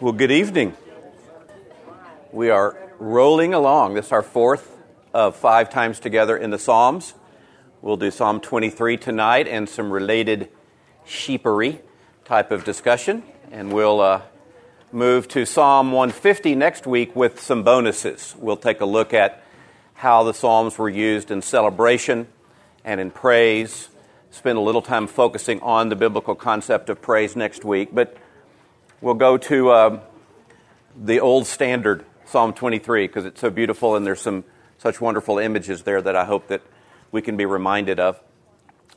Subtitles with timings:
[0.00, 0.74] Well, good evening.
[2.32, 3.92] We are rolling along.
[3.92, 4.74] This is our fourth
[5.12, 7.12] of five times together in the Psalms.
[7.82, 10.48] We'll do Psalm 23 tonight and some related
[11.04, 11.80] sheepery
[12.24, 13.24] type of discussion.
[13.50, 14.22] And we'll uh,
[14.90, 18.34] move to Psalm 150 next week with some bonuses.
[18.38, 19.44] We'll take a look at
[19.92, 22.26] how the Psalms were used in celebration
[22.86, 23.90] and in praise.
[24.30, 27.90] Spend a little time focusing on the biblical concept of praise next week.
[27.92, 28.16] But
[29.00, 30.00] we'll go to uh,
[30.96, 34.44] the old standard, Psalm 23, because it's so beautiful and there's some
[34.78, 36.62] such wonderful images there that I hope that
[37.12, 38.20] we can be reminded of.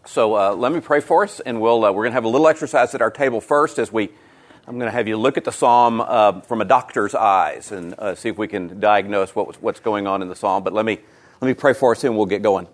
[0.05, 2.29] So uh, let me pray for us, and we'll, uh, we're going to have a
[2.29, 4.09] little exercise at our table first as we
[4.65, 7.93] I'm going to have you look at the psalm uh, from a doctor's eyes and
[7.99, 10.63] uh, see if we can diagnose what, what's going on in the psalm.
[10.63, 10.99] But let me,
[11.41, 12.69] let me pray for us and we'll get going.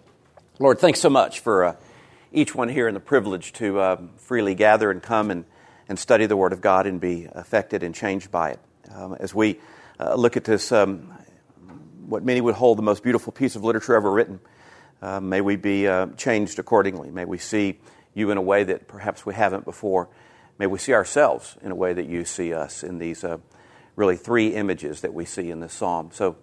[0.59, 1.75] Lord, thanks so much for uh,
[2.31, 5.45] each one here and the privilege to um, freely gather and come and,
[5.89, 8.59] and study the Word of God and be affected and changed by it.
[8.93, 9.59] Um, as we
[9.99, 11.11] uh, look at this, um,
[12.05, 14.39] what many would hold the most beautiful piece of literature ever written,
[15.02, 17.09] uh, may we be uh, changed accordingly.
[17.09, 17.80] May we see
[18.14, 20.09] you in a way that perhaps we haven't before.
[20.59, 23.38] May we see ourselves in a way that you see us in these uh,
[23.95, 26.11] really three images that we see in this psalm.
[26.14, 26.38] So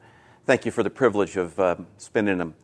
[0.44, 2.54] thank you for the privilege of uh, spending an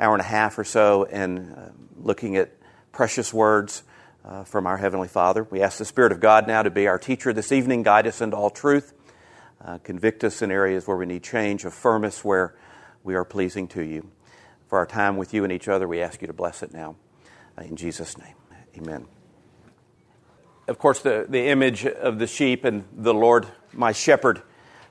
[0.00, 1.60] hour and a half or so and uh,
[1.96, 2.52] looking at
[2.92, 3.82] precious words
[4.24, 5.44] uh, from our Heavenly Father.
[5.44, 8.20] We ask the Spirit of God now to be our teacher this evening, guide us
[8.20, 8.92] into all truth,
[9.64, 12.54] uh, convict us in areas where we need change, affirm us where
[13.02, 14.10] we are pleasing to you.
[14.68, 16.96] For our time with you and each other, we ask you to bless it now.
[17.58, 18.34] Uh, in Jesus' name,
[18.76, 19.06] amen
[20.68, 24.42] of course, the, the image of the sheep and the Lord, my shepherd,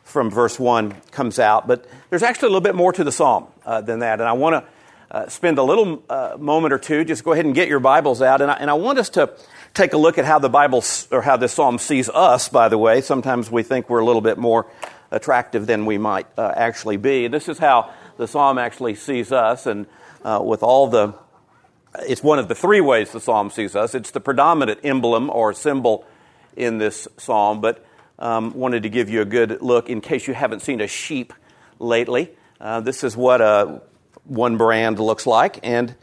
[0.03, 1.67] from verse 1 comes out.
[1.67, 4.19] But there's actually a little bit more to the psalm uh, than that.
[4.19, 4.71] And I want to
[5.11, 8.21] uh, spend a little uh, moment or two, just go ahead and get your Bibles
[8.21, 8.41] out.
[8.41, 9.33] And I, and I want us to
[9.73, 12.77] take a look at how the Bible, or how this psalm sees us, by the
[12.77, 13.01] way.
[13.01, 14.71] Sometimes we think we're a little bit more
[15.11, 17.27] attractive than we might uh, actually be.
[17.27, 19.65] This is how the psalm actually sees us.
[19.65, 19.85] And
[20.23, 21.13] uh, with all the
[22.00, 23.95] it's one of the three ways the psalm sees us.
[23.95, 26.05] It's the predominant emblem or symbol
[26.55, 27.85] in this psalm, but
[28.19, 31.33] um, wanted to give you a good look in case you haven't seen a sheep
[31.79, 32.31] lately.
[32.59, 33.79] Uh, this is what a, uh,
[34.25, 35.95] one brand looks like, and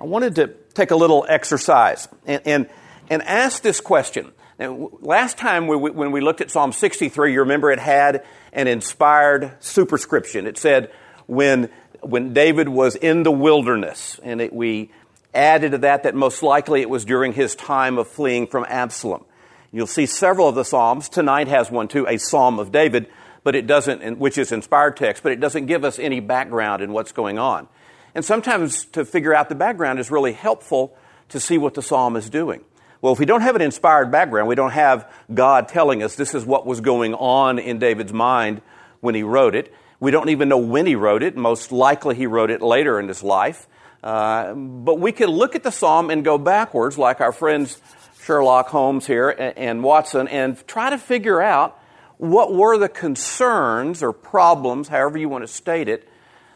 [0.00, 2.68] I wanted to take a little exercise and, and,
[3.10, 4.32] and ask this question.
[4.58, 8.68] Now, last time we, when we looked at Psalm 63, you remember it had an
[8.68, 10.46] inspired superscription.
[10.46, 10.92] It said,
[11.26, 11.70] when,
[12.00, 14.90] when David was in the wilderness, and it, we
[15.34, 19.24] added to that that most likely it was during his time of fleeing from Absalom.
[19.72, 21.08] You'll see several of the Psalms.
[21.08, 23.08] Tonight has one too, a Psalm of David,
[23.44, 26.92] but it doesn't, which is inspired text, but it doesn't give us any background in
[26.92, 27.68] what's going on.
[28.14, 30.96] And sometimes to figure out the background is really helpful
[31.30, 32.62] to see what the Psalm is doing.
[33.00, 36.34] Well, if we don't have an inspired background, we don't have God telling us this
[36.34, 38.62] is what was going on in David's mind
[39.00, 39.74] when he wrote it.
[39.98, 41.36] We don't even know when he wrote it.
[41.36, 43.66] Most likely he wrote it later in his life.
[44.04, 47.80] Uh, but we can look at the psalm and go backwards, like our friends
[48.24, 51.80] Sherlock Holmes here and, and Watson, and try to figure out
[52.22, 56.06] what were the concerns or problems, however you want to state it,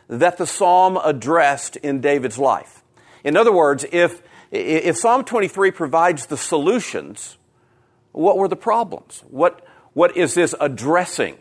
[0.07, 2.85] that the psalm addressed in David's life.
[3.25, 4.23] In other words, if,
[4.53, 7.37] if Psalm 23 provides the solutions,
[8.13, 9.25] what were the problems?
[9.29, 11.37] What, what is this addressing?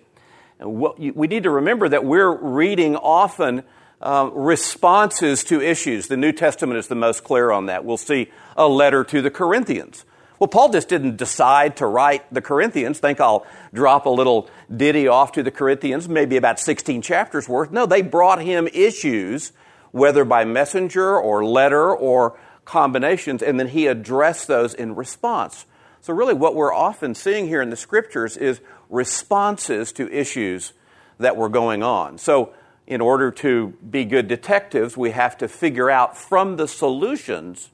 [0.58, 3.62] What, we need to remember that we're reading often
[4.02, 6.08] uh, responses to issues.
[6.08, 7.86] The New Testament is the most clear on that.
[7.86, 10.04] We'll see a letter to the Corinthians.
[10.40, 13.00] Well, Paul just didn't decide to write the Corinthians.
[13.00, 17.72] Think I'll drop a little ditty off to the Corinthians, maybe about 16 chapters worth.
[17.72, 19.54] No, they brought him issues,
[19.92, 25.66] whether by messenger or letter or combinations, and then he addressed those in response.
[26.02, 28.60] So, really, what we're often seeing here in the scriptures is
[28.90, 30.74] responses to issues
[31.20, 32.18] that were going on.
[32.18, 32.54] So,
[32.86, 37.72] in order to be good detectives, we have to figure out from the solutions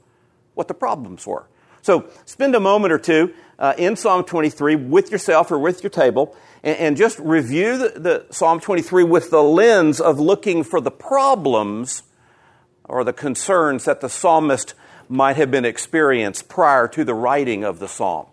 [0.54, 1.48] what the problems were.
[1.82, 5.90] So spend a moment or two uh, in Psalm 23 with yourself or with your
[5.90, 10.82] table and, and just review the, the Psalm 23 with the lens of looking for
[10.82, 12.04] the problems
[12.86, 14.74] or the concerns that the psalmist
[15.08, 18.26] might have been experienced prior to the writing of the psalm.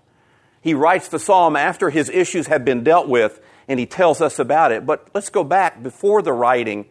[0.61, 4.39] He writes the psalm after his issues have been dealt with and he tells us
[4.39, 4.87] about it.
[4.87, 6.87] But let's go back before the writing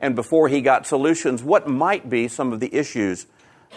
[0.00, 1.42] and before he got solutions.
[1.42, 3.26] What might be some of the issues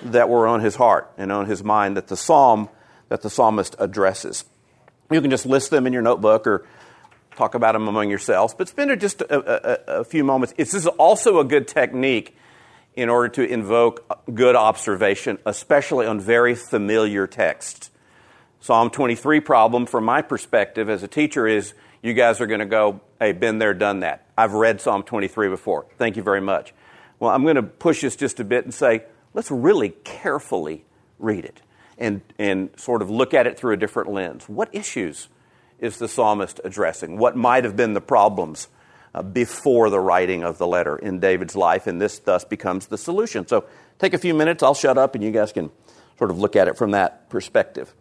[0.04, 2.70] that were on his heart and on his mind that the psalm
[3.10, 4.46] that the psalmist addresses?
[5.12, 6.66] You can just list them in your notebook or
[7.36, 10.54] talk about them among yourselves, but spend just a, a, a few moments.
[10.58, 12.36] This is also a good technique
[12.96, 17.90] in order to invoke good observation, especially on very familiar texts.
[18.60, 21.74] Psalm 23 problem, from my perspective as a teacher, is
[22.04, 24.28] you guys are going to go, hey, been there, done that.
[24.38, 25.86] I've read Psalm 23 before.
[25.98, 26.74] Thank you very much.
[27.20, 30.86] Well, I'm going to push this just a bit and say, let's really carefully
[31.20, 31.62] read it
[31.98, 34.50] and, and sort of look at it through a different lens.
[34.50, 35.28] What issues
[35.80, 37.18] is the psalmist addressing?
[37.18, 38.68] What might have been the problems
[39.14, 41.88] uh, before the writing of the letter in David's life?
[41.88, 43.48] And this thus becomes the solution.
[43.48, 43.66] So
[44.00, 45.70] take a few minutes, I'll shut up, and you guys can
[46.18, 47.94] sort of look at it from that perspective.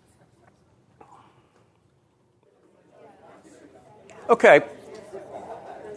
[4.28, 4.62] Okay.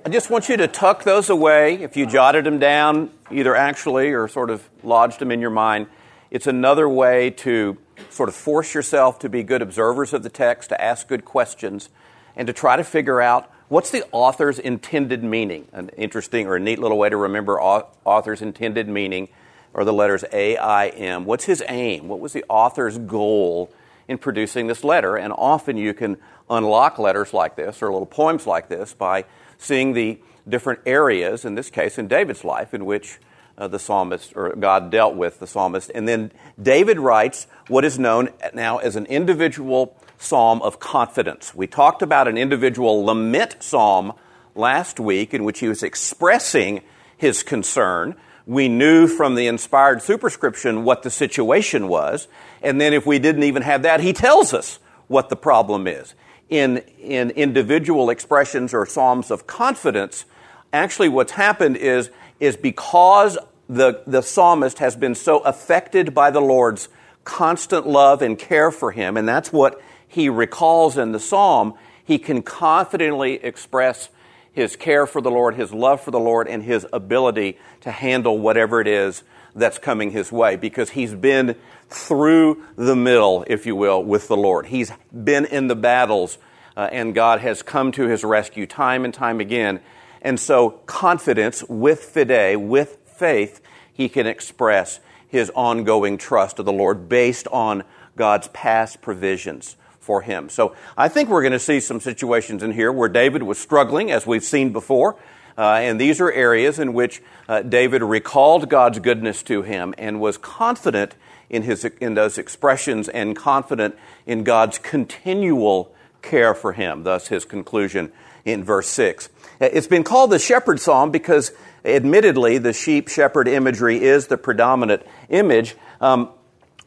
[0.05, 1.75] I just want you to tuck those away.
[1.81, 5.87] If you jotted them down, either actually or sort of lodged them in your mind,
[6.29, 7.77] it's another way to
[8.09, 11.87] sort of force yourself to be good observers of the text, to ask good questions,
[12.35, 15.69] and to try to figure out what's the author's intended meaning.
[15.71, 19.29] An interesting or a neat little way to remember author's intended meaning
[19.73, 21.23] are the letters A, I, M.
[21.23, 22.09] What's his aim?
[22.09, 23.71] What was the author's goal
[24.09, 25.15] in producing this letter?
[25.15, 26.17] And often you can
[26.49, 29.23] unlock letters like this or little poems like this by
[29.63, 33.19] seeing the different areas, in this case in David's life, in which
[33.57, 35.91] uh, the psalmist or God dealt with the psalmist.
[35.93, 36.31] And then
[36.61, 41.53] David writes what is known now as an individual psalm of confidence.
[41.53, 44.13] We talked about an individual lament psalm
[44.55, 46.81] last week in which he was expressing
[47.17, 48.15] his concern.
[48.45, 52.27] We knew from the inspired superscription what the situation was.
[52.61, 56.15] And then if we didn't even have that, he tells us what the problem is.
[56.49, 60.25] In, in individual expressions or psalms of confidence,
[60.71, 62.09] actually what's happened is
[62.39, 63.37] is because
[63.69, 66.89] the, the psalmist has been so affected by the Lord's
[67.23, 71.73] constant love and care for him, and that's what he recalls in the psalm,
[72.03, 74.09] he can confidently express
[74.51, 78.37] his care for the Lord, his love for the Lord, and his ability to handle
[78.37, 79.23] whatever it is
[79.55, 81.55] that's coming his way because he's been
[81.89, 84.65] through the middle, if you will, with the Lord.
[84.67, 86.37] He's been in the battles,
[86.75, 89.79] uh, and God has come to his rescue time and time again.
[90.21, 93.61] And so, confidence with fide, with faith,
[93.93, 97.83] he can express his ongoing trust of the Lord based on
[98.15, 100.49] God's past provisions for him.
[100.49, 104.11] So, I think we're going to see some situations in here where David was struggling,
[104.11, 105.17] as we've seen before.
[105.57, 110.19] Uh, and these are areas in which uh, David recalled God's goodness to him and
[110.19, 111.15] was confident
[111.49, 113.95] in, his, in those expressions and confident
[114.25, 117.03] in God's continual care for him.
[117.03, 118.11] Thus, his conclusion
[118.45, 119.29] in verse 6.
[119.59, 121.51] It's been called the shepherd psalm because,
[121.85, 126.29] admittedly, the sheep shepherd imagery is the predominant image um,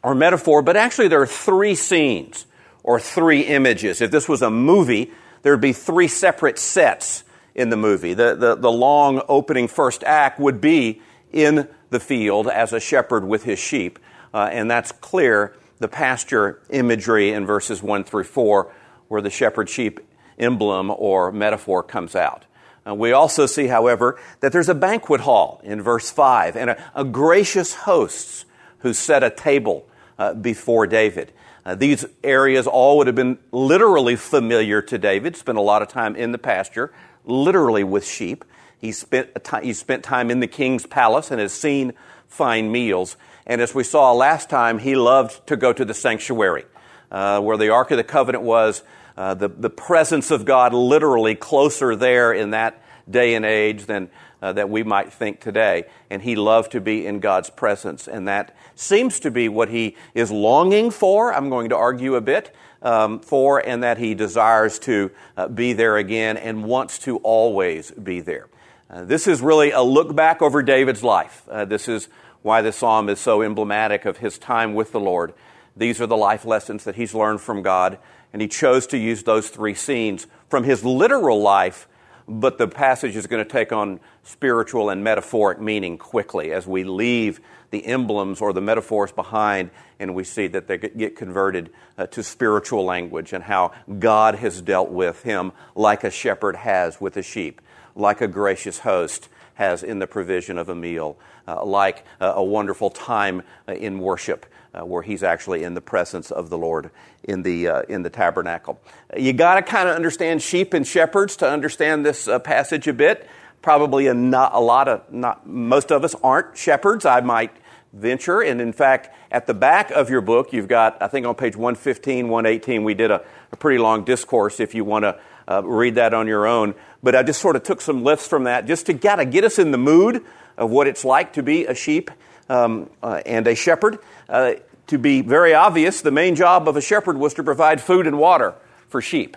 [0.03, 2.45] or metaphor, but actually there are three scenes
[2.83, 4.01] or three images.
[4.01, 5.11] If this was a movie,
[5.41, 7.23] there would be three separate sets
[7.57, 8.13] in the movie.
[8.13, 11.01] The, the, the long opening first act would be
[11.33, 13.99] in the field as a shepherd with his sheep,
[14.33, 18.71] uh, and that's clear the pasture imagery in verses 1 through 4,
[19.07, 19.99] where the shepherd sheep
[20.39, 22.45] emblem or metaphor comes out.
[22.87, 26.91] Uh, we also see, however, that there's a banquet hall in verse 5 and a,
[26.95, 28.45] a gracious hosts
[28.79, 29.87] who set a table
[30.17, 31.33] uh, before David.
[31.65, 35.89] Uh, these areas all would have been literally familiar to David, spent a lot of
[35.89, 36.93] time in the pasture,
[37.27, 38.43] literally with sheep.
[38.79, 39.29] He spent,
[39.63, 41.93] he spent time in the king's palace and has seen
[42.27, 43.17] fine meals.
[43.45, 46.65] And as we saw last time, he loved to go to the sanctuary,
[47.11, 48.83] uh, where the Ark of the Covenant was,
[49.15, 54.09] uh, the, the presence of God literally closer there in that day and age than
[54.41, 55.85] uh, that we might think today.
[56.09, 58.07] And he loved to be in God's presence.
[58.07, 61.33] And that seems to be what he is longing for.
[61.33, 65.73] I'm going to argue a bit um, for, and that he desires to uh, be
[65.73, 68.47] there again and wants to always be there.
[68.89, 71.43] Uh, this is really a look back over David's life.
[71.49, 72.07] Uh, this is
[72.41, 75.33] why the psalm is so emblematic of his time with the Lord.
[75.75, 77.99] These are the life lessons that he's learned from God
[78.33, 81.87] and he chose to use those three scenes from his literal life,
[82.27, 86.83] but the passage is going to take on spiritual and metaphoric meaning quickly as we
[86.83, 87.39] leave
[87.71, 89.69] the emblems or the metaphors behind
[89.99, 94.61] and we see that they get converted uh, to spiritual language and how God has
[94.61, 97.61] dealt with him like a shepherd has with a sheep,
[97.95, 101.17] like a gracious host has in the provision of a meal,
[101.47, 105.81] uh, like uh, a wonderful time uh, in worship uh, where he's actually in the
[105.81, 106.91] presence of the Lord
[107.23, 108.79] in the, uh, in the tabernacle.
[109.15, 112.93] You got to kind of understand sheep and shepherds to understand this uh, passage a
[112.93, 113.27] bit.
[113.61, 117.51] Probably a, not, a lot of, not, most of us aren't shepherds, I might
[117.93, 118.41] venture.
[118.41, 121.55] And in fact, at the back of your book, you've got, I think on page
[121.55, 125.95] 115, 118, we did a, a pretty long discourse if you want to uh, read
[125.95, 126.75] that on your own.
[127.01, 129.59] But I just sort of took some lifts from that just to kind get us
[129.59, 130.23] in the mood
[130.57, 132.11] of what it's like to be a sheep
[132.49, 133.99] um, uh, and a shepherd.
[134.29, 134.53] Uh,
[134.87, 138.17] to be very obvious, the main job of a shepherd was to provide food and
[138.17, 138.55] water
[138.87, 139.35] for sheep.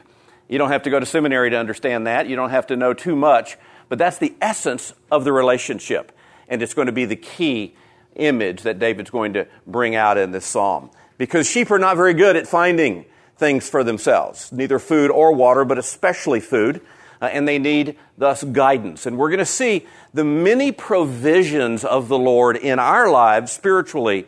[0.48, 2.28] You don't have to go to seminary to understand that.
[2.28, 3.56] You don't have to know too much.
[3.88, 6.12] But that's the essence of the relationship.
[6.48, 7.74] And it's going to be the key
[8.16, 10.90] image that David's going to bring out in this psalm.
[11.18, 13.04] Because sheep are not very good at finding
[13.36, 16.80] things for themselves, neither food or water, but especially food.
[17.20, 19.04] Uh, and they need thus guidance.
[19.06, 24.26] And we're going to see the many provisions of the Lord in our lives spiritually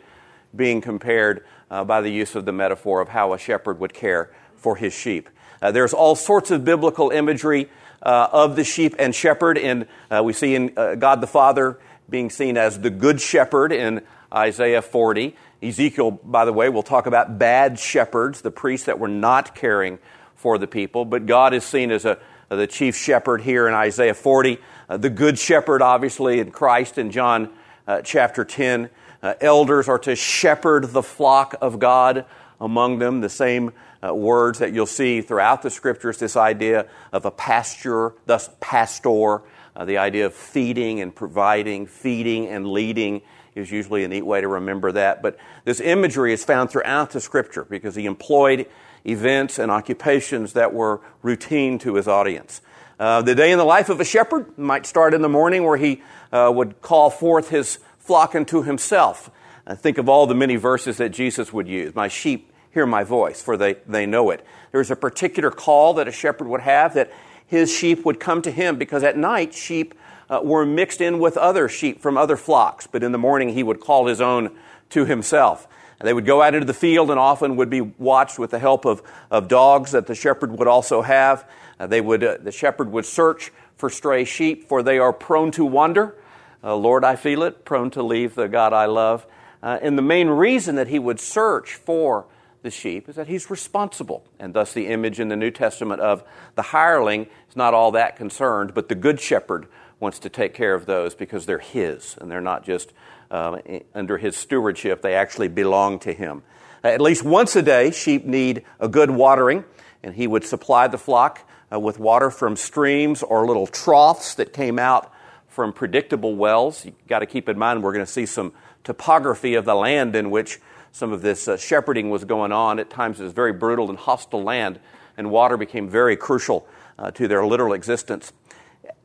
[0.55, 4.31] being compared uh, by the use of the metaphor of how a shepherd would care
[4.55, 5.29] for his sheep.
[5.61, 7.69] Uh, there's all sorts of biblical imagery
[8.03, 11.79] uh, of the sheep and shepherd, and uh, we see in uh, God the Father
[12.09, 14.01] being seen as the good shepherd in
[14.33, 15.35] Isaiah 40.
[15.61, 19.99] Ezekiel, by the way, will talk about bad shepherds, the priests that were not caring
[20.35, 22.19] for the people, but God is seen as a,
[22.55, 24.57] the chief shepherd here in Isaiah 40.
[24.89, 27.49] Uh, the good shepherd, obviously, in Christ in John
[27.87, 28.89] uh, chapter 10.
[29.21, 32.25] Uh, elders are to shepherd the flock of God
[32.59, 33.73] among them, the same
[34.05, 39.41] uh, words that you'll see throughout the scriptures, this idea of a pasture, thus pastor,
[39.75, 43.21] uh, the idea of feeding and providing, feeding and leading
[43.55, 45.21] is usually a neat way to remember that.
[45.21, 48.67] But this imagery is found throughout the scripture because he employed
[49.05, 52.61] events and occupations that were routine to his audience.
[52.99, 55.77] Uh, the day in the life of a shepherd might start in the morning where
[55.77, 56.01] he
[56.31, 59.29] uh, would call forth his flock unto himself.
[59.65, 61.95] Uh, think of all the many verses that Jesus would use.
[61.95, 64.45] My sheep hear my voice, for they, they know it.
[64.71, 67.11] There's a particular call that a shepherd would have that
[67.45, 69.93] his sheep would come to him because at night sheep
[70.29, 73.63] uh, were mixed in with other sheep from other flocks, but in the morning he
[73.63, 74.55] would call his own
[74.89, 75.67] to himself.
[75.99, 78.59] And they would go out into the field and often would be watched with the
[78.59, 81.49] help of, of dogs that the shepherd would also have.
[81.79, 85.51] Uh, they would, uh, the shepherd would search for stray sheep, for they are prone
[85.51, 86.15] to wander.
[86.63, 89.25] Uh, Lord, I feel it, prone to leave the God I love.
[89.61, 92.25] Uh, and the main reason that he would search for
[92.63, 94.25] the sheep is that he's responsible.
[94.39, 96.23] And thus, the image in the New Testament of
[96.55, 99.67] the hireling is not all that concerned, but the good shepherd
[99.99, 102.91] wants to take care of those because they're his and they're not just
[103.29, 103.57] uh,
[103.93, 106.43] under his stewardship, they actually belong to him.
[106.83, 109.63] At least once a day, sheep need a good watering,
[110.03, 114.53] and he would supply the flock uh, with water from streams or little troughs that
[114.53, 115.11] came out
[115.47, 116.85] from predictable wells.
[116.85, 118.53] You've got to keep in mind we're going to see some
[118.83, 120.59] topography of the land in which
[120.93, 122.79] some of this uh, shepherding was going on.
[122.79, 124.79] At times it was very brutal and hostile land,
[125.17, 126.67] and water became very crucial
[126.99, 128.31] uh, to their literal existence.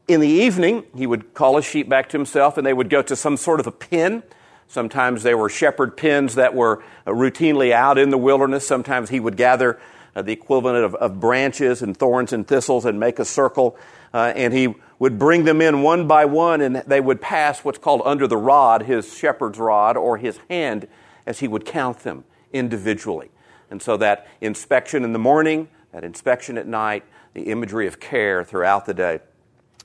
[0.07, 3.01] In the evening, he would call his sheep back to himself, and they would go
[3.01, 4.23] to some sort of a pen.
[4.69, 8.69] Sometimes they were shepherd pens that were uh, routinely out in the wilderness.
[8.69, 9.81] Sometimes he would gather
[10.15, 13.79] uh, the equivalent of, of, branches and thorns and thistles and make a circle,
[14.13, 17.79] uh, and he would bring them in one by one, and they would pass what's
[17.79, 20.87] called under the rod, his shepherd's rod, or his hand
[21.29, 23.31] as he would count them individually.
[23.71, 27.05] And so that inspection in the morning, that inspection at night,
[27.35, 29.21] the imagery of care throughout the day.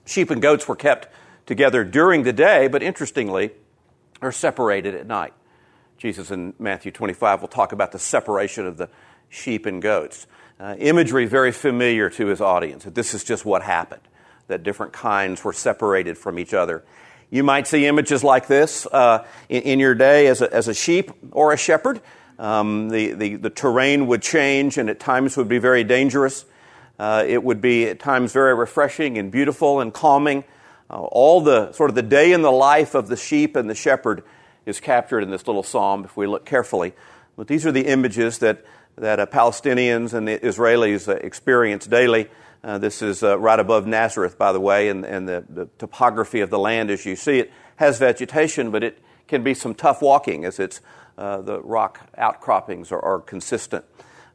[0.05, 1.09] Sheep and goats were kept
[1.45, 3.51] together during the day, but interestingly,
[4.21, 5.33] are separated at night.
[5.97, 8.89] Jesus in Matthew 25 will talk about the separation of the
[9.27, 10.27] sheep and goats.
[10.61, 14.01] Uh, imagery very familiar to his audience, that this is just what happened,
[14.47, 16.85] that different kinds were separated from each other
[17.29, 20.73] you might see images like this uh, in, in, your day as a, as a
[20.73, 22.01] sheep or a shepherd.
[22.39, 26.45] Um, the, the, the, terrain would change and at times would be very dangerous.
[26.99, 30.43] Uh, it would be at times very refreshing and beautiful and calming.
[30.89, 33.75] Uh, all the sort of the day in the life of the sheep and the
[33.75, 34.23] shepherd
[34.65, 36.93] is captured in this little psalm if we look carefully.
[37.35, 38.65] But these are the images that,
[38.95, 42.29] that uh, Palestinians and the Israelis uh, experience daily.
[42.63, 46.39] Uh, this is uh, right above Nazareth, by the way, and, and the, the, topography
[46.39, 50.01] of the land as you see it has vegetation, but it can be some tough
[50.01, 50.79] walking as it's
[51.17, 53.83] uh, the rock outcroppings are, are consistent.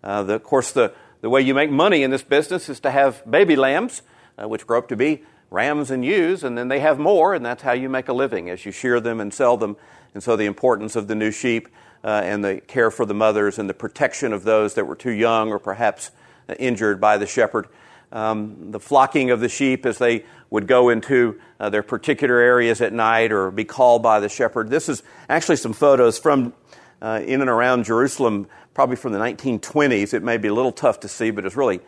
[0.04, 0.92] Uh, the, of course, the,
[1.22, 4.02] the way you make money in this business is to have baby lambs,
[4.36, 7.46] uh, which grow up to be rams and ewes, and then they have more, and
[7.46, 9.74] that's how you make a living as you shear them and sell them.
[10.12, 11.68] And so, the importance of the new sheep
[12.04, 15.50] and the care for the mothers and the protection of those that were too young
[15.50, 16.10] or perhaps
[16.58, 17.68] injured by the shepherd
[18.12, 22.80] um, the flocking of the sheep as they would go into uh, their particular areas
[22.80, 24.70] at night or be called by the shepherd.
[24.70, 26.54] This is actually some photos from
[27.02, 30.14] uh, in and around Jerusalem, probably from the 1920s.
[30.14, 31.80] It may be a little tough to see, but it's really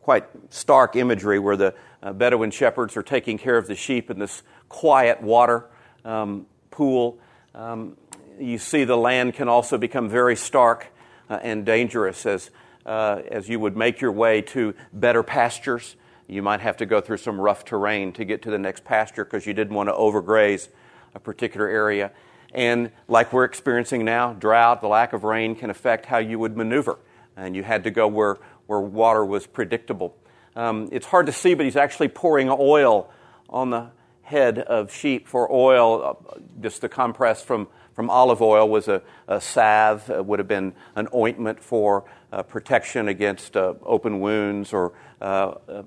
[0.00, 4.18] quite stark imagery where the uh, Bedouin shepherds are taking care of the sheep in
[4.18, 5.66] this quiet water
[6.04, 7.18] um, pool.
[7.54, 7.96] Um,
[8.38, 10.88] you see the land can also become very stark
[11.30, 12.50] uh, and dangerous as
[12.86, 15.96] uh, as you would make your way to better pastures.
[16.26, 19.24] You might have to go through some rough terrain to get to the next pasture
[19.24, 20.68] because you didn't want to overgraze
[21.14, 22.12] a particular area.
[22.52, 26.56] And like we're experiencing now, drought, the lack of rain can affect how you would
[26.56, 26.98] maneuver.
[27.36, 30.16] And you had to go where, where water was predictable.
[30.56, 33.10] Um, it's hard to see, but he's actually pouring oil
[33.48, 33.90] on the
[34.22, 36.18] head of sheep for oil.
[36.30, 40.48] Uh, just the compress from, from olive oil was a, a salve, it would have
[40.48, 42.04] been an ointment for
[42.42, 45.82] protection against uh, open wounds, or uh, uh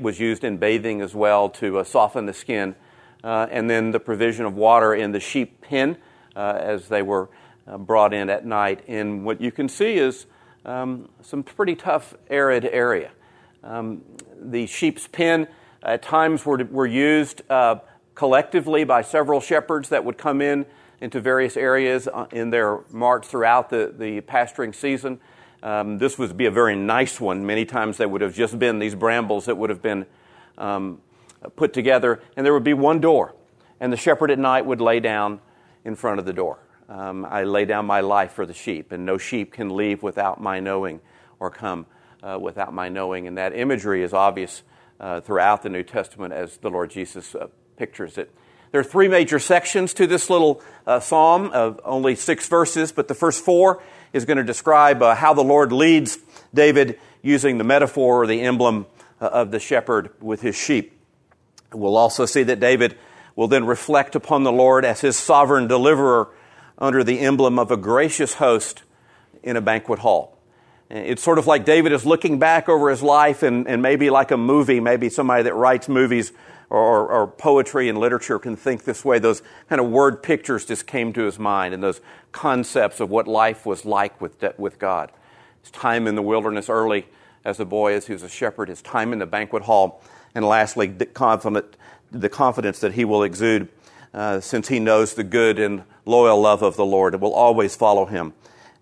[0.00, 2.74] was used in bathing as well to uh, soften the skin
[3.24, 5.96] uh, and then the provision of water in the sheep pen
[6.36, 7.30] uh, as they were
[7.66, 8.84] uh, brought in at night.
[8.86, 10.26] And what you can see is
[10.66, 13.10] um, some pretty tough, arid area.
[13.62, 14.02] Um,
[14.38, 15.48] the sheep's pen
[15.82, 17.76] at times were, were used uh,
[18.14, 20.66] collectively by several shepherds that would come in
[21.00, 25.18] into various areas uh, in their march throughout the, the pasturing season.
[25.64, 27.46] Um, this would be a very nice one.
[27.46, 30.04] Many times they would have just been these brambles that would have been
[30.58, 31.00] um,
[31.56, 33.34] put together, and there would be one door.
[33.80, 35.40] And the shepherd at night would lay down
[35.82, 36.58] in front of the door.
[36.86, 40.38] Um, I lay down my life for the sheep, and no sheep can leave without
[40.38, 41.00] my knowing
[41.40, 41.86] or come
[42.22, 43.26] uh, without my knowing.
[43.26, 44.62] And that imagery is obvious
[45.00, 47.46] uh, throughout the New Testament as the Lord Jesus uh,
[47.78, 48.30] pictures it.
[48.70, 53.08] There are three major sections to this little uh, psalm of only six verses, but
[53.08, 53.82] the first four
[54.14, 56.16] is going to describe uh, how the Lord leads
[56.54, 58.86] David using the metaphor or the emblem
[59.20, 60.96] uh, of the shepherd with his sheep.
[61.72, 62.96] We'll also see that David
[63.34, 66.28] will then reflect upon the Lord as his sovereign deliverer
[66.78, 68.84] under the emblem of a gracious host
[69.42, 70.38] in a banquet hall.
[70.88, 74.30] It's sort of like David is looking back over his life and, and maybe like
[74.30, 76.32] a movie, maybe somebody that writes movies
[76.74, 79.18] or, or, poetry and literature can think this way.
[79.18, 82.00] Those kind of word pictures just came to his mind and those
[82.32, 85.12] concepts of what life was like with, with God.
[85.62, 87.06] His time in the wilderness early
[87.44, 90.02] as a boy, as he was a shepherd, his time in the banquet hall
[90.34, 91.76] and lastly, the, confident,
[92.10, 93.68] the confidence that he will exude
[94.12, 97.14] uh, since he knows the good and loyal love of the Lord.
[97.14, 98.32] It will always follow him,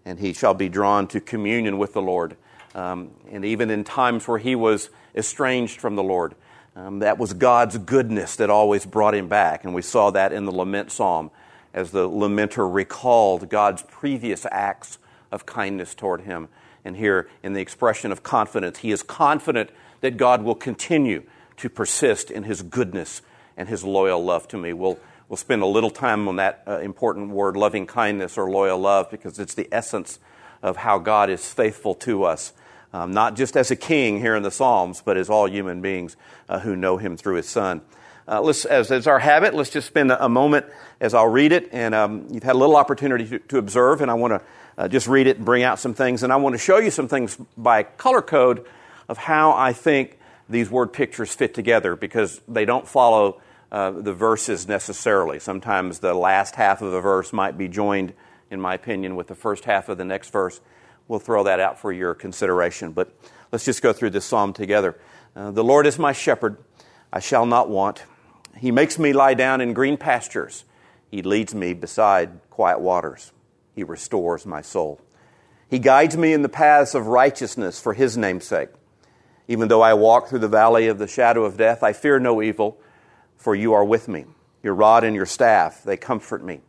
[0.04, 2.36] and he shall be drawn to communion with the Lord.
[2.74, 6.34] Um, and even in times where he was estranged from the Lord,
[6.74, 9.64] um, that was God's goodness that always brought him back.
[9.64, 11.30] And we saw that in the lament psalm
[11.74, 14.98] as the lamenter recalled God's previous acts
[15.30, 16.48] of kindness toward him.
[16.84, 21.22] And here in the expression of confidence, he is confident that God will continue
[21.58, 23.22] to persist in his goodness
[23.56, 24.72] and his loyal love to me.
[24.72, 28.78] We'll, we'll spend a little time on that uh, important word, loving kindness or loyal
[28.78, 30.18] love, because it's the essence
[30.62, 32.52] of how God is faithful to us,
[32.92, 36.16] um, not just as a king here in the Psalms, but as all human beings
[36.48, 37.80] uh, who know him through his Son.
[38.28, 40.66] Uh, let's, as is our habit, let's just spend a, a moment
[41.00, 41.68] as I'll read it.
[41.72, 44.42] And um, you've had a little opportunity to, to observe, and I want to
[44.78, 46.22] uh, just read it and bring out some things.
[46.22, 48.64] And I want to show you some things by color code
[49.08, 54.12] of how I think these word pictures fit together because they don't follow uh, the
[54.12, 55.38] verses necessarily.
[55.38, 58.12] Sometimes the last half of a verse might be joined,
[58.50, 60.60] in my opinion, with the first half of the next verse.
[61.12, 62.92] We'll throw that out for your consideration.
[62.92, 63.12] But
[63.52, 64.98] let's just go through this psalm together.
[65.36, 66.56] Uh, the Lord is my shepherd,
[67.12, 68.04] I shall not want.
[68.56, 70.64] He makes me lie down in green pastures.
[71.10, 73.30] He leads me beside quiet waters.
[73.74, 75.02] He restores my soul.
[75.68, 78.70] He guides me in the paths of righteousness for his name's sake.
[79.48, 82.40] Even though I walk through the valley of the shadow of death, I fear no
[82.40, 82.78] evil,
[83.36, 84.24] for you are with me.
[84.62, 86.62] Your rod and your staff, they comfort me.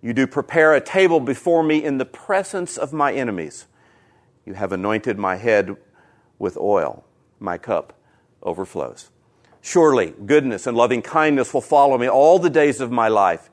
[0.00, 3.66] You do prepare a table before me in the presence of my enemies.
[4.46, 5.76] You have anointed my head
[6.38, 7.04] with oil.
[7.40, 7.92] My cup
[8.42, 9.10] overflows.
[9.60, 13.50] Surely goodness and loving kindness will follow me all the days of my life,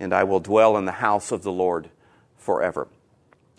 [0.00, 1.90] and I will dwell in the house of the Lord
[2.36, 2.88] forever.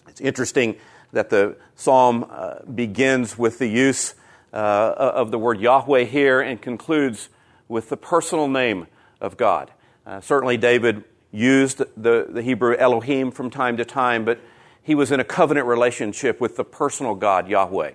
[0.07, 0.75] It's interesting
[1.11, 4.13] that the psalm uh, begins with the use
[4.53, 7.29] uh, of the word Yahweh here and concludes
[7.67, 8.87] with the personal name
[9.19, 9.71] of God.
[10.05, 11.03] Uh, certainly, David
[11.35, 14.39] used the, the Hebrew Elohim from time to time, but
[14.81, 17.93] he was in a covenant relationship with the personal God, Yahweh.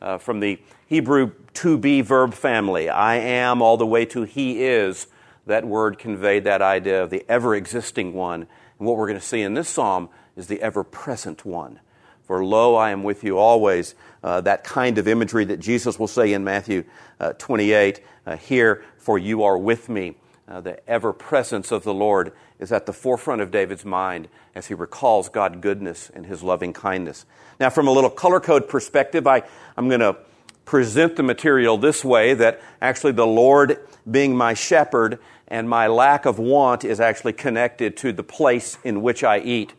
[0.00, 4.62] Uh, from the Hebrew to be verb family, I am all the way to he
[4.62, 5.06] is,
[5.46, 8.42] that word conveyed that idea of the ever existing one.
[8.78, 11.80] And what we're going to see in this psalm is the ever present one.
[12.26, 13.94] For lo, I am with you always.
[14.22, 16.84] Uh, that kind of imagery that Jesus will say in Matthew
[17.20, 20.16] uh, 28 uh, here, for you are with me.
[20.48, 24.66] Uh, the ever presence of the Lord is at the forefront of David's mind as
[24.66, 27.26] he recalls God's goodness and his loving kindness.
[27.60, 29.42] Now, from a little color code perspective, I,
[29.76, 30.16] I'm going to
[30.64, 36.26] present the material this way that actually the Lord being my shepherd and my lack
[36.26, 39.74] of want is actually connected to the place in which I eat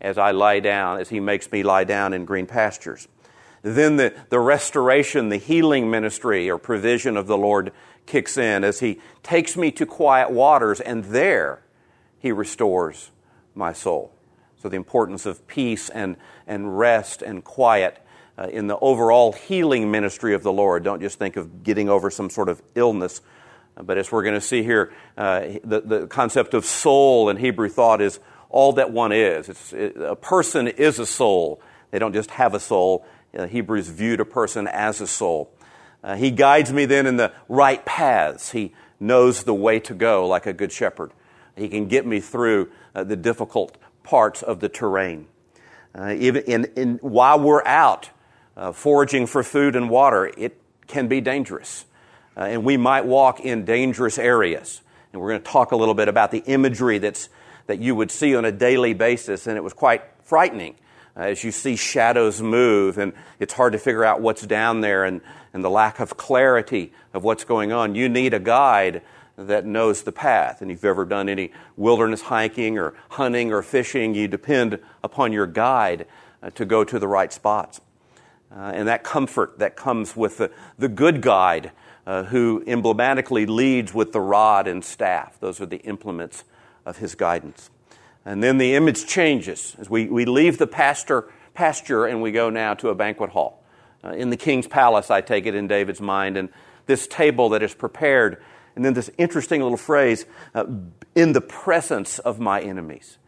[0.00, 3.06] as I lie down, as He makes me lie down in green pastures.
[3.62, 7.72] Then the, the restoration, the healing ministry or provision of the Lord
[8.06, 11.61] kicks in as He takes me to quiet waters, and there
[12.22, 13.10] He restores
[13.54, 14.12] my soul.
[14.62, 17.98] So, the importance of peace and, and rest and quiet
[18.38, 20.84] uh, in the overall healing ministry of the Lord.
[20.84, 23.20] Don't just think of getting over some sort of illness.
[23.74, 27.68] But as we're going to see here, uh, the, the concept of soul in Hebrew
[27.68, 29.72] thought is all that one is.
[29.72, 31.60] It, a person is a soul.
[31.90, 33.04] They don't just have a soul.
[33.36, 35.52] Uh, Hebrews viewed a person as a soul.
[36.04, 38.52] Uh, he guides me then in the right paths.
[38.52, 41.12] He knows the way to go like a good shepherd.
[41.56, 45.26] He can get me through uh, the difficult parts of the terrain.
[45.94, 48.10] Uh, even in, in, while we're out
[48.56, 51.84] uh, foraging for food and water, it can be dangerous.
[52.36, 54.80] Uh, and we might walk in dangerous areas.
[55.12, 57.28] And we're going to talk a little bit about the imagery that's,
[57.66, 60.74] that you would see on a daily basis, and it was quite frightening
[61.16, 65.04] uh, as you see shadows move, and it's hard to figure out what's down there,
[65.04, 65.20] and,
[65.52, 67.94] and the lack of clarity of what's going on.
[67.94, 69.02] You need a guide
[69.36, 70.62] that knows the path.
[70.62, 75.32] And if you've ever done any wilderness hiking or hunting or fishing, you depend upon
[75.32, 76.06] your guide
[76.42, 77.80] uh, to go to the right spots.
[78.54, 81.72] Uh, and that comfort that comes with the, the good guide
[82.06, 85.38] uh, who emblematically leads with the rod and staff.
[85.40, 86.44] Those are the implements
[86.84, 87.70] of his guidance.
[88.24, 92.50] And then the image changes as we, we leave the pasture, pasture and we go
[92.50, 93.62] now to a banquet hall.
[94.04, 96.48] Uh, in the king's palace, I take it in David's mind, and
[96.86, 98.42] this table that is prepared,
[98.76, 100.64] and then this interesting little phrase, uh,
[101.14, 103.18] in the presence of my enemies.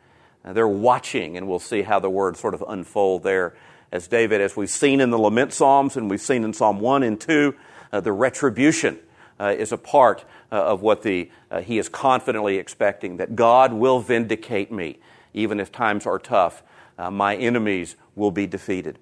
[0.44, 3.54] Uh, they're watching, and we'll see how the words sort of unfold there
[3.92, 7.04] as David, as we've seen in the lament psalms and we've seen in Psalm 1
[7.04, 7.54] and 2,
[7.92, 8.98] uh, the retribution
[9.38, 13.72] uh, is a part uh, of what the, uh, he is confidently expecting that God
[13.72, 14.98] will vindicate me,
[15.32, 16.62] even if times are tough.
[16.98, 18.98] My enemies will be defeated.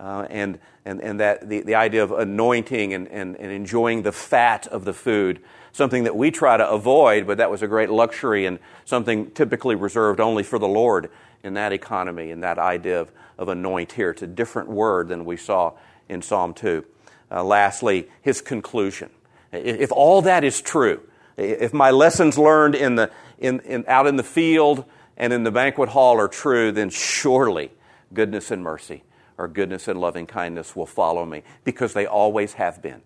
[0.00, 4.12] Uh, and, and, and that the, the idea of anointing and, and, and enjoying the
[4.12, 5.40] fat of the food,
[5.72, 9.74] something that we try to avoid, but that was a great luxury and something typically
[9.74, 11.10] reserved only for the Lord
[11.42, 14.10] in that economy and that idea of, of anoint here.
[14.10, 15.72] It's a different word than we saw
[16.08, 16.84] in Psalm 2.
[17.30, 19.10] Uh, lastly, his conclusion.
[19.52, 21.00] If all that is true,
[21.36, 24.84] if my lessons learned in the, in, in, out in the field
[25.16, 27.70] and in the banquet hall are true, then surely
[28.12, 29.04] goodness and mercy
[29.38, 33.00] or goodness and loving kindness will follow me because they always have been.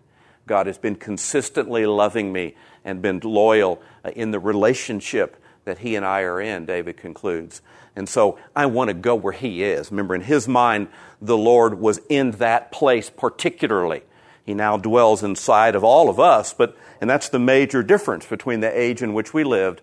[0.47, 5.95] God has been consistently loving me and been loyal uh, in the relationship that He
[5.95, 7.61] and I are in, David concludes.
[7.95, 9.91] And so I want to go where He is.
[9.91, 10.89] Remember, in his mind,
[11.21, 14.03] the Lord was in that place particularly.
[14.45, 18.59] He now dwells inside of all of us, but, and that's the major difference between
[18.59, 19.81] the age in which we lived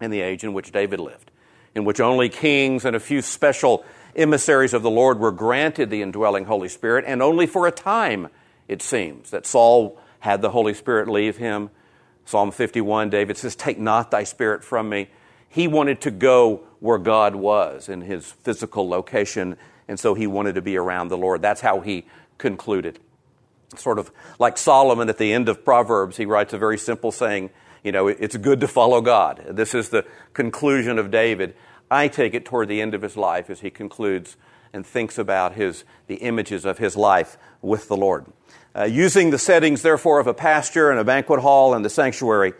[0.00, 1.32] and the age in which David lived,
[1.74, 6.02] in which only kings and a few special emissaries of the Lord were granted the
[6.02, 8.28] indwelling Holy Spirit, and only for a time,
[8.70, 11.70] it seems, that Saul had the Holy Spirit leave him.
[12.24, 15.10] Psalm 51, David says, Take not thy spirit from me.
[15.48, 19.56] He wanted to go where God was in his physical location,
[19.88, 21.42] and so he wanted to be around the Lord.
[21.42, 22.06] That's how he
[22.38, 23.00] concluded.
[23.76, 27.50] Sort of like Solomon at the end of Proverbs, he writes a very simple saying,
[27.82, 29.44] you know, it's good to follow God.
[29.50, 31.56] This is the conclusion of David.
[31.90, 34.36] I take it toward the end of his life as he concludes
[34.72, 38.26] and thinks about his, the images of his life with the Lord.
[38.74, 42.52] Uh, using the settings, therefore, of a pasture and a banquet hall and the sanctuary,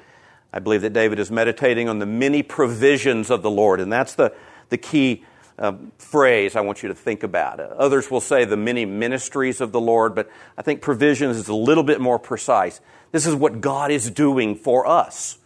[0.52, 4.14] I believe that David is meditating on the many provisions of the Lord, and that's
[4.14, 4.34] the,
[4.70, 5.24] the key
[5.56, 7.60] uh, phrase I want you to think about.
[7.60, 11.54] Others will say the many ministries of the Lord, but I think provisions is a
[11.54, 12.80] little bit more precise.
[13.12, 15.38] This is what God is doing for us.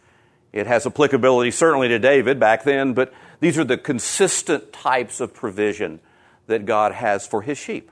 [0.53, 5.35] It has applicability certainly to David back then, but these are the consistent types of
[5.35, 6.01] provision
[6.47, 7.91] that God has for his sheep.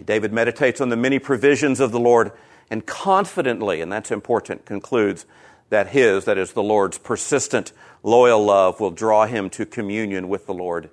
[0.00, 2.32] David meditates on the many provisions of the Lord
[2.70, 5.26] and confidently, and that's important, concludes
[5.68, 10.46] that his, that is the Lord's persistent, loyal love will draw him to communion with
[10.46, 10.90] the Lord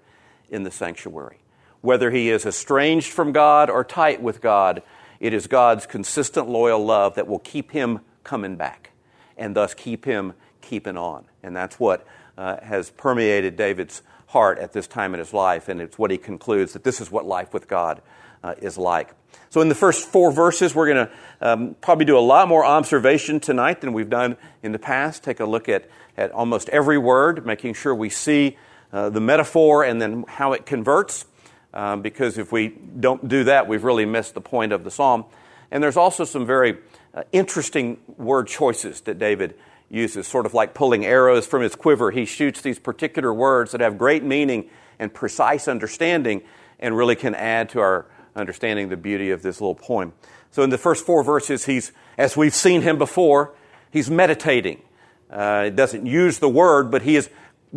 [0.49, 1.37] in the sanctuary.
[1.81, 4.81] Whether he is estranged from God or tight with God,
[5.19, 8.91] it is God's consistent, loyal love that will keep him coming back
[9.37, 11.25] and thus keep him keeping on.
[11.41, 12.05] And that's what
[12.37, 16.17] uh, has permeated David's heart at this time in his life, and it's what he
[16.17, 18.01] concludes that this is what life with God
[18.43, 19.13] uh, is like.
[19.49, 22.63] So, in the first four verses, we're going to um, probably do a lot more
[22.63, 25.23] observation tonight than we've done in the past.
[25.23, 28.57] Take a look at, at almost every word, making sure we see
[28.93, 31.25] uh, the metaphor and then how it converts.
[31.73, 35.25] Um, because if we don't do that, we've really missed the point of the psalm.
[35.71, 36.77] And there's also some very
[37.13, 39.55] uh, interesting word choices that David
[39.89, 42.11] uses, sort of like pulling arrows from his quiver.
[42.11, 46.41] He shoots these particular words that have great meaning and precise understanding
[46.79, 48.05] and really can add to our
[48.39, 50.13] understanding the beauty of this little poem.
[50.51, 53.53] So in the first four verses, he's, as we've seen him before,
[53.91, 54.81] he's meditating.
[55.29, 57.29] Uh, it doesn't use the word, but he is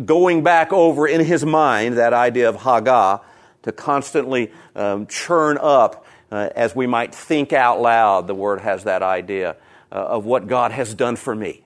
[0.03, 3.21] going back over in his mind that idea of Haggah
[3.61, 8.27] to constantly um, churn up uh, as we might think out loud.
[8.27, 9.55] The word has that idea
[9.91, 11.63] uh, of what God has done for me.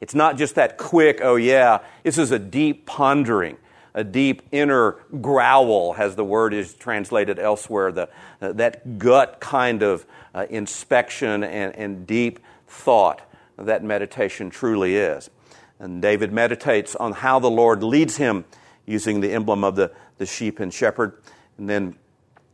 [0.00, 3.56] It's not just that quick, oh yeah, this is a deep pondering,
[3.94, 8.08] a deep inner growl, as the word is translated elsewhere, the,
[8.40, 13.22] uh, that gut kind of uh, inspection and, and deep thought
[13.56, 15.30] that meditation truly is.
[15.78, 18.44] And David meditates on how the Lord leads him
[18.86, 21.14] using the emblem of the, the sheep and shepherd.
[21.58, 21.96] And then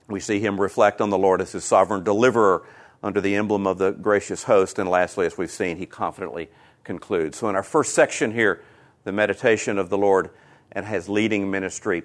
[0.09, 2.65] we see him reflect on the Lord as his sovereign deliverer
[3.03, 4.79] under the emblem of the gracious host.
[4.79, 6.49] And lastly, as we've seen, he confidently
[6.85, 7.39] concludes.
[7.39, 8.63] So, in our first section here,
[9.05, 10.31] the meditation of the Lord
[10.73, 12.03] and his leading ministry,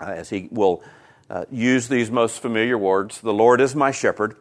[0.00, 0.82] uh, as he will
[1.30, 4.36] uh, use these most familiar words The Lord is my shepherd,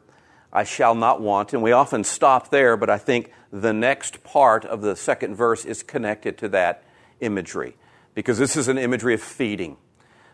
[0.52, 1.54] I shall not want.
[1.54, 5.66] And we often stop there, but I think the next part of the second verse
[5.66, 6.84] is connected to that
[7.20, 7.76] imagery,
[8.14, 9.78] because this is an imagery of feeding.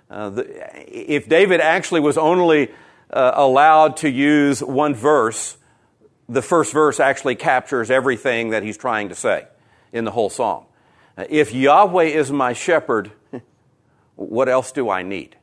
[0.09, 2.71] Uh, the, if David actually was only
[3.11, 5.57] uh, allowed to use one verse,
[6.27, 9.47] the first verse actually captures everything that he's trying to say
[9.91, 10.65] in the whole psalm.
[11.29, 13.11] If Yahweh is my shepherd,
[14.15, 15.35] what else do I need?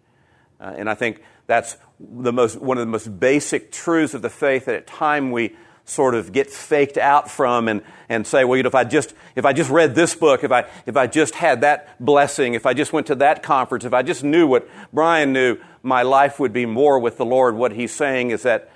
[0.60, 4.30] Uh, and I think that's the most, one of the most basic truths of the
[4.30, 8.56] faith that at time we sort of get faked out from and, and say, well,
[8.56, 11.06] you know, if I just, if I just read this book, if I, if I
[11.06, 14.48] just had that blessing, if I just went to that conference, if I just knew
[14.48, 17.54] what Brian knew, my life would be more with the Lord.
[17.54, 18.68] What he's saying is that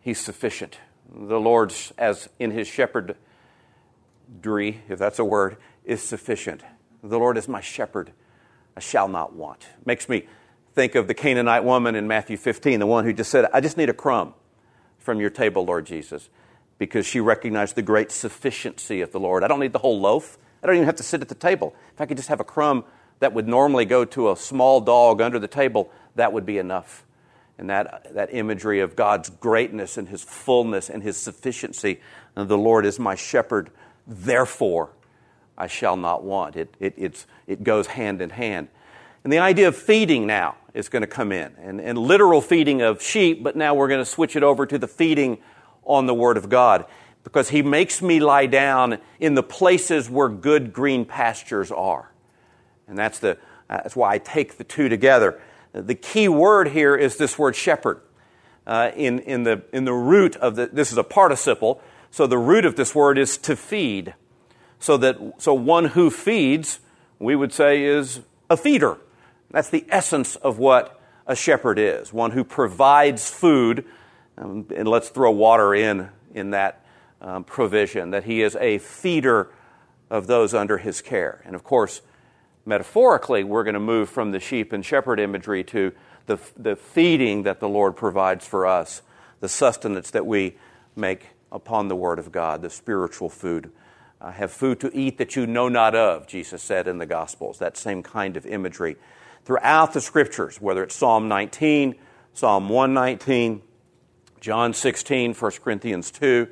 [0.00, 0.78] he's sufficient.
[1.12, 3.16] The Lord's, as in his shepherdry,
[4.88, 6.62] if that's a word, is sufficient.
[7.02, 8.12] The Lord is my shepherd.
[8.76, 9.66] I shall not want.
[9.84, 10.26] Makes me
[10.74, 13.76] think of the Canaanite woman in Matthew 15, the one who just said, I just
[13.76, 14.34] need a crumb
[14.98, 16.28] from your table, Lord Jesus
[16.82, 19.44] because she recognized the great sufficiency of the Lord.
[19.44, 20.36] I don't need the whole loaf.
[20.60, 21.76] I don't even have to sit at the table.
[21.94, 22.82] If I could just have a crumb
[23.20, 27.06] that would normally go to a small dog under the table, that would be enough.
[27.56, 32.00] And that, that imagery of God's greatness and His fullness and His sufficiency.
[32.34, 33.70] And the Lord is my shepherd,
[34.04, 34.90] therefore
[35.62, 36.56] I shall not want.
[36.56, 38.66] It, it, it goes hand in hand.
[39.22, 42.82] And the idea of feeding now is going to come in, and, and literal feeding
[42.82, 45.38] of sheep, but now we're going to switch it over to the feeding
[45.84, 46.84] on the Word of God
[47.22, 52.10] because He makes me lie down in the places where good green pastures are.
[52.88, 55.40] And that's, the, that's why I take the two together.
[55.72, 58.00] The key word here is this word shepherd.
[58.66, 62.38] Uh, in, in, the, in the root of the, this is a participle, so the
[62.38, 64.14] root of this word is to feed.
[64.82, 66.80] So that, so one who feeds,
[67.20, 68.98] we would say, is a feeder.
[69.52, 73.84] That's the essence of what a shepherd is one who provides food
[74.36, 76.84] um, and let's throw water in in that
[77.20, 79.50] um, provision, that he is a feeder
[80.10, 81.42] of those under his care.
[81.44, 82.02] And of course,
[82.66, 85.92] metaphorically, we're going to move from the sheep and shepherd imagery to
[86.26, 89.02] the, the feeding that the Lord provides for us,
[89.38, 90.56] the sustenance that we
[90.96, 93.70] make upon the Word of God, the spiritual food.
[94.22, 97.58] Uh, have food to eat that you know not of, Jesus said in the Gospels.
[97.58, 98.94] That same kind of imagery.
[99.44, 101.96] Throughout the Scriptures, whether it's Psalm 19,
[102.32, 103.62] Psalm 119,
[104.40, 106.46] John 16, 1 Corinthians 2,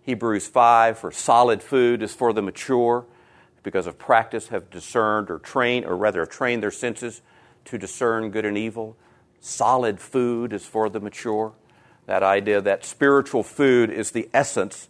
[0.00, 3.04] Hebrews 5, for solid food is for the mature,
[3.62, 7.20] because of practice have discerned or trained, or rather trained their senses
[7.66, 8.96] to discern good and evil.
[9.38, 11.52] Solid food is for the mature.
[12.06, 14.88] That idea that spiritual food is the essence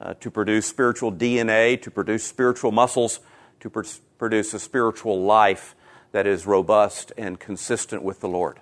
[0.00, 3.20] uh, to produce spiritual DNA, to produce spiritual muscles,
[3.60, 3.82] to pr-
[4.18, 5.74] produce a spiritual life
[6.12, 8.58] that is robust and consistent with the Lord.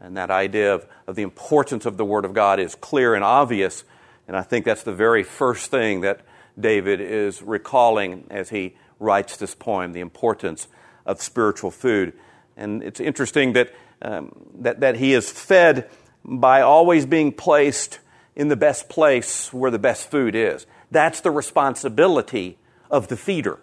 [0.00, 3.22] And that idea of, of the importance of the Word of God is clear and
[3.22, 3.84] obvious.
[4.26, 6.20] And I think that's the very first thing that
[6.58, 10.66] David is recalling as he writes this poem the importance
[11.06, 12.12] of spiritual food.
[12.56, 15.88] And it's interesting that, um, that, that he is fed
[16.24, 18.00] by always being placed
[18.34, 20.66] in the best place where the best food is.
[20.92, 22.58] That's the responsibility
[22.90, 23.58] of the feeder.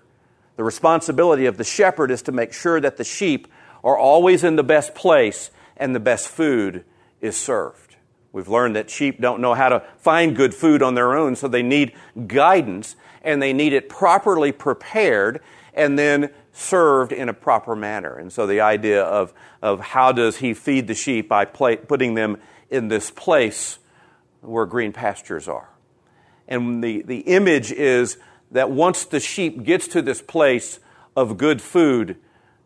[0.58, 3.48] The responsibility of the shepherd is to make sure that the sheep
[3.84, 6.84] are always in the best place and the best food
[7.22, 7.96] is served.
[8.32, 11.48] We've learned that sheep don't know how to find good food on their own, so
[11.48, 11.94] they need
[12.28, 15.42] guidance and they need it properly prepared
[15.74, 18.18] and then served in a proper manner.
[18.18, 22.38] And so the idea of, of how does he feed the sheep by putting them
[22.72, 23.78] in this place
[24.42, 25.70] where green pastures are.
[26.50, 28.18] And the, the image is
[28.52, 30.80] that once the sheep gets to this place
[31.16, 32.18] of good food,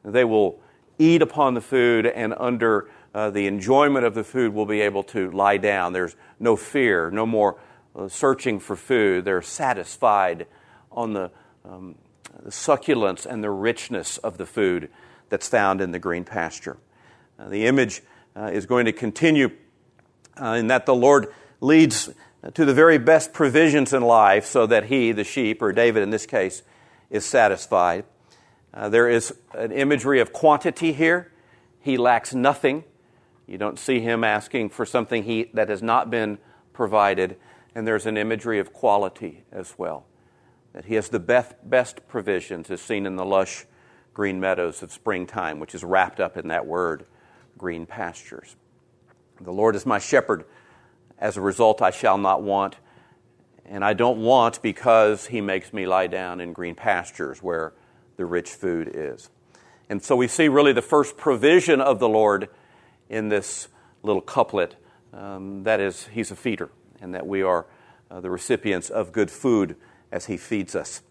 [0.03, 0.59] they will
[0.97, 5.03] eat upon the food and under uh, the enjoyment of the food will be able
[5.03, 5.93] to lie down.
[5.93, 7.59] There's no fear, no more
[7.95, 9.25] uh, searching for food.
[9.25, 10.47] They're satisfied
[10.91, 11.29] on the,
[11.65, 11.95] um,
[12.41, 14.89] the succulence and the richness of the food
[15.29, 16.77] that's found in the green pasture.
[17.37, 18.01] Uh, the image
[18.35, 19.51] uh, is going to continue
[20.41, 22.09] uh, in that the Lord leads
[22.51, 26.09] to the very best provisions in life so that he, the sheep, or David in
[26.09, 26.61] this case,
[27.09, 28.05] is satisfied.
[28.73, 31.31] Uh, there is an imagery of quantity here.
[31.79, 32.83] He lacks nothing.
[33.47, 36.37] You don't see him asking for something he, that has not been
[36.73, 37.37] provided.
[37.75, 40.05] And there's an imagery of quality as well.
[40.73, 43.65] That he has the best, best provisions, as seen in the lush
[44.13, 47.05] green meadows of springtime, which is wrapped up in that word,
[47.57, 48.55] green pastures.
[49.41, 50.45] The Lord is my shepherd.
[51.23, 52.75] As a result, I shall not want.
[53.65, 57.71] And I don't want because he makes me lie down in green pastures where
[58.17, 59.29] the rich food is.
[59.89, 62.49] And so we see really the first provision of the Lord
[63.09, 63.69] in this
[64.03, 64.75] little couplet
[65.13, 67.67] um, that is, he's a feeder, and that we are
[68.11, 69.77] uh, the recipients of good food
[70.11, 71.03] as he feeds us.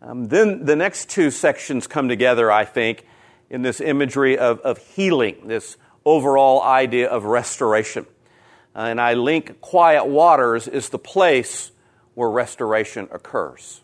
[0.00, 3.04] Um, then the next two sections come together, I think,
[3.50, 8.06] in this imagery of, of healing, this overall idea of restoration.
[8.78, 11.72] Uh, and I link quiet waters is the place
[12.14, 13.80] where restoration occurs.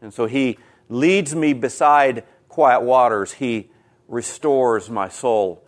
[0.00, 0.56] And so he
[0.88, 3.32] leads me beside quiet waters.
[3.32, 3.68] He
[4.08, 5.62] restores my soul.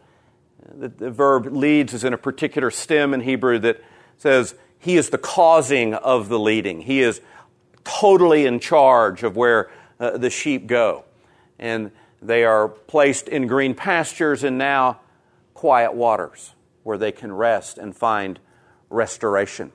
[0.75, 3.85] The, the, verb leads is in a particular stem in Hebrew that
[4.17, 6.81] says he is the causing of the leading.
[6.81, 7.21] He is
[7.85, 11.05] totally in charge of where uh, the sheep go.
[11.59, 11.91] And
[12.23, 15.01] they are placed in green pastures and now
[15.53, 18.39] quiet waters where they can rest and find
[18.89, 19.73] restoration.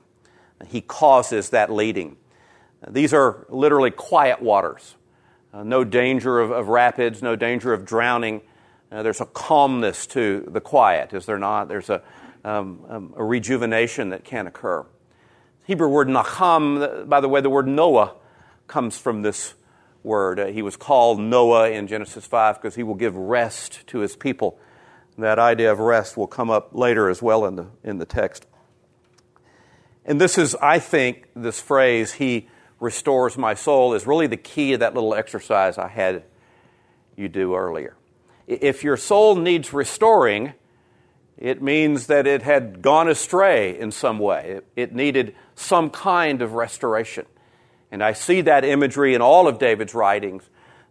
[0.66, 2.16] He causes that leading.
[2.88, 4.96] These are literally quiet waters.
[5.52, 8.42] Uh, no danger of, of, rapids, no danger of drowning.
[8.92, 11.68] Uh, there's a calmness to the quiet, is there not?
[11.68, 12.02] There's a,
[12.44, 14.84] um, um, a rejuvenation that can occur.
[15.64, 18.14] Hebrew word nacham, by the way, the word Noah
[18.66, 19.54] comes from this
[20.02, 20.38] word.
[20.38, 24.14] Uh, he was called Noah in Genesis 5 because he will give rest to his
[24.14, 24.58] people.
[25.18, 28.46] That idea of rest will come up later as well in the, in the text.
[30.04, 32.48] And this is, I think, this phrase, he
[32.78, 36.24] restores my soul, is really the key of that little exercise I had
[37.16, 37.96] you do earlier.
[38.46, 40.52] If your soul needs restoring,
[41.36, 44.60] it means that it had gone astray in some way.
[44.76, 47.26] It needed some kind of restoration.
[47.90, 50.48] And I see that imagery in all of David's writings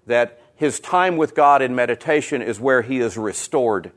[0.07, 3.91] that his time with God in meditation is where he is restored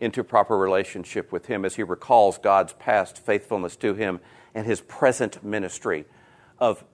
[0.00, 4.20] into proper relationship with Him as he recalls God's past faithfulness to him
[4.54, 6.04] and his present ministry
[6.58, 6.84] of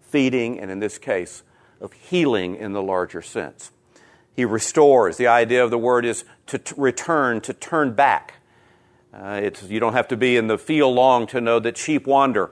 [0.00, 1.42] feeding, and in this case,
[1.80, 3.72] of healing in the larger sense.
[4.34, 5.16] He restores.
[5.16, 8.34] The idea of the word is to t- return, to turn back.
[9.12, 12.50] Uh, you don't have to be in the field long to know that sheep wander,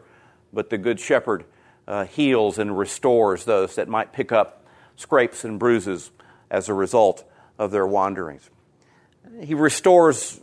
[0.53, 1.45] but the good shepherd
[1.89, 4.65] uh, heals and restores those that might pick up
[4.97, 6.11] scrapes and bruises
[6.51, 7.25] as a result
[7.59, 8.49] of their wanderings.
[9.41, 10.41] He restores,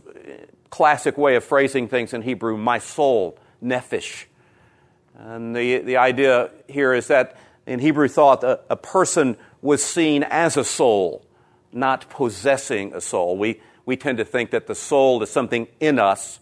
[0.70, 4.26] classic way of phrasing things in Hebrew, my soul, nephesh.
[5.18, 10.24] And the, the idea here is that in Hebrew thought, a, a person was seen
[10.24, 11.26] as a soul,
[11.72, 13.38] not possessing a soul.
[13.38, 16.40] We, we tend to think that the soul is something in us.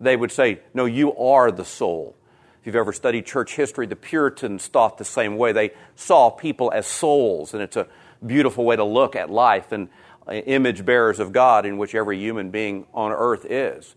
[0.00, 2.16] They would say, no, you are the soul.
[2.60, 5.52] If you've ever studied church history, the Puritans thought the same way.
[5.52, 7.86] They saw people as souls, and it's a
[8.24, 9.72] beautiful way to look at life.
[9.72, 9.88] And
[10.28, 13.94] image bearers of God in which every human being on earth is.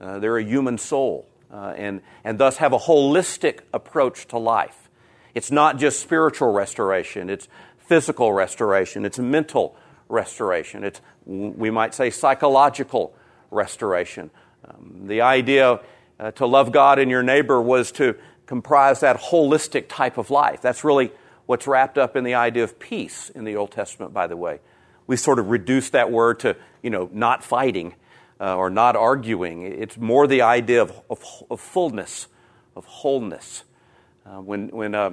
[0.00, 4.90] Uh, they're a human soul uh, and, and thus have a holistic approach to life.
[5.34, 9.76] It's not just spiritual restoration, it's physical restoration, it's mental
[10.08, 13.14] restoration, it's, we might say, psychological
[13.50, 14.30] restoration.
[14.64, 15.80] Um, the idea
[16.18, 20.62] uh, to love God and your neighbor was to comprise that holistic type of life.
[20.62, 21.12] That's really
[21.46, 24.60] what's wrapped up in the idea of peace in the Old Testament, by the way
[25.06, 27.94] we sort of reduce that word to, you know, not fighting
[28.40, 29.62] uh, or not arguing.
[29.62, 32.28] It's more the idea of, of, of fullness,
[32.74, 33.64] of wholeness.
[34.24, 35.12] Uh, when when uh,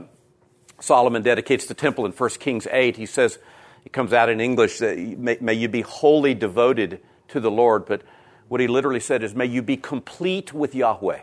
[0.79, 3.39] Solomon dedicates the temple in 1 Kings 8, he says,
[3.85, 7.85] it comes out in English, that may, may you be wholly devoted to the Lord.
[7.85, 8.01] But
[8.47, 11.21] what he literally said is, may you be complete with Yahweh.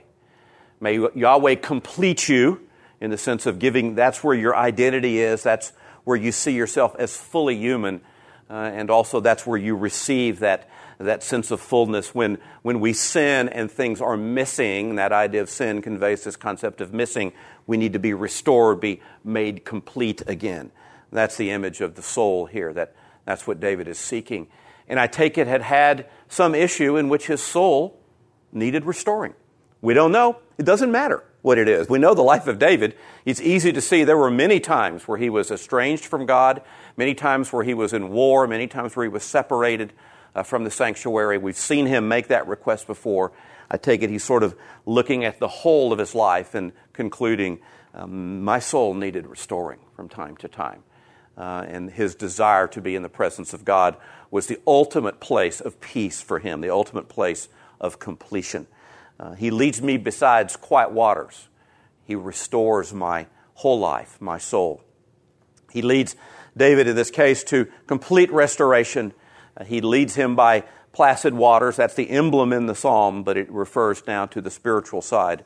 [0.80, 2.66] May Yahweh complete you
[3.00, 5.72] in the sense of giving, that's where your identity is, that's
[6.04, 8.00] where you see yourself as fully human
[8.50, 12.92] Uh, and also that's where you receive that, that sense of fullness when, when we
[12.92, 14.96] sin and things are missing.
[14.96, 17.32] That idea of sin conveys this concept of missing.
[17.68, 20.72] We need to be restored, be made complete again.
[21.12, 22.72] That's the image of the soul here.
[22.72, 24.48] That, that's what David is seeking.
[24.88, 28.00] And I take it had had some issue in which his soul
[28.52, 29.34] needed restoring.
[29.80, 30.38] We don't know.
[30.58, 31.22] It doesn't matter.
[31.42, 31.88] What it is.
[31.88, 32.96] We know the life of David.
[33.24, 36.62] It's easy to see there were many times where he was estranged from God,
[36.96, 39.92] many times where he was in war, many times where he was separated
[40.34, 41.38] uh, from the sanctuary.
[41.38, 43.32] We've seen him make that request before.
[43.70, 47.60] I take it he's sort of looking at the whole of his life and concluding,
[47.94, 50.82] um, my soul needed restoring from time to time.
[51.38, 53.96] Uh, and his desire to be in the presence of God
[54.30, 57.48] was the ultimate place of peace for him, the ultimate place
[57.80, 58.66] of completion.
[59.20, 61.48] Uh, he leads me besides quiet waters.
[62.06, 64.82] He restores my whole life, my soul.
[65.70, 66.16] He leads
[66.56, 69.12] David in this case to complete restoration.
[69.56, 71.76] Uh, he leads him by placid waters.
[71.76, 75.44] That's the emblem in the psalm, but it refers now to the spiritual side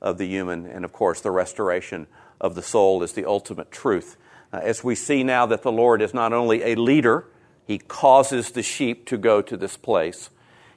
[0.00, 0.66] of the human.
[0.66, 2.08] And of course, the restoration
[2.40, 4.16] of the soul is the ultimate truth.
[4.52, 7.28] Uh, as we see now that the Lord is not only a leader,
[7.64, 10.28] he causes the sheep to go to this place.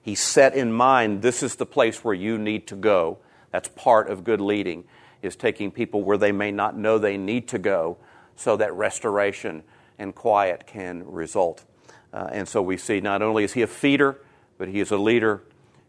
[0.06, 3.18] He set in mind this is the place where you need to go.
[3.49, 4.84] That's part of good leading,
[5.24, 7.97] is taking people where they may not know they need to go
[8.36, 9.64] so that restoration
[9.97, 11.66] and quiet can result.
[12.14, 14.22] Uh, and so we see not only is he a feeder,
[14.60, 15.41] but he is a leader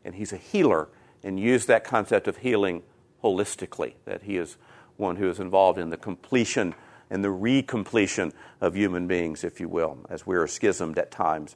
[0.02, 0.88] and he's a healer,
[1.22, 2.84] and use that concept of healing
[3.22, 4.56] holistically, that he is
[4.96, 6.74] one who is involved in the completion
[7.10, 11.54] and the recompletion of human beings, if you will, as we are schismed at times.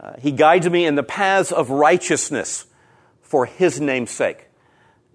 [0.00, 2.66] Uh, he guides me in the paths of righteousness
[3.20, 4.46] for his name's sake.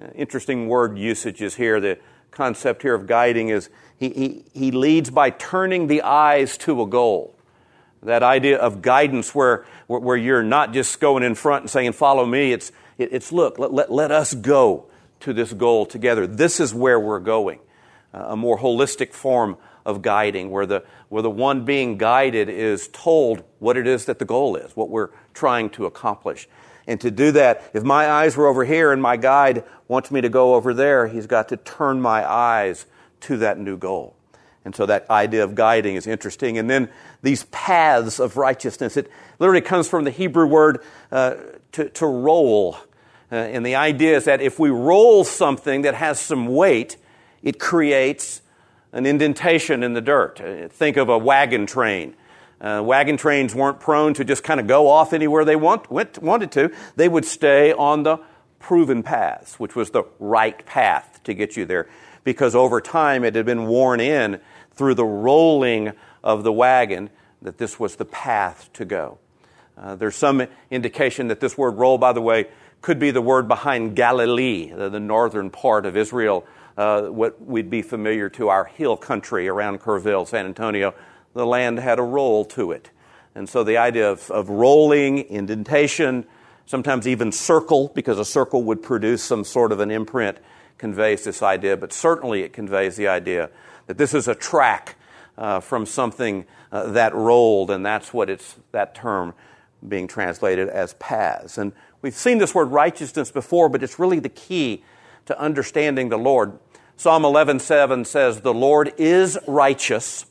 [0.02, 1.80] Uh, interesting word usages here.
[1.80, 1.98] The
[2.32, 6.88] concept here of guiding is he, he, he leads by turning the eyes to a
[6.88, 7.36] goal.
[8.04, 11.94] That idea of guidance where, where, where you're not just going in front and saying,
[11.94, 12.52] follow me.
[12.52, 14.86] It's, it, it's look, let, let, let us go
[15.22, 16.28] to this goal together.
[16.28, 17.60] This is where we're going
[18.16, 23.44] a more holistic form of guiding, where the, where the one being guided is told
[23.60, 26.48] what it is that the goal is, what we're trying to accomplish.
[26.88, 30.22] And to do that, if my eyes were over here and my guide wants me
[30.22, 32.86] to go over there, he's got to turn my eyes
[33.22, 34.16] to that new goal.
[34.64, 36.58] And so that idea of guiding is interesting.
[36.58, 36.90] And then
[37.22, 41.36] these paths of righteousness, it literally comes from the Hebrew word uh,
[41.74, 42.78] to, to roll.
[43.32, 46.98] Uh, and the idea is that if we roll something that has some weight,
[47.44, 48.42] it creates
[48.96, 50.42] an indentation in the dirt.
[50.42, 52.16] Uh, think of a wagon train.
[52.62, 56.18] Uh, wagon trains weren't prone to just kind of go off anywhere they want, went,
[56.24, 56.72] wanted to.
[56.96, 58.18] They would stay on the
[58.58, 61.90] proven paths, which was the right path to get you there,
[62.24, 64.40] because over time it had been worn in
[64.72, 65.92] through the rolling
[66.24, 67.10] of the wagon
[67.42, 69.20] that this was the path to go.
[69.78, 72.48] Uh, there's some indication that this word roll, by the way,
[72.82, 76.46] could be the word behind Galilee, the, the northern part of Israel,
[76.76, 80.94] what we'd be familiar to our hill country around Kerrville, San Antonio.
[81.34, 82.92] The land had a roll to it.
[83.34, 86.26] And so the idea of, of rolling, indentation,
[86.66, 90.38] sometimes even circle, because a circle would produce some sort of an imprint,
[90.78, 91.76] conveys this idea.
[91.76, 93.50] But certainly it conveys the idea
[93.88, 94.96] that this is a track
[95.38, 99.34] uh, from something uh, that rolled, and that's what it's that term
[99.88, 101.58] being translated as paths.
[101.58, 104.84] And we've seen this word righteousness before, but it's really the key
[105.26, 106.60] to understanding the Lord.
[106.98, 110.26] Psalm 11:7 says, "The Lord is righteous,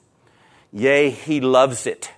[0.73, 2.11] yea, he loves it."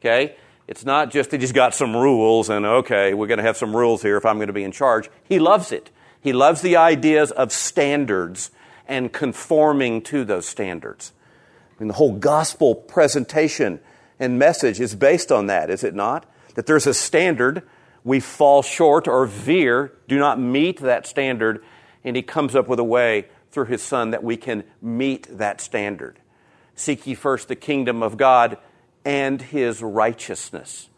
[0.00, 0.36] Okay?
[0.66, 3.76] It's not just that he's got some rules and okay, we're going to have some
[3.76, 5.10] rules here if I'm going to be in charge.
[5.22, 5.90] He loves it.
[6.20, 8.50] He loves the ideas of standards
[8.88, 11.12] and conforming to those standards.
[11.76, 13.80] I mean, the whole gospel presentation
[14.18, 16.24] and message is based on that, is it not?
[16.54, 17.62] That there's a standard,
[18.04, 21.62] we fall short or veer, do not meet that standard,
[22.04, 25.60] and he comes up with a way through his son that we can meet that
[25.60, 26.18] standard.
[26.74, 28.58] Seek ye first the kingdom of God
[29.04, 30.88] and his righteousness,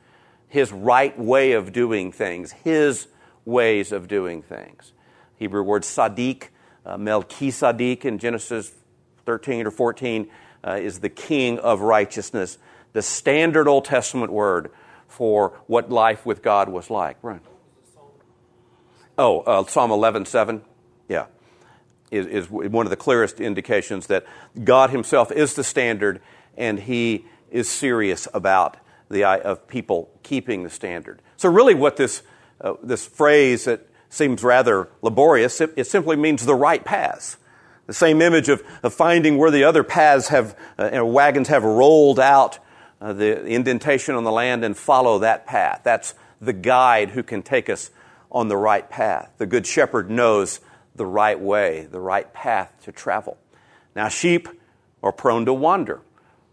[0.49, 3.09] his right way of doing things, his
[3.45, 4.93] ways of doing things.
[5.37, 6.49] Hebrew word sadiq,
[6.85, 8.73] uh, Melchizedek in Genesis
[9.27, 10.31] 13 or 14
[10.65, 12.59] uh, is the king of righteousness,
[12.93, 14.71] the standard Old Testament word
[15.09, 17.19] for what life with God was like.
[17.23, 17.41] Right.
[19.19, 20.63] Oh, uh, Psalm 11, 7
[21.09, 21.27] yeah,
[22.11, 24.25] is, is one of the clearest indications that
[24.63, 26.21] God Himself is the standard
[26.57, 28.77] and He is serious about
[29.09, 31.23] the eye of people keeping the standard.
[31.37, 32.23] So, really, what this,
[32.61, 37.37] uh, this phrase that seems rather laborious, it, it, simply means the right paths.
[37.87, 41.49] The same image of, of finding where the other paths have, uh, you know, wagons
[41.49, 42.59] have rolled out
[43.01, 45.83] uh, the indentation on the land and follow that path.
[45.85, 47.91] That's the guide who can take us
[48.31, 49.31] on the right path.
[49.39, 50.61] The Good Shepherd knows
[50.97, 53.39] the right way, the right path to travel.
[53.95, 54.49] Now, sheep
[55.03, 56.03] are prone to wander.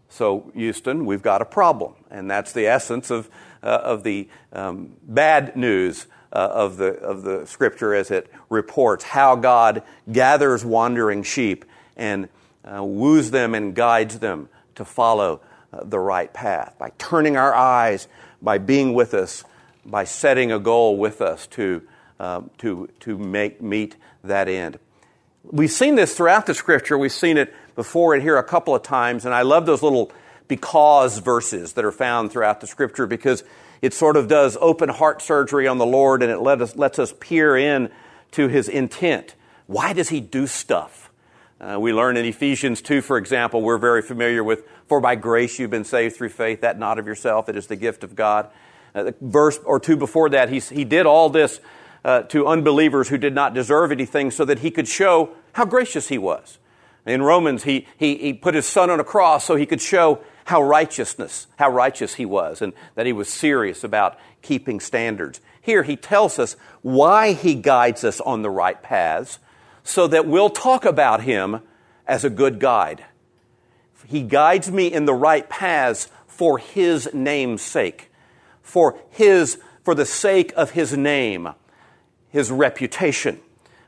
[0.08, 1.94] So, Houston, we've got a problem.
[2.10, 3.28] And that's the essence of,
[3.62, 9.04] uh, of the um, bad news uh, of, the, of the scripture as it reports
[9.04, 11.64] how God gathers wandering sheep
[11.96, 12.28] and
[12.64, 15.40] uh, woos them and guides them to follow
[15.72, 18.08] uh, the right path by turning our eyes,
[18.42, 19.44] by being with us,
[19.84, 21.82] by setting a goal with us to,
[22.18, 23.96] um, to, to make, meet
[24.28, 24.78] that end.
[25.44, 26.96] We've seen this throughout the scripture.
[26.96, 30.10] We've seen it before and here a couple of times, and I love those little
[30.48, 33.44] because verses that are found throughout the scripture because
[33.82, 36.98] it sort of does open heart surgery on the Lord and it let us, lets
[36.98, 37.90] us peer in
[38.32, 39.34] to his intent.
[39.66, 41.10] Why does he do stuff?
[41.60, 45.58] Uh, we learn in Ephesians 2, for example, we're very familiar with, for by grace
[45.58, 48.50] you've been saved through faith, that not of yourself, it is the gift of God.
[48.94, 51.60] Uh, verse or two before that, he, he did all this
[52.04, 56.08] uh, to unbelievers who did not deserve anything so that he could show how gracious
[56.08, 56.58] he was.
[57.06, 60.20] In Romans, he, he, he put his son on a cross so he could show
[60.44, 65.40] how righteousness, how righteous he was, and that he was serious about keeping standards.
[65.60, 69.38] Here he tells us why he guides us on the right paths,
[69.82, 71.60] so that we'll talk about him
[72.06, 73.04] as a good guide.
[74.06, 78.10] He guides me in the right paths for his name's sake,
[78.62, 81.50] for his, for the sake of his name,
[82.34, 83.38] his reputation.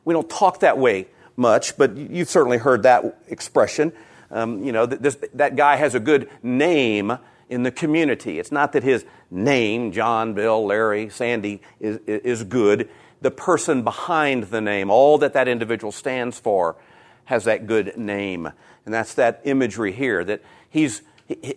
[0.04, 3.92] We don't talk that way much, but you've certainly heard that expression.
[4.30, 7.18] Um, you know, this, that guy has a good name
[7.48, 8.38] in the community.
[8.38, 12.88] It's not that his name, John, Bill, Larry, Sandy, is, is good.
[13.20, 16.76] The person behind the name, all that that individual stands for,
[17.24, 18.46] has that good name.
[18.84, 20.40] And that's that imagery here that
[20.70, 21.02] he's,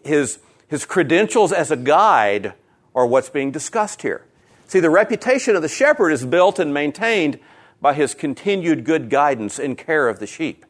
[0.04, 2.54] his, his credentials as a guide
[2.96, 4.26] are what's being discussed here.
[4.70, 7.40] See, the reputation of the shepherd is built and maintained
[7.82, 10.64] by his continued good guidance and care of the sheep.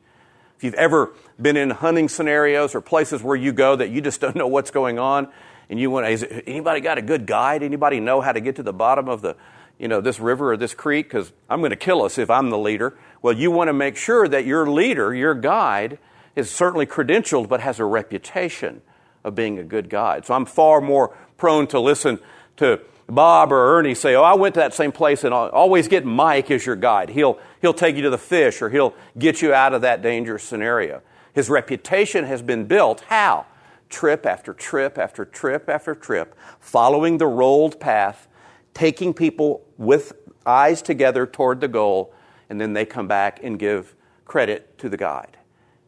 [0.56, 4.22] If you've ever been in hunting scenarios or places where you go that you just
[4.22, 5.28] don't know what's going on,
[5.70, 7.62] and you want, is anybody got a good guide?
[7.62, 9.36] Anybody know how to get to the bottom of the,
[9.78, 11.08] you know, this river or this creek?
[11.08, 12.98] Because I'm going to kill us if I'm the leader.
[13.22, 16.00] Well, you want to make sure that your leader, your guide,
[16.38, 18.82] is certainly credentialed but has a reputation
[19.26, 20.26] of being a good guide.
[20.26, 22.20] So I'm far more prone to listen
[22.56, 22.80] to
[23.10, 26.06] Bob or Ernie say, Oh, I went to that same place and I'll always get
[26.06, 27.10] Mike as your guide.
[27.10, 30.44] He'll, he'll take you to the fish or he'll get you out of that dangerous
[30.44, 31.02] scenario.
[31.34, 33.02] His reputation has been built.
[33.02, 33.46] How?
[33.90, 38.28] Trip after trip after trip after trip, following the rolled path,
[38.74, 40.14] taking people with
[40.46, 42.14] eyes together toward the goal,
[42.50, 43.96] and then they come back and give
[44.26, 45.38] credit to the guide.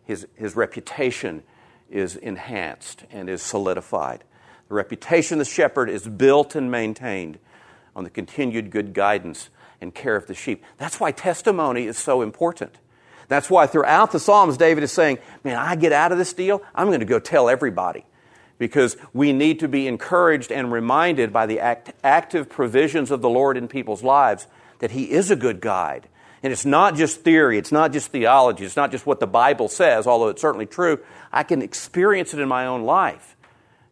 [0.04, 1.44] His, his reputation
[1.90, 4.24] is enhanced and is solidified.
[4.72, 7.40] The reputation of the shepherd is built and maintained
[7.94, 9.50] on the continued good guidance
[9.82, 10.64] and care of the sheep.
[10.78, 12.78] That's why testimony is so important.
[13.28, 16.64] That's why throughout the Psalms, David is saying, Man, I get out of this deal,
[16.74, 18.06] I'm going to go tell everybody.
[18.60, 23.30] Because we need to be encouraged and reminded by the act- active provisions of the
[23.30, 24.48] Lord in people's lives
[24.80, 26.08] that He is a good guide.
[26.44, 29.68] And it's not just theory, it's not just theology, it's not just what the Bible
[29.68, 31.02] says, although it's certainly true.
[31.30, 33.36] I can experience it in my own life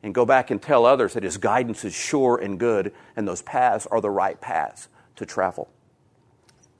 [0.02, 3.42] and go back and tell others that his guidance is sure and good, and those
[3.42, 4.88] paths are the right paths
[5.18, 5.70] to travel.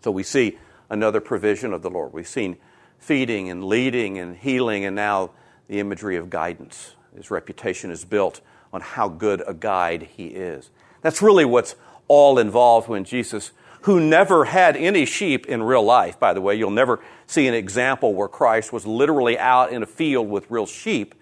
[0.02, 0.58] So we see
[0.90, 2.14] another provision of the Lord.
[2.14, 2.58] We've seen
[2.98, 5.32] feeding and leading and healing, and now
[5.68, 6.96] the imagery of guidance.
[7.16, 8.42] His reputation is built
[8.72, 10.70] on how good a guide he is.
[11.02, 11.76] That's really what's
[12.08, 13.52] all involved when Jesus,
[13.82, 17.54] who never had any sheep in real life, by the way, you'll never see an
[17.54, 21.16] example where Christ was literally out in a field with real sheep.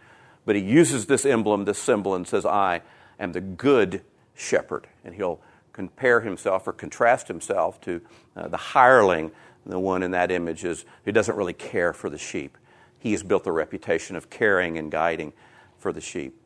[0.48, 2.82] But he uses this emblem, this symbol, and says, I
[3.20, 4.02] am the good
[4.34, 4.88] shepherd.
[5.04, 5.42] And he'll
[5.74, 8.00] compare himself or contrast himself to
[8.34, 9.32] uh, the hireling,
[9.66, 12.58] the one in that image is who doesn't really care for the sheep.
[12.98, 15.34] He has built a reputation of caring and guiding
[15.80, 16.42] for the sheep.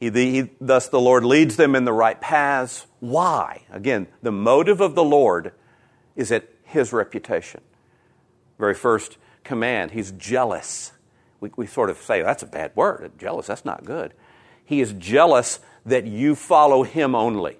[0.00, 2.86] He, the, he, thus, the Lord leads them in the right paths.
[3.00, 3.64] Why?
[3.70, 5.52] Again, the motive of the Lord
[6.16, 7.60] is at his reputation.
[8.58, 10.92] Very first command, he's jealous
[11.44, 13.12] we, we sort of say, that's a bad word.
[13.18, 14.14] Jealous, that's not good.
[14.64, 17.58] He is jealous that you follow him only.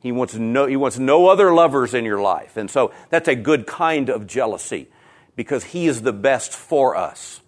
[0.00, 2.56] He wants no, he wants no other lovers in your life.
[2.56, 4.88] And so that's a good kind of jealousy
[5.34, 7.40] because he is the best for us.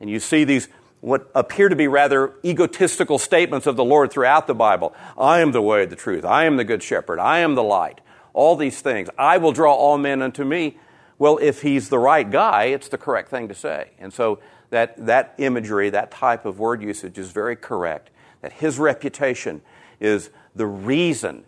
[0.00, 0.68] And you see these
[1.00, 4.94] what appear to be rather egotistical statements of the Lord throughout the Bible.
[5.18, 6.24] I am the way, the truth.
[6.24, 7.18] I am the good shepherd.
[7.18, 8.00] I am the light.
[8.32, 9.08] All these things.
[9.18, 10.78] I will draw all men unto me.
[11.18, 13.90] Well, if he's the right guy, it's the correct thing to say.
[13.98, 14.40] And so
[14.70, 18.10] that, that imagery, that type of word usage is very correct.
[18.42, 19.62] That his reputation
[20.00, 21.44] is the reason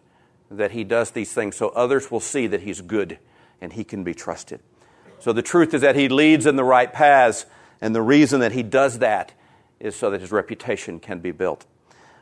[0.50, 3.18] that he does these things so others will see that he's good
[3.60, 4.60] and he can be trusted.
[5.20, 7.44] So the truth is that he leads in the right paths,
[7.80, 9.32] and the reason that he does that
[9.80, 11.66] is so that his reputation can be built,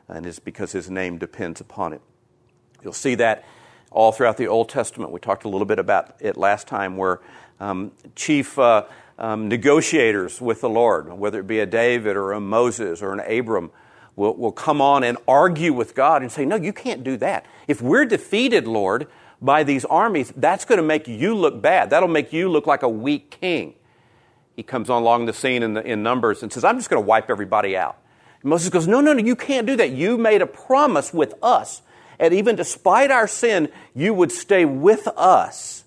[0.08, 2.00] and it's because his name depends upon it.
[2.82, 3.44] You'll see that
[3.90, 5.10] all throughout the Old Testament.
[5.10, 7.20] We talked a little bit about it last time, where
[7.60, 8.84] um, chief uh,
[9.18, 13.20] um, negotiators with the Lord, whether it be a David or a Moses or an
[13.20, 13.70] Abram,
[14.14, 17.46] will, will come on and argue with God and say, No, you can't do that.
[17.68, 19.06] If we're defeated, Lord,
[19.40, 21.90] by these armies, that's going to make you look bad.
[21.90, 23.74] That'll make you look like a weak king.
[24.54, 27.02] He comes on along the scene in, the, in Numbers and says, I'm just going
[27.02, 27.98] to wipe everybody out.
[28.42, 29.90] And Moses goes, No, no, no, you can't do that.
[29.90, 31.82] You made a promise with us.
[32.18, 35.84] And even despite our sin, you would stay with us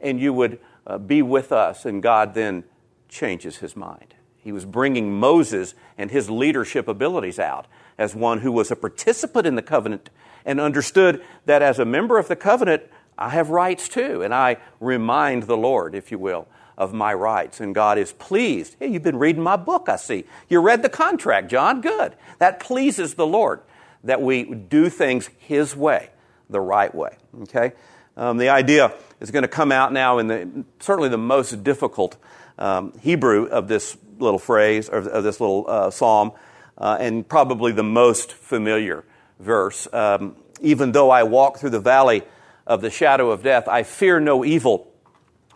[0.00, 1.84] and you would uh, be with us.
[1.84, 2.64] And God then
[3.08, 4.14] changes his mind.
[4.36, 7.66] He was bringing Moses and his leadership abilities out
[7.96, 10.10] as one who was a participant in the covenant
[10.44, 12.82] and understood that as a member of the covenant,
[13.16, 14.22] I have rights too.
[14.22, 17.60] And I remind the Lord, if you will, of my rights.
[17.60, 18.76] And God is pleased.
[18.80, 20.24] Hey, you've been reading my book, I see.
[20.48, 21.80] You read the contract, John.
[21.80, 22.14] Good.
[22.38, 23.60] That pleases the Lord
[24.04, 26.10] that we do things His way,
[26.50, 27.16] the right way.
[27.42, 27.72] Okay?
[28.16, 32.16] Um, the idea is going to come out now in the, certainly the most difficult
[32.58, 36.32] um, Hebrew of this little phrase, or of this little uh, psalm,
[36.76, 39.04] uh, and probably the most familiar
[39.38, 39.88] verse.
[39.92, 42.22] Um, Even though I walk through the valley
[42.66, 44.92] of the shadow of death, I fear no evil,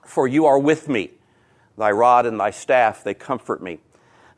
[0.05, 1.11] for you are with me.
[1.77, 3.79] Thy rod and thy staff, they comfort me.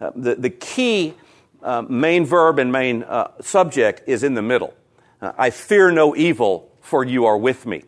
[0.00, 1.14] Uh, the, the key
[1.62, 4.74] uh, main verb and main uh, subject is in the middle.
[5.20, 7.84] Uh, I fear no evil, for you are with me.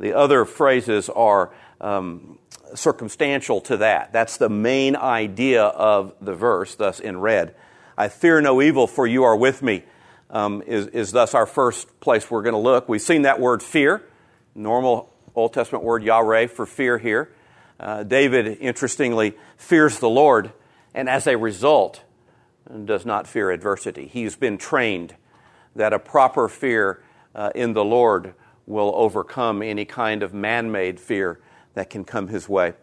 [0.00, 2.38] The other phrases are um,
[2.74, 4.12] circumstantial to that.
[4.12, 7.54] That's the main idea of the verse, thus in red.
[7.96, 9.82] I fear no evil, for you are with me,
[10.30, 12.88] um, is, is thus our first place we're going to look.
[12.88, 14.02] We've seen that word fear,
[14.54, 17.32] normal Old Testament word Yahweh for fear here.
[17.80, 20.52] Uh, David, interestingly, fears the Lord,
[20.94, 22.02] and as a result,
[22.84, 24.06] does not fear adversity.
[24.06, 25.14] He's been trained
[25.74, 27.02] that a proper fear
[27.34, 28.34] uh, in the Lord
[28.68, 31.40] will overcome any kind of man made fear
[31.72, 32.74] that can come his way.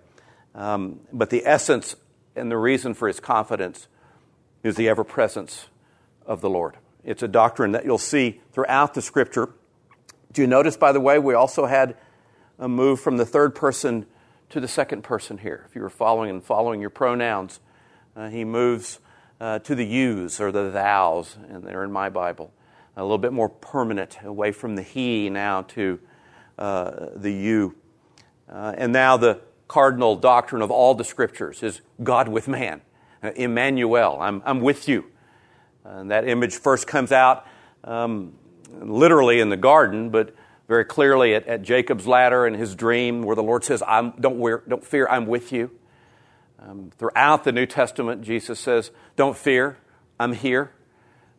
[0.55, 1.95] Um, but the essence
[2.35, 3.87] and the reason for his confidence
[4.63, 5.67] is the ever presence
[6.25, 6.77] of the Lord.
[7.03, 9.49] It's a doctrine that you'll see throughout the scripture.
[10.33, 11.95] Do you notice, by the way, we also had
[12.57, 14.07] a move from the third person
[14.49, 15.65] to the second person here.
[15.69, 17.59] If you were following and following your pronouns,
[18.15, 18.99] uh, he moves
[19.39, 22.53] uh, to the yous or the thous, and they're in my Bible.
[22.97, 25.99] A little bit more permanent, away from the he now to
[26.57, 27.75] uh, the you.
[28.49, 32.81] Uh, and now the cardinal doctrine of all the scriptures is God with man.
[33.21, 35.05] Uh, Emmanuel, I'm, I'm with you.
[35.83, 37.45] And that image first comes out
[37.83, 38.33] um,
[38.79, 40.35] literally in the garden, but
[40.67, 44.39] very clearly at, at, Jacob's ladder in his dream, where the Lord says, I'm, don't,
[44.39, 45.71] wear, don't fear, I'm with you.
[46.59, 49.77] Um, throughout the New Testament, Jesus says, Don't fear,
[50.19, 50.71] I'm here.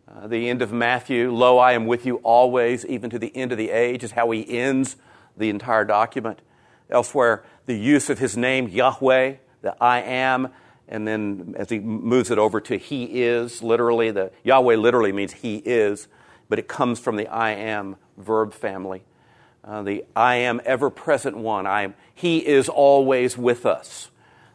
[0.08, 3.50] Uh, the end of Matthew, Lo, I am with you always, even to the end
[3.50, 4.96] of the age, is how he ends
[5.36, 6.40] the entire document.
[6.88, 10.50] Elsewhere, the use of his name, Yahweh, the I am,
[10.86, 15.32] and then as he moves it over to He is, literally, the Yahweh literally means
[15.32, 16.06] He is,
[16.48, 19.02] but it comes from the I am verb family.
[19.64, 21.66] Uh, the I am ever present one.
[21.66, 24.10] I am, he is always with us.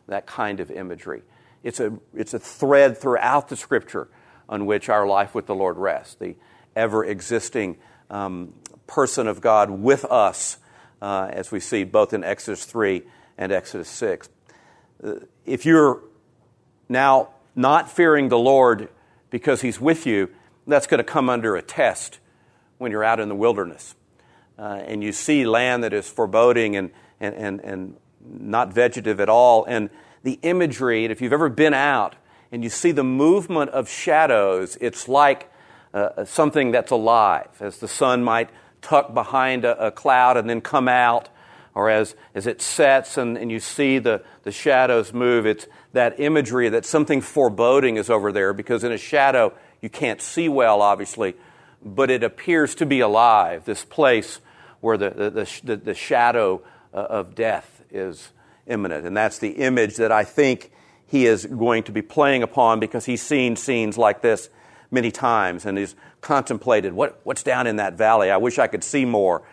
[0.08, 1.24] That kind of imagery.
[1.62, 4.08] It's a, it's a thread throughout the scripture
[4.52, 6.16] on which our life with the Lord rests.
[6.16, 6.36] The
[6.76, 7.78] ever existing
[8.10, 8.54] um,
[8.86, 10.58] person of God with us
[11.02, 13.02] uh, as we see both in Exodus 3
[13.38, 14.30] and Exodus 6.
[15.04, 15.14] Uh,
[15.46, 16.04] if you're
[16.90, 18.90] now not fearing the Lord
[19.30, 20.30] because He's with you,
[20.68, 22.20] that's going to come under a test
[22.78, 23.96] when you're out in the wilderness.
[24.60, 29.30] Uh, and you see land that is foreboding and, and, and, and not vegetative at
[29.30, 29.66] all.
[29.66, 29.90] And
[30.24, 32.16] the imagery, and if you've ever been out
[32.52, 35.52] and you see the movement of shadows, it's like
[35.94, 38.50] uh, something that's alive, as the sun might
[38.82, 41.30] tuck behind a, a cloud and then come out,
[41.74, 46.20] or as, as it sets and, and you see the, the shadows move, it's that
[46.20, 50.82] imagery that something foreboding is over there because in a shadow you can't see well,
[50.82, 51.36] obviously,
[51.84, 54.40] but it appears to be alive, this place
[54.82, 56.62] where the, the, the, the shadow
[56.94, 58.32] uh, of death is
[58.68, 59.06] imminent.
[59.06, 60.72] And that's the image that I think
[61.12, 64.50] he is going to be playing upon because he's seen scenes like this
[64.90, 68.32] many times and he's contemplated what, what's down in that valley.
[68.32, 69.44] I wish I could see more.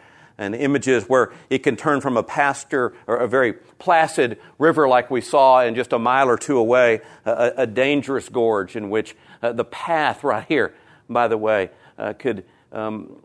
[0.40, 5.10] And images where it can turn from a pasture or a very placid river like
[5.10, 9.16] we saw in just a mile or two away, a, a dangerous gorge in which
[9.42, 10.76] uh, the path right here,
[11.10, 13.16] by the way, uh, could, um,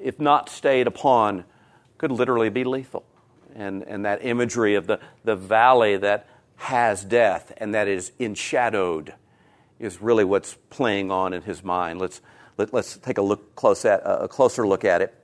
[0.00, 1.44] if not stayed upon,
[1.98, 3.04] could literally be lethal.
[3.56, 6.28] And, and that imagery of the, the valley that
[6.60, 9.14] has death and that is enshadowed
[9.78, 11.98] is really what's playing on in his mind.
[11.98, 12.20] Let's,
[12.58, 15.14] let, us take a, look close at, a closer look at it.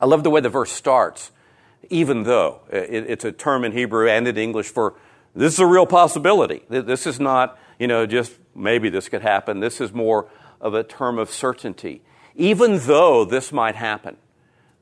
[0.00, 1.30] I love the way the verse starts,
[1.88, 2.62] even though.
[2.68, 4.94] It, it's a term in Hebrew and in English for
[5.36, 6.62] this is a real possibility.
[6.68, 9.60] This is not, you know, just maybe this could happen.
[9.60, 10.28] This is more
[10.60, 12.02] of a term of certainty.
[12.34, 14.16] Even though this might happen,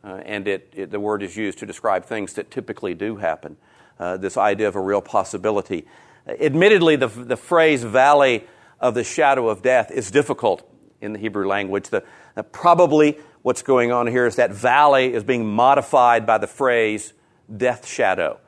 [0.03, 3.59] uh, and it, it, the word is used to describe things that typically do happen,
[3.99, 5.87] uh, this idea of a real possibility.
[6.27, 8.45] Admittedly, the, the phrase valley
[8.81, 10.69] of the shadow of death is difficult
[11.01, 11.89] in the Hebrew language.
[11.89, 12.05] The,
[12.37, 17.13] uh, probably what's going on here is that valley is being modified by the phrase
[17.57, 18.39] death shadow.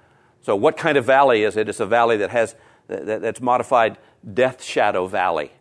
[0.42, 1.68] So, what kind of valley is it?
[1.68, 2.54] It's a valley that has
[2.90, 3.98] that, that's modified
[4.34, 5.52] death shadow valley.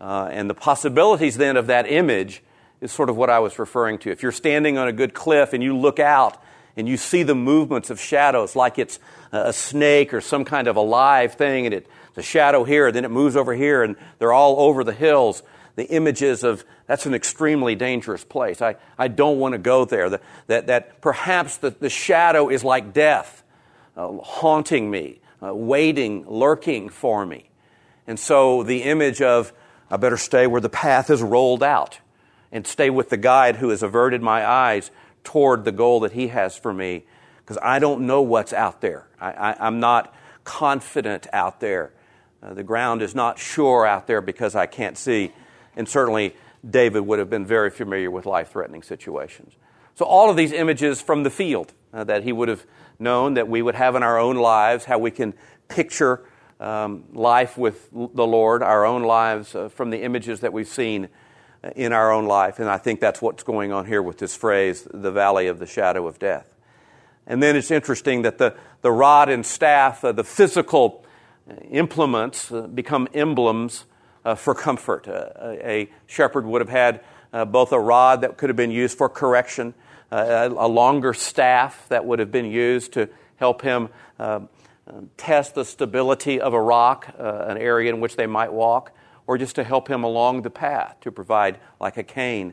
[0.00, 2.42] Uh, and the possibilities then of that image
[2.80, 4.10] is sort of what I was referring to.
[4.10, 6.42] If you're standing on a good cliff and you look out
[6.76, 8.98] and you see the movements of shadows like it's
[9.32, 13.10] a snake or some kind of alive thing, and it's a shadow here, then it
[13.10, 15.42] moves over here, and they're all over the hills.
[15.76, 18.60] The images of that's an extremely dangerous place.
[18.60, 20.10] I, I don't want to go there.
[20.10, 23.42] The, that, that perhaps the, the shadow is like death,
[23.96, 27.48] uh, haunting me, uh, waiting, lurking for me.
[28.06, 29.52] And so the image of,
[29.90, 31.98] I better stay where the path is rolled out
[32.50, 34.90] and stay with the guide who has averted my eyes
[35.24, 37.04] toward the goal that he has for me
[37.38, 39.06] because I don't know what's out there.
[39.20, 40.14] I, am not
[40.44, 41.92] confident out there.
[42.42, 45.32] Uh, the ground is not sure out there because I can't see.
[45.76, 46.34] And certainly,
[46.68, 49.54] David would have been very familiar with life threatening situations.
[49.94, 52.64] So, all of these images from the field uh, that he would have
[52.98, 55.34] known that we would have in our own lives, how we can
[55.68, 56.24] picture
[56.60, 61.08] um, life with the Lord, our own lives uh, from the images that we've seen
[61.76, 62.58] in our own life.
[62.58, 65.66] And I think that's what's going on here with this phrase, the valley of the
[65.66, 66.46] shadow of death.
[67.26, 71.04] And then it's interesting that the, the rod and staff, uh, the physical
[71.70, 73.84] implements, uh, become emblems
[74.24, 75.06] uh, for comfort.
[75.06, 77.00] Uh, a shepherd would have had
[77.32, 79.74] uh, both a rod that could have been used for correction,
[80.10, 83.88] uh, a longer staff that would have been used to help him
[85.16, 88.92] test the stability of a rock, an area in which they might walk
[89.32, 92.52] or just to help him along the path, to provide like a cane.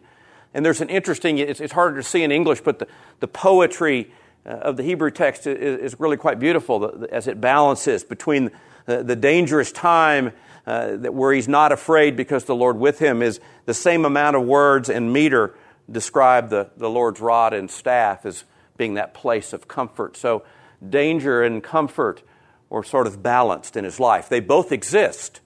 [0.54, 2.88] And there's an interesting, it's, it's harder to see in English, but the,
[3.20, 4.14] the poetry
[4.46, 8.52] uh, of the Hebrew text is, is really quite beautiful as it balances between
[8.86, 10.32] the, the dangerous time
[10.66, 14.38] uh, that where he's not afraid because the Lord with him is the same amount
[14.38, 15.56] of words and meter
[15.92, 18.46] describe the, the Lord's rod and staff as
[18.78, 20.16] being that place of comfort.
[20.16, 20.44] So
[20.88, 22.24] danger and comfort
[22.72, 24.30] are sort of balanced in his life.
[24.30, 25.42] They both exist.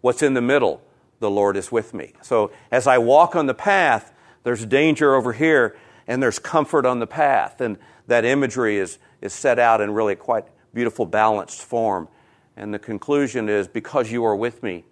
[0.00, 0.82] What's in the middle?
[1.20, 2.12] The Lord is with me.
[2.22, 4.12] So as I walk on the path,
[4.44, 5.76] there's danger over here
[6.06, 7.60] and there's comfort on the path.
[7.60, 12.08] And that imagery is, is set out in really quite beautiful, balanced form.
[12.56, 14.84] And the conclusion is because you are with me,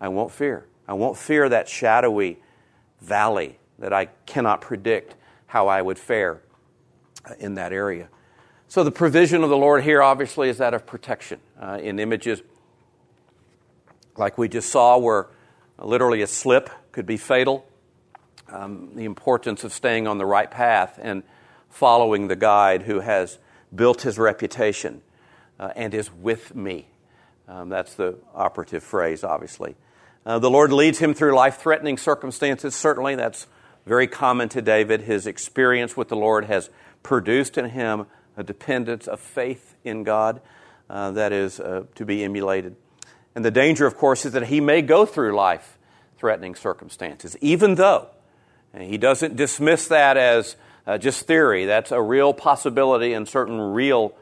[0.00, 0.66] I won't fear.
[0.88, 2.38] I won't fear that shadowy
[3.00, 5.14] valley that I cannot predict
[5.46, 6.40] how I would fare
[7.38, 8.08] in that area.
[8.68, 11.40] So, the provision of the Lord here obviously is that of protection.
[11.60, 12.42] Uh, in images
[14.18, 15.28] like we just saw, where
[15.78, 17.66] literally a slip could be fatal.
[18.48, 21.22] Um, the importance of staying on the right path and
[21.68, 23.38] following the guide who has
[23.74, 25.02] built his reputation
[25.58, 26.86] uh, and is with me.
[27.48, 29.74] Um, that's the operative phrase, obviously.
[30.24, 32.74] Uh, the Lord leads him through life threatening circumstances.
[32.74, 33.46] Certainly, that's
[33.84, 35.02] very common to David.
[35.02, 36.70] His experience with the Lord has
[37.02, 38.06] produced in him
[38.36, 40.40] a dependence of faith in God
[40.90, 42.74] uh, that is uh, to be emulated.
[43.36, 45.76] And the danger, of course, is that he may go through life
[46.16, 48.08] threatening circumstances, even though
[48.74, 50.56] he doesn't dismiss that as
[50.86, 51.66] uh, just theory.
[51.66, 54.16] That's a real possibility and certain real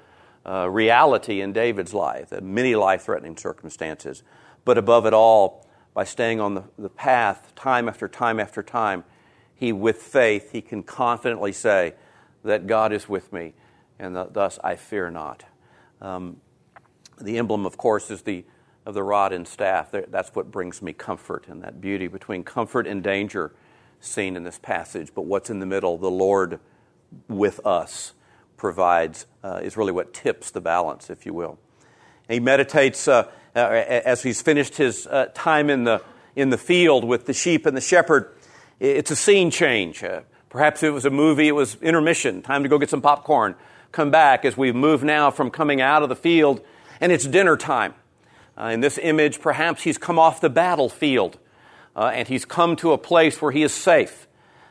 [0.45, 4.25] uh, reality in David's life, many life threatening circumstances.
[4.65, 9.05] But above it all, by staying on the, the path time after time after time,
[9.55, 11.95] he, with faith, he can confidently say
[12.43, 13.55] that God is with me,
[13.97, 15.45] and thus I fear not.
[16.01, 16.39] Um,
[17.21, 18.45] the emblem, of course, is the
[18.87, 19.91] of the rod and staff.
[19.93, 23.53] That's what brings me comfort and that beauty between comfort and danger
[24.01, 25.11] seen in this passage.
[25.15, 26.61] But what's in the middle, the Lord
[27.29, 28.13] with us,
[28.57, 31.59] provides, uh, is really what tips the balance, if you will.
[32.29, 36.03] he meditates uh, uh, as he's finished his uh, time in the,
[36.37, 38.35] in the field with the sheep and the shepherd.
[38.81, 40.03] It's a scene change.
[40.03, 43.55] Uh, perhaps it was a movie, it was intermission, time to go get some popcorn.
[43.93, 46.61] Come back as we move now from coming out of the field,
[47.01, 47.95] and it's dinner time.
[48.57, 51.39] Uh, in this image, perhaps he's come off the battlefield
[51.97, 54.27] uh, and he's come to a place where he is safe.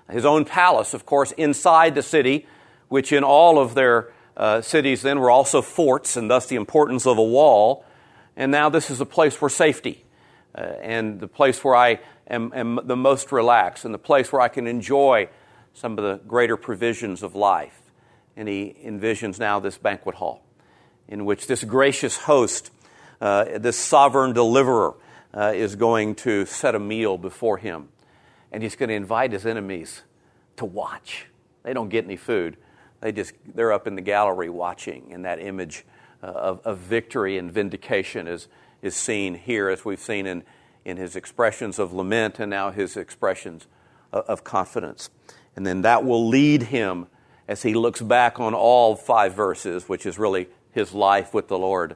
[0.09, 2.45] His own palace, of course, inside the city,
[2.89, 7.05] which in all of their uh, cities then were also forts, and thus the importance
[7.05, 7.85] of a wall.
[8.35, 10.03] And now this is a place for safety.
[10.55, 14.41] uh, and the place where I am, am the most relaxed, and the place where
[14.41, 15.29] I can enjoy
[15.73, 17.79] some of the greater provisions of life.
[18.35, 20.43] And he envisions now this banquet hall
[21.07, 22.71] in which this gracious host,
[23.23, 24.95] uh, this sovereign deliverer,
[25.33, 27.87] uh, is going to set a meal before him.
[28.51, 30.03] And he's going to invite his enemies
[30.57, 31.27] to watch.
[31.63, 32.57] They don't get any food.
[32.99, 35.85] They just, they're up in the gallery watching, and that image
[36.21, 38.49] uh, of, of victory and vindication is,
[38.81, 40.43] is seen here, as we've seen in,
[40.83, 43.67] in his expressions of lament and now his expressions
[44.11, 45.09] of, of confidence.
[45.55, 47.07] And then that will lead him
[47.47, 51.57] as he looks back on all five verses, which is really his life with the
[51.57, 51.95] Lord,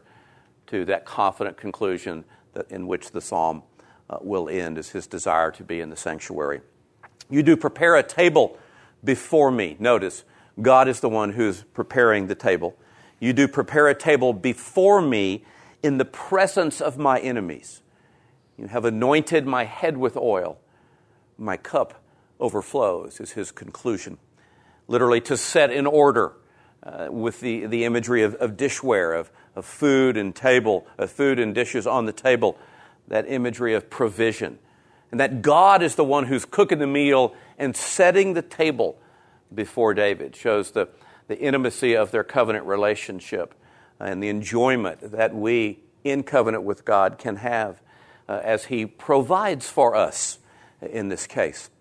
[0.68, 3.63] to that confident conclusion that in which the psalm
[4.09, 6.61] uh, will end, is his desire to be in the sanctuary.
[7.30, 8.57] You do prepare a table
[9.03, 9.76] before me.
[9.80, 10.24] Notice,
[10.61, 12.78] God is the one who's preparing the table.
[13.20, 15.43] You do prepare a table before me
[15.84, 17.82] in the presence of my enemies.
[18.57, 20.57] You have anointed my head with oil.
[21.38, 22.01] My cup
[22.39, 24.18] overflows, is his conclusion.
[24.88, 26.34] Literally, to set in order
[26.84, 31.39] uh, with the, the imagery of, of dishware, of, of food and table, of food
[31.39, 32.55] and dishes on the table,
[33.08, 34.60] that imagery of provision.
[35.10, 38.99] And that God is the one who's cooking the meal and setting the table
[39.53, 40.89] before David shows the,
[41.28, 43.55] the intimacy of their covenant relationship
[43.99, 47.82] and the enjoyment that we in covenant with God can have
[48.30, 50.38] uh, as He provides for us
[50.84, 51.72] in this case.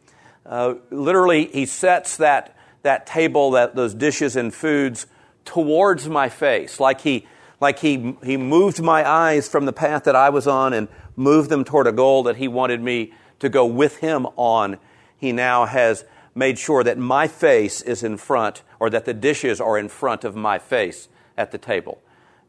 [0.47, 5.07] Uh, literally, He sets that, that table, that, those dishes and foods
[5.45, 7.27] towards my face, like He
[7.61, 11.50] like he, he moved my eyes from the path that I was on and moved
[11.50, 14.78] them toward a goal that he wanted me to go with him on.
[15.16, 16.04] He now has
[16.34, 20.22] made sure that my face is in front, or that the dishes are in front
[20.22, 22.02] of my face at the table.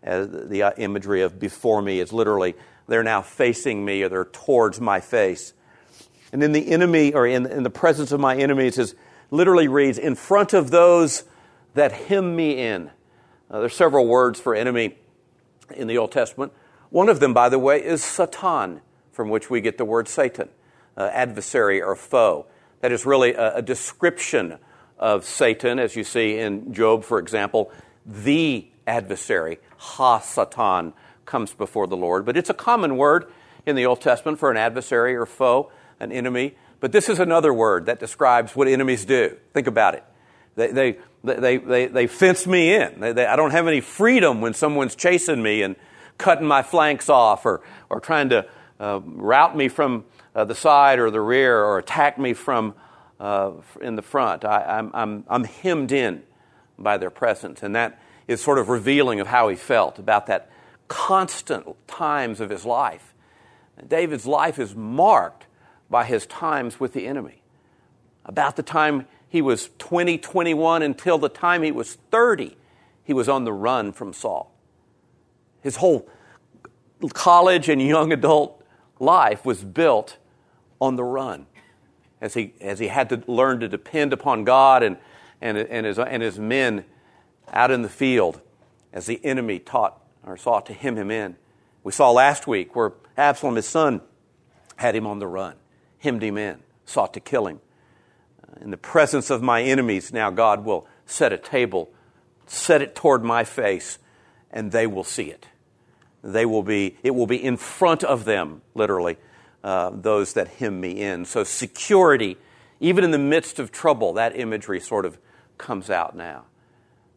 [0.03, 2.55] As the uh, imagery of before me is literally,
[2.87, 5.53] they're now facing me or they're towards my face.
[6.33, 8.93] And then the enemy, or in, in the presence of my enemies, is
[9.31, 11.23] literally reads, in front of those
[11.73, 12.91] that hem me in.
[13.49, 14.97] Uh, there's several words for enemy
[15.75, 16.51] in the Old Testament.
[16.89, 18.81] One of them, by the way, is Satan,
[19.11, 20.49] from which we get the word Satan,
[20.97, 22.45] uh, adversary or foe.
[22.81, 24.57] That is really a, a description
[24.99, 27.71] of Satan, as you see in Job, for example.
[28.05, 30.93] The adversary, Ha Satan,
[31.25, 32.25] comes before the Lord.
[32.25, 33.31] But it's a common word
[33.65, 36.55] in the Old Testament for an adversary or foe, an enemy.
[36.79, 39.37] But this is another word that describes what enemies do.
[39.53, 40.03] Think about it.
[40.55, 42.99] They, they, they, they, they fence me in.
[42.99, 45.75] They, they, I don't have any freedom when someone's chasing me and
[46.17, 48.45] cutting my flanks off or, or trying to
[48.79, 50.05] uh, route me from
[50.35, 52.75] uh, the side or the rear or attack me from
[53.19, 53.51] uh,
[53.81, 54.45] in the front.
[54.45, 56.23] I, I'm, I'm, I'm hemmed in
[56.77, 57.63] by their presence.
[57.63, 60.49] And that is sort of revealing of how he felt about that
[60.87, 63.13] constant times of his life.
[63.87, 65.45] David's life is marked
[65.89, 67.41] by his times with the enemy.
[68.25, 72.55] About the time he was 20, 21, until the time he was 30,
[73.03, 74.53] he was on the run from Saul.
[75.61, 76.07] His whole
[77.13, 78.63] college and young adult
[78.99, 80.17] life was built
[80.79, 81.45] on the run
[82.21, 84.97] as he, as he had to learn to depend upon God and,
[85.41, 86.85] and, and, his, and his men
[87.51, 88.41] out in the field
[88.93, 91.35] as the enemy taught or sought to hem him in.
[91.83, 94.01] We saw last week where Absalom, his son,
[94.77, 95.55] had him on the run,
[95.99, 97.59] hemmed him in, sought to kill him.
[98.61, 101.91] In the presence of my enemies, now God will set a table,
[102.45, 103.99] set it toward my face,
[104.51, 105.47] and they will see it.
[106.23, 109.17] They will be, it will be in front of them, literally,
[109.63, 111.25] uh, those that hem me in.
[111.25, 112.37] So, security,
[112.79, 115.17] even in the midst of trouble, that imagery sort of
[115.57, 116.45] comes out now.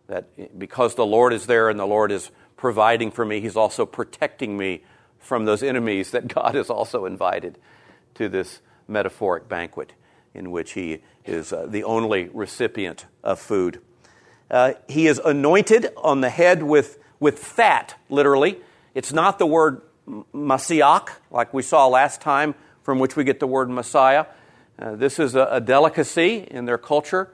[0.08, 3.86] That because the Lord is there and the Lord is providing for me, He's also
[3.86, 4.82] protecting me
[5.18, 7.58] from those enemies that God has also invited
[8.14, 9.92] to this metaphoric banquet
[10.34, 13.80] in which He is uh, the only recipient of food.
[14.50, 18.58] Uh, he is anointed on the head with, with fat, literally.
[18.94, 19.82] It's not the word
[20.34, 24.26] Masiach, like we saw last time, from which we get the word Messiah.
[24.76, 27.30] Uh, this is a, a, delicacy in their culture.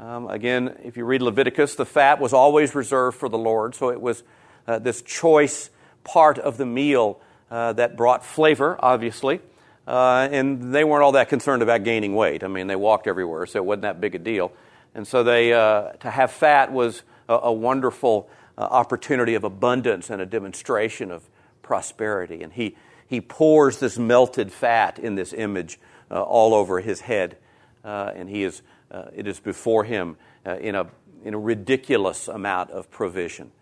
[0.00, 3.90] Um, again, if you read Leviticus, the fat was always reserved for the Lord, so
[3.90, 4.24] it was
[4.66, 5.70] uh, this choice
[6.02, 7.20] part of the meal
[7.50, 9.40] uh, that brought flavor, obviously.
[9.86, 12.42] Uh, and they weren't all that concerned about gaining weight.
[12.42, 14.52] I mean, they walked everywhere, so it wasn't that big a deal.
[14.94, 18.28] And so they, uh, to have fat was a, a wonderful
[18.58, 21.28] uh, opportunity of abundance and a demonstration of
[21.62, 22.42] prosperity.
[22.42, 22.76] And he,
[23.06, 25.78] he pours this melted fat in this image
[26.10, 27.36] uh, all over his head.
[27.84, 30.86] Uh, and he is, uh, it is before him in, a,
[31.24, 33.52] in a ridiculous amount of provision.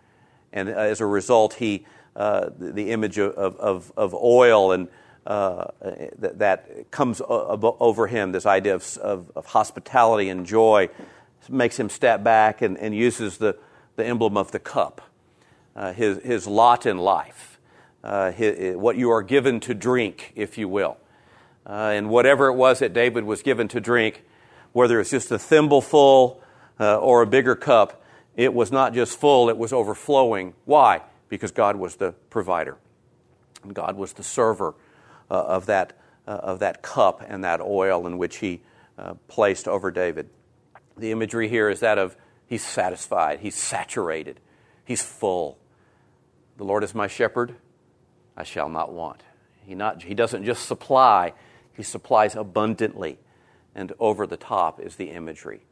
[0.53, 4.87] And as a result, he, the image of, of, of oil and
[5.25, 5.65] uh,
[6.19, 10.87] that, that, comes over him, this idea of, of, of, hospitality and joy,
[11.49, 13.57] makes him step back and, and uses the,
[13.95, 15.01] the emblem of the cup,
[15.75, 17.59] uh, his, his lot in life,
[18.03, 20.97] uh, his, what you are given to drink, if you will.
[21.65, 24.23] Uh, and whatever it was that David was given to drink,
[24.73, 26.39] whether it's just a thimbleful
[26.79, 28.03] uh, or a bigger cup,
[28.35, 30.53] it was not just full, it was overflowing.
[30.65, 31.01] Why?
[31.29, 32.77] Because God was the provider.
[33.63, 34.75] And God was the server
[35.33, 35.93] of, that,
[36.27, 38.61] uh, of that cup and that oil in which he
[38.97, 40.29] uh, placed over David.
[40.97, 42.15] The imagery here is that of
[42.47, 44.39] he's satisfied, he's saturated,
[44.85, 45.57] he's full.
[46.57, 47.55] The Lord is my shepherd,
[48.37, 49.23] I shall not want.
[49.65, 51.33] He, not, he doesn't just supply,
[51.73, 53.19] he supplies abundantly.
[53.73, 55.65] And over the top is the imagery.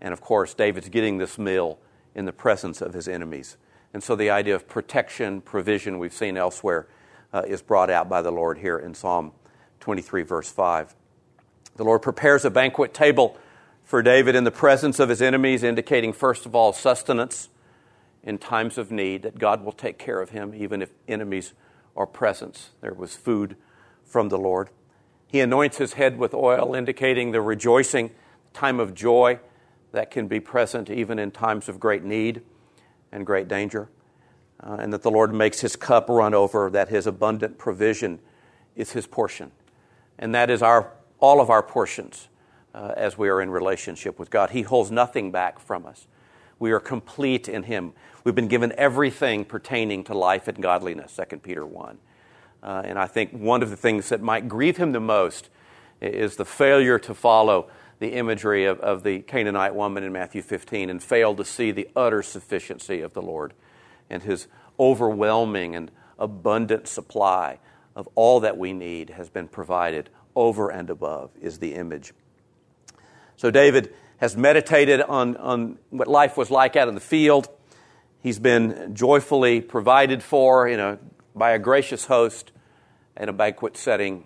[0.00, 1.78] And of course, David's getting this meal
[2.14, 3.56] in the presence of his enemies.
[3.92, 6.86] And so the idea of protection, provision, we've seen elsewhere,
[7.32, 9.32] uh, is brought out by the Lord here in Psalm
[9.80, 10.94] 23, verse 5.
[11.76, 13.36] The Lord prepares a banquet table
[13.84, 17.48] for David in the presence of his enemies, indicating, first of all, sustenance
[18.22, 21.54] in times of need, that God will take care of him even if enemies
[21.96, 22.70] are present.
[22.80, 23.56] There was food
[24.04, 24.70] from the Lord.
[25.26, 28.10] He anoints his head with oil, indicating the rejoicing,
[28.52, 29.38] time of joy
[29.92, 32.42] that can be present even in times of great need
[33.12, 33.88] and great danger.
[34.60, 38.18] Uh, and that the Lord makes his cup run over, that his abundant provision
[38.74, 39.52] is his portion.
[40.18, 42.28] And that is our, all of our portions
[42.74, 44.50] uh, as we are in relationship with God.
[44.50, 46.06] He holds nothing back from us.
[46.58, 47.92] We are complete in him.
[48.24, 51.98] We've been given everything pertaining to life and godliness, 2 Peter 1.
[52.62, 55.50] Uh, and I think one of the things that might grieve him the most
[56.00, 57.68] is the failure to follow
[58.00, 61.88] the imagery of, of the Canaanite woman in Matthew 15 and fail to see the
[61.96, 63.54] utter sufficiency of the Lord
[64.10, 64.46] and his
[64.78, 67.58] overwhelming and abundant supply
[67.94, 72.12] of all that we need has been provided over and above, is the image.
[73.36, 77.48] So David has meditated on, on what life was like out in the field.
[78.20, 80.98] He's been joyfully provided for in a
[81.38, 82.50] by a gracious host
[83.16, 84.24] in a banquet setting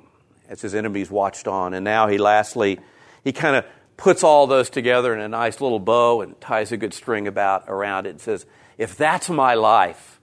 [0.48, 1.74] as his enemies watched on.
[1.74, 2.80] And now he lastly,
[3.22, 3.64] he kind of
[3.96, 7.64] puts all those together in a nice little bow and ties a good string about
[7.68, 8.46] around it and says,
[8.78, 10.20] if that's my life,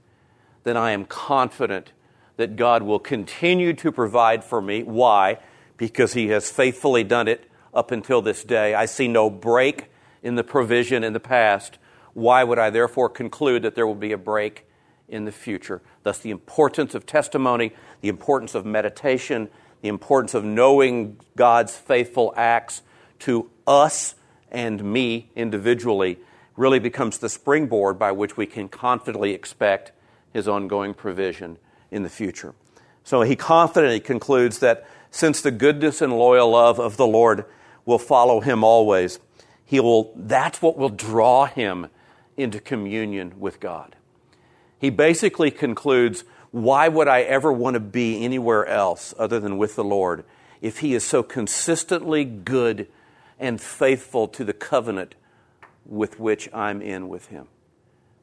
[0.63, 1.91] then I am confident
[2.37, 4.83] that God will continue to provide for me.
[4.83, 5.39] Why?
[5.77, 8.73] Because he has faithfully done it up until this day.
[8.73, 9.91] I see no break
[10.23, 11.77] in the provision in the past.
[12.13, 14.65] Why would I therefore conclude that there will be a break
[15.09, 15.81] in the future.
[16.03, 19.49] Thus, the importance of testimony, the importance of meditation,
[19.81, 22.81] the importance of knowing God's faithful acts
[23.19, 24.15] to us
[24.51, 26.19] and me individually
[26.59, 29.91] really becomes the springboard by which we can confidently expect
[30.33, 31.57] His ongoing provision
[31.89, 32.53] in the future.
[33.03, 37.45] So he confidently concludes that since the goodness and loyal love of the Lord
[37.85, 39.19] will follow him always,
[39.65, 41.87] he will, that's what will draw him
[42.37, 43.95] into communion with God
[44.79, 49.75] he basically concludes why would I ever want to be anywhere else other than with
[49.75, 50.23] the Lord
[50.61, 52.87] if he is so consistently good
[53.37, 55.15] and faithful to the covenant
[55.89, 57.47] with which I'm in with him?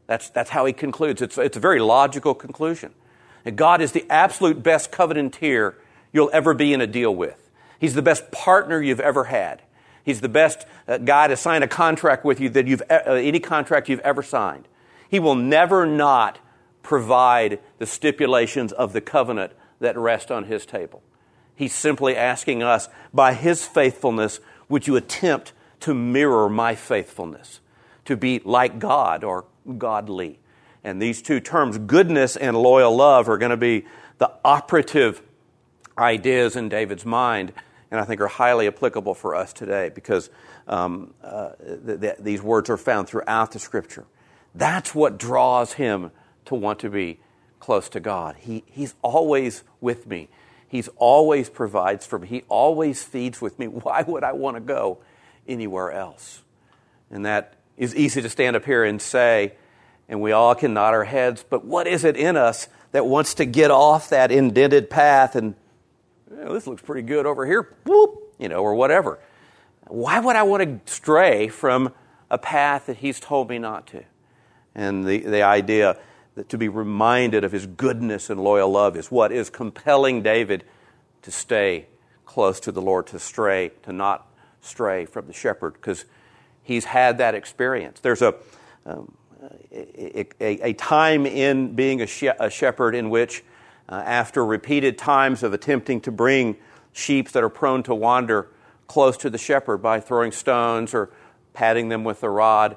[0.06, 1.20] That's, that's how he concludes.
[1.20, 2.94] It's, it's a very logical conclusion.
[3.54, 5.74] God is the absolute best covenanteer
[6.12, 7.50] you'll ever be in a deal with.
[7.78, 9.62] He's the best partner you've ever had.
[10.04, 13.40] He's the best uh, guy to sign a contract with you that you've uh, any
[13.40, 14.68] contract you've ever signed.
[15.08, 16.38] He will never not
[16.82, 21.02] provide the stipulations of the covenant that rest on his table.
[21.54, 27.60] He's simply asking us, by his faithfulness, would you attempt to mirror my faithfulness,
[28.04, 29.44] to be like God or
[29.78, 30.38] godly?
[30.84, 33.86] And these two terms, goodness and loyal love, are going to be
[34.18, 35.20] the operative
[35.98, 37.52] ideas in David's mind,
[37.90, 40.30] and I think are highly applicable for us today because
[40.68, 41.50] um, uh,
[41.86, 44.04] th- th- these words are found throughout the Scripture.
[44.54, 46.10] That's what draws him
[46.46, 47.18] to want to be
[47.60, 48.36] close to God.
[48.38, 50.28] He, he's always with me.
[50.68, 52.28] He's always provides for me.
[52.28, 53.66] He always feeds with me.
[53.68, 54.98] Why would I want to go
[55.48, 56.42] anywhere else?
[57.10, 59.54] And that is easy to stand up here and say,
[60.08, 63.34] and we all can nod our heads, but what is it in us that wants
[63.34, 65.54] to get off that indented path and
[66.28, 69.18] this looks pretty good over here, whoop, you know, or whatever?
[69.88, 71.92] Why would I want to stray from
[72.30, 74.04] a path that He's told me not to?
[74.74, 75.96] And the, the idea
[76.34, 80.64] that to be reminded of his goodness and loyal love is what is compelling David
[81.22, 81.86] to stay
[82.26, 84.26] close to the Lord, to stray, to not
[84.66, 86.04] stray from the shepherd, because
[86.62, 88.00] he's had that experience.
[88.00, 88.34] There's a,
[88.84, 89.12] um,
[89.72, 93.44] a, a, time in being a, she- a, shepherd in which
[93.88, 96.56] uh, after repeated times of attempting to bring
[96.92, 98.48] sheep that are prone to wander
[98.86, 101.10] close to the shepherd by throwing stones or
[101.52, 102.76] patting them with a rod.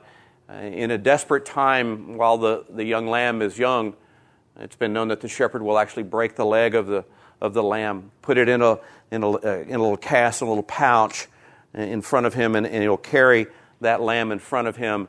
[0.49, 3.95] Uh, in a desperate time, while the, the young lamb is young,
[4.59, 7.05] it's been known that the shepherd will actually break the leg of the,
[7.39, 8.77] of the lamb, put it in a,
[9.11, 11.27] in a, uh, in a little cast, a little pouch
[11.73, 13.47] in front of him, and, and he'll carry
[13.81, 15.07] that lamb in front of him.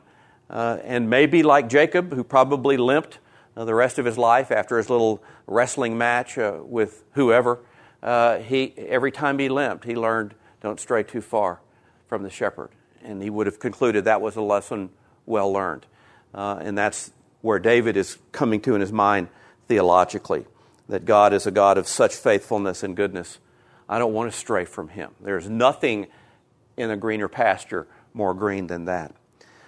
[0.49, 3.19] Uh, and maybe like Jacob, who probably limped
[3.55, 7.59] uh, the rest of his life after his little wrestling match uh, with whoever,
[8.03, 11.59] uh, he, every time he limped, he learned don't stray too far
[12.07, 12.69] from the shepherd.
[13.03, 14.91] And he would have concluded that was a lesson
[15.25, 15.85] well learned.
[16.33, 19.27] Uh, and that's where David is coming to in his mind
[19.67, 20.45] theologically
[20.87, 23.39] that God is a God of such faithfulness and goodness.
[23.89, 25.11] I don't want to stray from him.
[25.19, 26.07] There's nothing
[26.81, 29.15] in a greener pasture more green than that.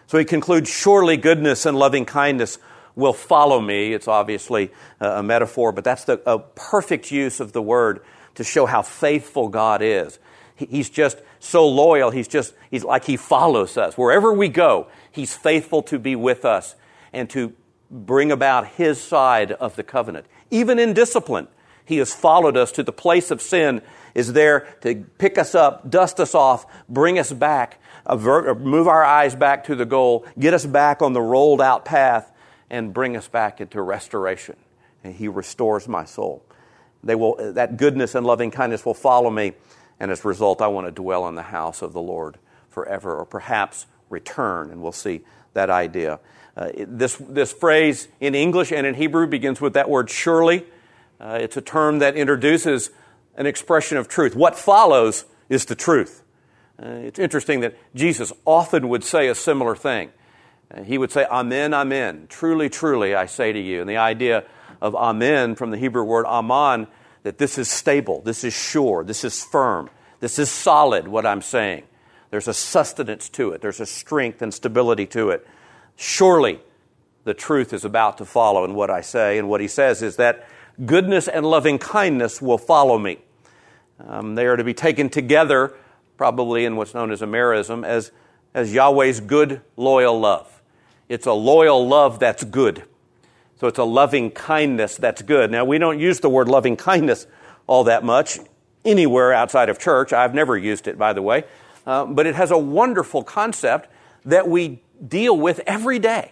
[0.07, 2.57] So he concludes Surely goodness and loving kindness
[2.95, 3.93] will follow me.
[3.93, 8.01] It's obviously a metaphor, but that's the, a perfect use of the word
[8.35, 10.19] to show how faithful God is.
[10.55, 12.11] He's just so loyal.
[12.11, 13.97] He's just, he's like he follows us.
[13.97, 16.75] Wherever we go, he's faithful to be with us
[17.11, 17.53] and to
[17.89, 20.25] bring about his side of the covenant.
[20.51, 21.47] Even in discipline,
[21.85, 23.81] he has followed us to the place of sin,
[24.15, 29.03] is there to pick us up, dust us off, bring us back, avert, move our
[29.03, 32.31] eyes back to the goal, get us back on the rolled out path,
[32.69, 34.55] and bring us back into restoration.
[35.03, 36.43] And he restores my soul.
[37.03, 39.53] They will, that goodness and loving kindness will follow me
[39.99, 42.37] and as a result, I want to dwell in the house of the Lord
[42.69, 45.21] forever, or perhaps return, and we'll see
[45.53, 46.19] that idea.
[46.57, 50.65] Uh, this, this phrase in English and in Hebrew begins with that word surely.
[51.21, 52.89] Uh, it's a term that introduces
[53.35, 54.35] an expression of truth.
[54.35, 56.23] What follows is the truth.
[56.81, 60.11] Uh, it's interesting that Jesus often would say a similar thing.
[60.73, 62.25] Uh, he would say, Amen, Amen.
[62.29, 63.81] Truly, truly, I say to you.
[63.81, 64.45] And the idea
[64.81, 66.87] of Amen from the Hebrew word Aman
[67.23, 71.41] that this is stable, this is sure, this is firm, this is solid, what I'm
[71.41, 71.83] saying.
[72.29, 75.47] There's a sustenance to it, there's a strength and stability to it.
[75.95, 76.59] Surely
[77.23, 80.17] the truth is about to follow in what I say, and what he says is
[80.17, 80.47] that
[80.85, 83.19] goodness and loving kindness will follow me.
[83.99, 85.73] Um, they are to be taken together,
[86.17, 88.11] probably in what's known as a merism, as,
[88.53, 90.61] as Yahweh's good, loyal love.
[91.09, 92.83] It's a loyal love that's good.
[93.59, 95.51] So it's a loving kindness that's good.
[95.51, 97.27] Now, we don't use the word loving kindness
[97.67, 98.39] all that much
[98.83, 100.11] anywhere outside of church.
[100.11, 101.45] I've never used it, by the way.
[101.85, 103.89] Uh, but it has a wonderful concept
[104.25, 106.31] that we deal with every day.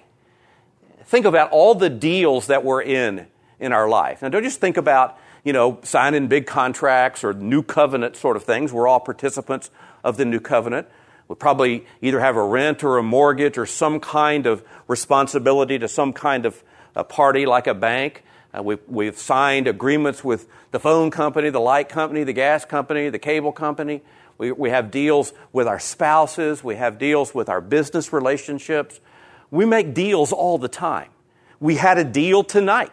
[1.05, 3.27] Think about all the deals that we're in
[3.61, 4.21] in our life.
[4.21, 8.43] Now, don't just think about, you know, signing big contracts or new covenant sort of
[8.43, 8.73] things.
[8.73, 9.69] We're all participants
[10.03, 10.87] of the new covenant.
[11.27, 15.87] We probably either have a rent or a mortgage or some kind of responsibility to
[15.87, 16.61] some kind of
[16.95, 18.23] a party like a bank.
[18.53, 23.07] Uh, we've, we've signed agreements with the phone company, the light company, the gas company,
[23.09, 24.01] the cable company.
[24.37, 26.63] We, we have deals with our spouses.
[26.63, 28.99] We have deals with our business relationships.
[29.51, 31.09] We make deals all the time.
[31.59, 32.91] We had a deal tonight.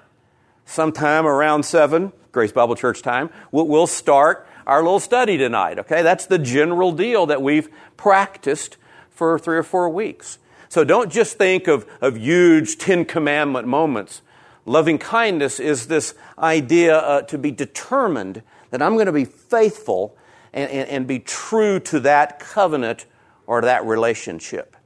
[0.69, 6.03] Sometime around 7, Grace Bible Church time, we'll, start our little study tonight, okay?
[6.03, 8.77] That's the general deal that we've practiced
[9.09, 10.39] for three or four weeks.
[10.69, 14.21] So don't just think of, of huge Ten Commandment moments.
[14.67, 20.19] Loving kindness is this idea uh, to be determined that I'm going to be faithful
[20.53, 23.07] and, and, and be true to that covenant
[23.47, 24.77] or that relationship.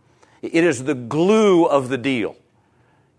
[0.43, 2.37] It is the glue of the deal.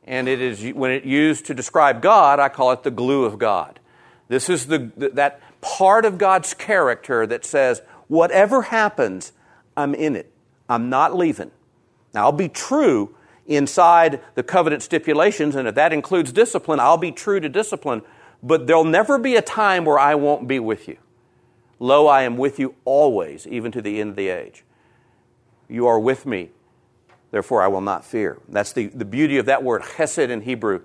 [0.06, 3.38] And it is, when it used to describe God, I call it the glue of
[3.38, 3.80] God.
[4.28, 9.32] This is the, that part of God's character that says, whatever happens,
[9.78, 10.32] I'm in it.
[10.68, 11.52] I'm not leaving.
[12.14, 13.16] Now, I'll be true
[13.48, 18.02] inside the covenant stipulations, and if that includes discipline, I'll be true to discipline,
[18.42, 20.98] but there'll never be a time where I won't be with you.
[21.80, 24.64] Lo, I am with you always, even to the end of the age.
[25.68, 26.52] You are with me,
[27.34, 28.38] therefore I will not fear.
[28.48, 30.82] That's the, the beauty of that word, chesed in Hebrew.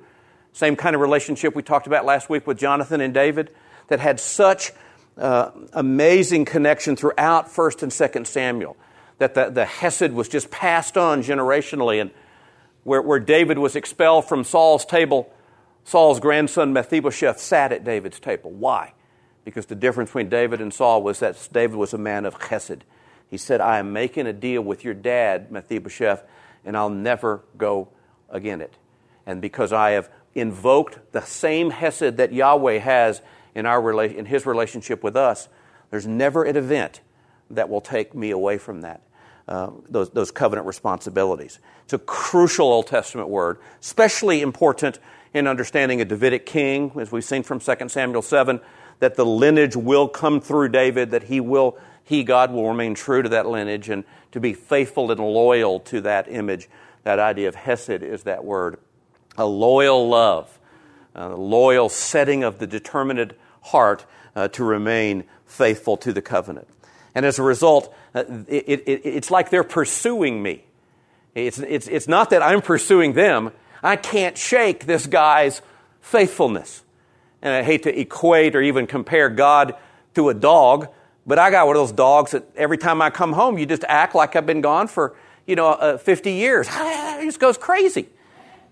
[0.52, 3.50] Same kind of relationship we talked about last week with Jonathan and David
[3.88, 4.72] that had such
[5.18, 8.76] uh, amazing connection throughout 1st and 2nd Samuel
[9.18, 12.00] that the, the Hesed was just passed on generationally.
[12.00, 12.10] And
[12.84, 15.30] where, where David was expelled from Saul's table,
[15.84, 18.50] Saul's grandson Mephibosheth sat at David's table.
[18.50, 18.94] Why?
[19.44, 22.80] Because the difference between David and Saul was that David was a man of chesed.
[23.30, 26.24] He said, I am making a deal with your dad, Mephibosheth,
[26.64, 27.89] and I'll never go
[28.28, 28.74] again it.
[29.26, 33.20] And because I have invoked the same hesed that Yahweh has
[33.55, 35.48] in, our, in his relationship with us,
[35.90, 37.01] there's never an event
[37.51, 39.02] that will take me away from that.
[39.48, 41.59] Uh, those, those covenant responsibilities.
[41.85, 44.98] It's a crucial Old Testament word, especially important
[45.32, 48.60] in understanding a Davidic king, as we've seen from 2 Samuel 7,
[48.98, 51.78] that the lineage will come through David, that he will,
[52.09, 54.02] he, God, will remain true to that lineage and
[54.32, 56.66] to be faithful and loyal to that image.
[57.02, 58.78] That idea of Hesed is that word.
[59.36, 60.59] A loyal love,
[61.14, 66.66] a loyal setting of the determined heart uh, to remain faithful to the covenant.
[67.14, 70.64] And as a result, uh, it, it, it's like they're pursuing me.
[71.35, 73.52] It's, it's, it's not that I'm pursuing them.
[73.82, 75.60] I can't shake this guy's
[76.01, 76.82] faithfulness.
[77.43, 79.76] And I hate to equate or even compare God
[80.14, 80.89] to a dog,
[81.28, 83.84] but I got one of those dogs that every time I come home, you just
[83.86, 85.14] act like I've been gone for,
[85.46, 86.66] you know, uh, 50 years.
[87.18, 88.09] It just goes crazy.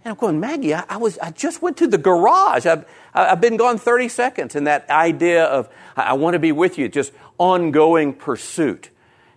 [0.05, 2.65] And I'm going, Maggie, I, I, was, I just went to the garage.
[2.65, 4.55] I've, I've been gone 30 seconds.
[4.55, 8.91] And that idea of, I, I want to be with you, just ongoing pursuit.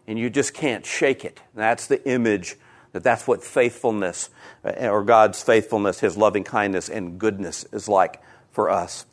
[0.07, 1.41] And you just can't shake it.
[1.55, 2.55] That's the image
[2.93, 4.29] that that's what faithfulness,
[4.63, 8.21] uh, or God's faithfulness, His loving kindness and goodness is like
[8.51, 9.05] for us.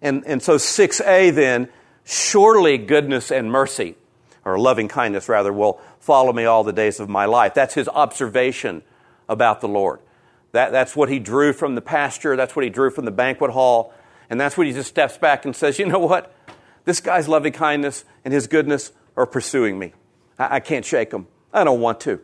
[0.00, 1.68] And, and so 6a then,
[2.08, 3.94] surely goodness and mercy,
[4.42, 7.52] or loving kindness rather, will follow me all the days of my life.
[7.52, 8.82] That's his observation
[9.28, 10.00] about the Lord.
[10.52, 13.50] That, that's what he drew from the pasture, that's what he drew from the banquet
[13.50, 13.92] hall,
[14.30, 16.34] and that's what he just steps back and says, you know what?
[16.86, 19.92] This guy's loving kindness and his goodness are pursuing me.
[20.38, 21.26] I, I can't shake them.
[21.52, 22.20] I don't want to.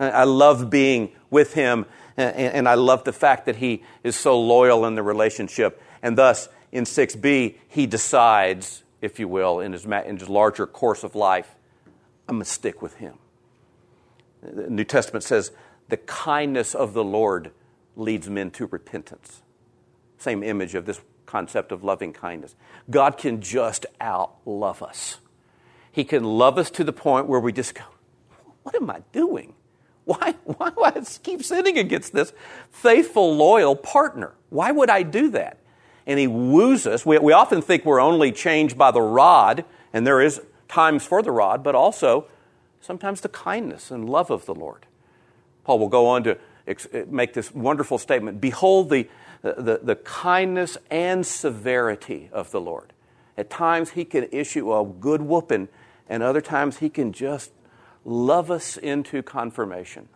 [0.00, 1.86] I love being with him,
[2.16, 5.80] and I love the fact that he is so loyal in the relationship.
[6.02, 11.04] And thus, in 6b, he decides, if you will, in his, in his larger course
[11.04, 11.54] of life,
[12.28, 13.14] I'm going to stick with him.
[14.42, 15.52] The New Testament says,
[15.88, 17.50] the kindness of the Lord
[17.96, 19.42] leads men to repentance.
[20.18, 22.54] Same image of this concept of loving kindness.
[22.90, 25.18] God can just out love us.
[25.90, 27.84] He can love us to the point where we just go,
[28.62, 29.54] What am I doing?
[30.04, 30.92] Why, why do I
[31.22, 32.32] keep sinning against this
[32.70, 34.32] faithful, loyal partner?
[34.48, 35.58] Why would I do that?
[36.08, 37.06] And he woos us.
[37.06, 41.22] We, we often think we're only changed by the rod, and there is times for
[41.22, 42.26] the rod, but also
[42.80, 44.86] sometimes the kindness and love of the Lord.
[45.64, 49.06] Paul will go on to ex- make this wonderful statement Behold the,
[49.42, 52.92] the, the kindness and severity of the Lord.
[53.36, 55.68] At times, he can issue a good whooping,
[56.08, 57.52] and other times, he can just
[58.04, 60.08] love us into confirmation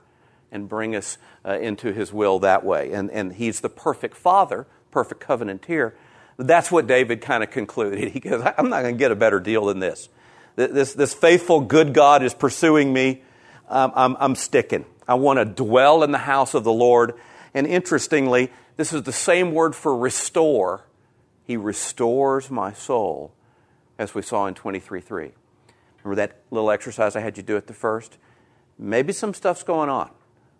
[0.50, 2.92] and bring us uh, into His will that way.
[2.92, 5.94] And, and He's the perfect Father, perfect covenanter.
[6.36, 8.12] That's what David kind of concluded.
[8.12, 10.08] He goes, I'm not going to get a better deal than this.
[10.54, 13.22] This, this faithful, good God is pursuing me.
[13.68, 14.84] Um, I'm, I'm sticking.
[15.08, 17.14] I want to dwell in the house of the Lord.
[17.54, 20.84] And interestingly, this is the same word for restore.
[21.44, 23.32] He restores my soul,
[23.98, 25.32] as we saw in 23 3.
[26.04, 28.18] Remember that little exercise I had you do at the first?
[28.78, 30.10] Maybe some stuff's going on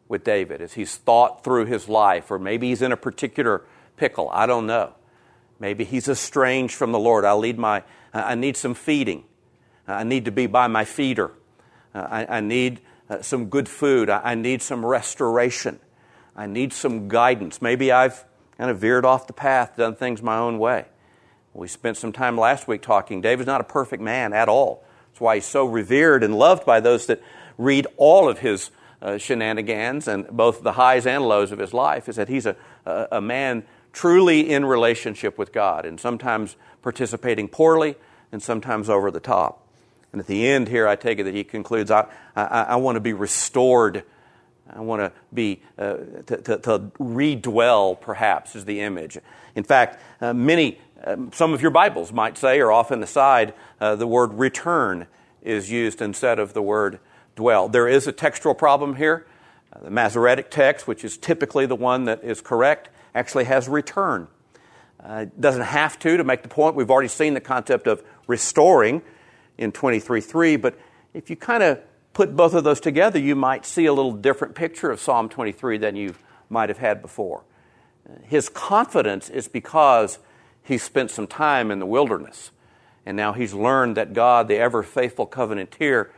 [0.09, 3.63] with David as he's thought through his life, or maybe he's in a particular
[3.97, 4.29] pickle.
[4.31, 4.95] I don't know.
[5.59, 7.25] Maybe he's estranged from the Lord.
[7.25, 9.25] I need my, I need some feeding.
[9.87, 11.33] I need to be by my feeder.
[11.95, 14.11] I, I need uh, some good food.
[14.11, 15.79] I, I need some restoration.
[16.35, 17.61] I need some guidance.
[17.61, 18.25] Maybe I've
[18.59, 20.87] kind of veered off the path, done things my own way.
[21.55, 23.21] We spent some time last week talking.
[23.21, 24.85] David's not a perfect man at all.
[25.11, 27.23] That's why he's so revered and loved by those that
[27.59, 28.71] read all of his
[29.03, 32.57] uh, shenanigans and both the highs and lows of his life, is that he's a,
[32.87, 37.97] a, a man truly in relationship with God and sometimes participating poorly
[38.31, 39.67] and sometimes over the top.
[40.13, 42.07] And at the end here, I take it that he concludes, I,
[42.37, 44.05] I, I want to be restored.
[44.69, 45.97] I want to be, uh,
[46.27, 49.19] to, to, to, redwell, perhaps, is the image.
[49.55, 53.07] In fact, uh, many um, some of your Bibles might say, or off in the
[53.07, 55.07] side, uh, the word return
[55.43, 57.01] is used instead of the word
[57.35, 57.69] dwell.
[57.69, 59.27] There is a textual problem here.
[59.73, 64.29] Uh, the Masoretic text, which is typically the one that is correct, actually has return.
[65.03, 66.77] Uh, doesn't have to to make the point.
[66.77, 69.03] We've already seen the concept of restoring
[69.59, 70.79] in 23.3, but
[71.13, 71.81] if you kind of
[72.13, 75.79] put both of those together, you might see a little different picture of Psalm 23
[75.79, 76.15] than you
[76.49, 77.43] might have had before.
[78.25, 80.19] His confidence is because
[80.63, 82.51] he spent some time in the wilderness.
[83.05, 86.11] And now he's learned that God, the ever faithful covenanter,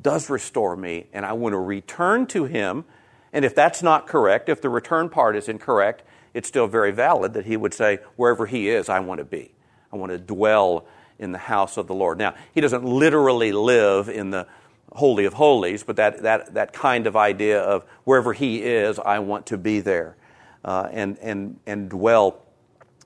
[0.00, 2.84] does restore me, and I want to return to him.
[3.32, 6.02] And if that's not correct, if the return part is incorrect,
[6.38, 9.50] it's still very valid that he would say, wherever he is, I want to be.
[9.92, 10.86] I want to dwell
[11.18, 12.16] in the house of the Lord.
[12.16, 14.46] Now, he doesn't literally live in the
[14.92, 19.18] Holy of Holies, but that, that, that kind of idea of wherever he is, I
[19.18, 20.16] want to be there
[20.64, 22.40] uh, and, and, and dwell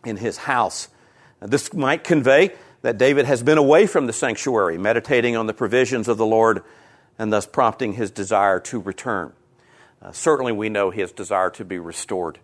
[0.05, 0.89] in his house.
[1.41, 2.51] This might convey
[2.83, 6.65] that David has been away from the sanctuary, meditating on the provisions of the Lord
[7.19, 9.33] and thus prompting his desire to return.
[10.03, 12.39] Uh, certainly, we know his desire to be restored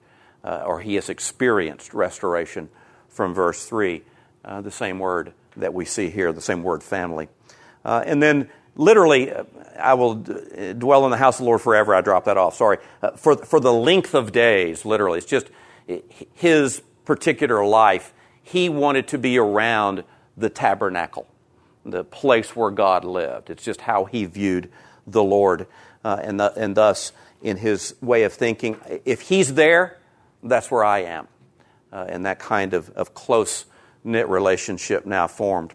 [0.44, 2.68] uh, or he has experienced restoration
[3.08, 4.02] from verse 3,
[4.44, 7.28] uh, the same word that we see here, the same word family.
[7.84, 9.44] Uh, and then literally, uh,
[9.78, 11.94] I will d- dwell in the house of the Lord forever.
[11.94, 12.78] I dropped that off, sorry.
[13.02, 15.18] Uh, for, for the length of days, literally.
[15.18, 15.48] It's just
[16.34, 18.12] his particular life.
[18.42, 20.04] He wanted to be around
[20.36, 21.26] the tabernacle,
[21.84, 23.50] the place where God lived.
[23.50, 24.70] It's just how he viewed
[25.06, 25.66] the Lord.
[26.04, 27.12] Uh, and, the, and thus,
[27.42, 29.98] in his way of thinking, if he's there,
[30.42, 31.28] that's where I am.
[31.92, 33.64] Uh, and that kind of, of close
[34.04, 35.74] knit relationship now formed.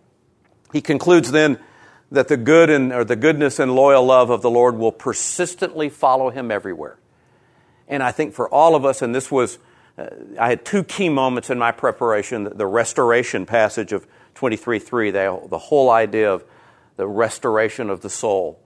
[0.71, 1.59] He concludes then
[2.11, 5.89] that the good and or the goodness and loyal love of the Lord will persistently
[5.89, 6.97] follow him everywhere.
[7.87, 9.57] And I think for all of us, and this was,
[9.97, 10.07] uh,
[10.39, 15.47] I had two key moments in my preparation: the, the restoration passage of 23:3, the,
[15.47, 16.45] the whole idea of
[16.97, 18.59] the restoration of the soul,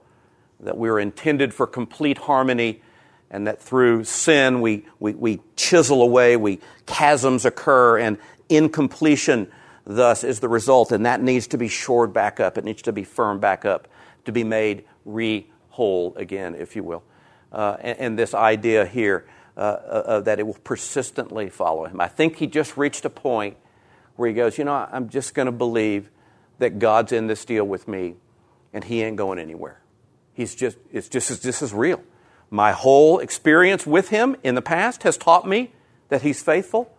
[0.60, 2.82] that we are intended for complete harmony
[3.30, 8.18] and that through sin we, we, we chisel away, we chasms occur, and
[8.48, 9.50] incompletion
[9.84, 12.58] thus is the result, and that needs to be shored back up.
[12.58, 13.88] It needs to be firmed back up,
[14.26, 17.02] to be made re whole again, if you will.
[17.50, 19.24] Uh, and, and, this idea here
[19.56, 21.98] uh, uh, that it will persistently follow him.
[21.98, 23.56] I think he just reached a point
[24.16, 26.10] where he goes, You know, I'm just going to believe
[26.58, 28.16] that God's in this deal with me,
[28.74, 29.80] and he ain't going anywhere.
[30.34, 32.02] He's just, it's just, this is real.
[32.50, 35.72] My whole experience with him in the past has taught me
[36.08, 36.94] that he's faithful.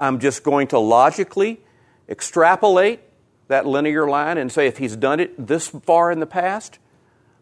[0.00, 1.60] I'm just going to logically
[2.08, 3.00] extrapolate
[3.48, 6.78] that linear line and say if he's done it this far in the past,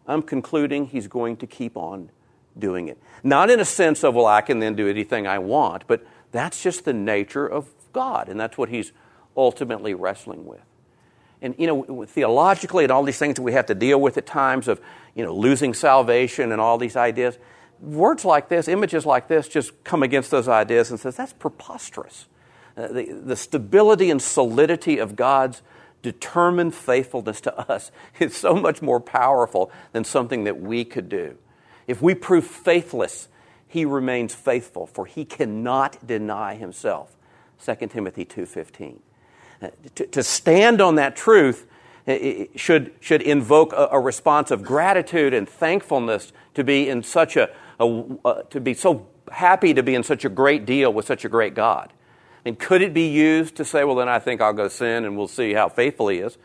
[0.07, 2.09] I'm concluding he's going to keep on
[2.57, 2.97] doing it.
[3.23, 6.61] Not in a sense of, well, I can then do anything I want, but that's
[6.61, 8.91] just the nature of God, and that's what he's
[9.35, 10.61] ultimately wrestling with.
[11.41, 14.25] And, you know, theologically and all these things that we have to deal with at
[14.25, 14.81] times of,
[15.17, 17.37] you know, losing salvation and all these ideas,
[17.81, 22.27] words like this, images like this, just come against those ideas and says, that's preposterous.
[22.77, 25.63] Uh, the, the stability and solidity of God's
[26.03, 31.37] determined faithfulness to us is so much more powerful than something that we could do.
[31.87, 33.27] If we prove faithless,
[33.67, 37.15] he remains faithful, for he cannot deny himself.
[37.65, 38.99] 2 Timothy 2.15
[39.95, 41.67] to, to stand on that truth
[42.55, 47.49] should, should invoke a, a, response of gratitude and thankfulness to be in such a,
[47.79, 51.25] a uh, to be so happy to be in such a great deal with such
[51.25, 51.91] a great God.
[52.45, 55.17] And could it be used to say, well, then I think I'll go sin and
[55.17, 56.37] we'll see how faithful he is?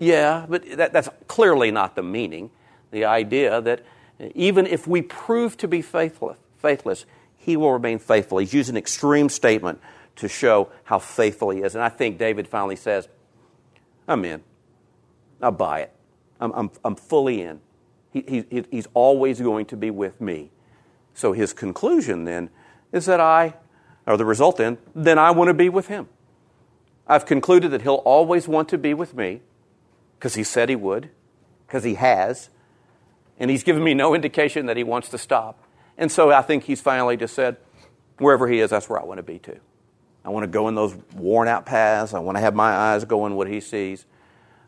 [0.00, 2.50] Yeah, but that, that's clearly not the meaning.
[2.90, 3.84] The idea that
[4.34, 8.38] even if we prove to be faithless, faithless, he will remain faithful.
[8.38, 9.80] He's used an extreme statement
[10.16, 11.76] to show how faithful he is.
[11.76, 13.08] And I think David finally says,
[14.08, 14.42] I'm in.
[15.44, 15.92] I'll buy it.
[16.40, 17.60] I'm, I'm, I'm fully in.
[18.12, 20.50] He, he, he's always going to be with me.
[21.14, 22.50] So his conclusion then
[22.92, 23.54] is that I,
[24.06, 26.08] or the result then, then I want to be with him.
[27.06, 29.42] I've concluded that he'll always want to be with me
[30.18, 31.10] because he said he would,
[31.66, 32.50] because he has,
[33.38, 35.62] and he's given me no indication that he wants to stop.
[35.98, 37.56] And so I think he's finally just said,
[38.18, 39.58] wherever he is, that's where I want to be too.
[40.24, 42.14] I want to go in those worn out paths.
[42.14, 44.06] I want to have my eyes go in what he sees.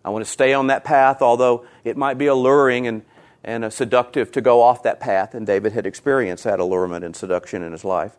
[0.07, 3.03] I want to stay on that path, although it might be alluring and,
[3.43, 5.35] and uh, seductive to go off that path.
[5.35, 8.16] And David had experienced that allurement and seduction in his life.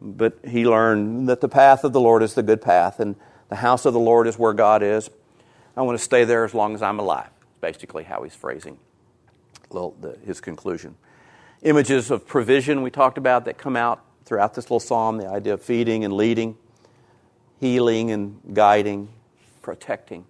[0.00, 3.14] But he learned that the path of the Lord is the good path, and
[3.48, 5.10] the house of the Lord is where God is.
[5.76, 7.30] I want to stay there as long as I'm alive.
[7.60, 8.78] Basically, how he's phrasing
[10.24, 10.96] his conclusion.
[11.62, 15.54] Images of provision we talked about that come out throughout this little psalm the idea
[15.54, 16.56] of feeding and leading
[17.60, 19.08] healing and guiding,
[19.62, 20.24] protecting.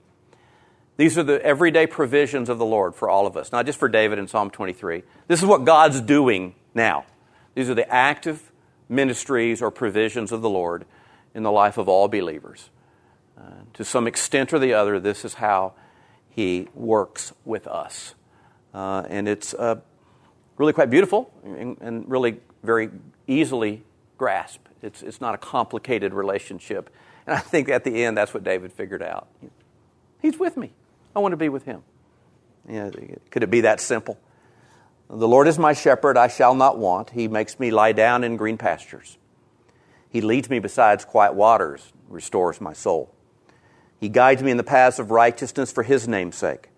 [0.99, 3.89] These are the everyday provisions of the Lord for all of us, not just for
[3.89, 5.05] David in Psalm 23.
[5.29, 7.07] This is what God's doing now.
[7.55, 8.51] These are the active
[8.89, 10.85] ministries or provisions of the Lord
[11.35, 12.71] in the life of all believers.
[13.39, 13.43] Uh,
[13.75, 15.75] to some extent or the other, this is how
[16.31, 18.17] He works with us.
[18.75, 19.77] Uh, and it's uh,
[20.57, 22.91] really quite beautiful and, and really very
[23.29, 23.85] easily
[24.17, 24.67] grasped.
[24.83, 26.91] It's, it's not a complicated relationship.
[27.25, 29.29] And I think at the end, that's what David figured out.
[30.21, 30.73] He's with me.
[31.19, 31.83] I want to be with him.
[32.69, 32.93] Know,
[33.33, 34.21] could it be that simple?
[35.11, 37.11] The Lord is my shepherd, I shall not want.
[37.11, 39.19] He makes me lie down in green pastures.
[40.09, 43.13] He leads me beside quiet waters, restores my soul.
[43.99, 46.69] He guides me in the paths of righteousness for his name's sake.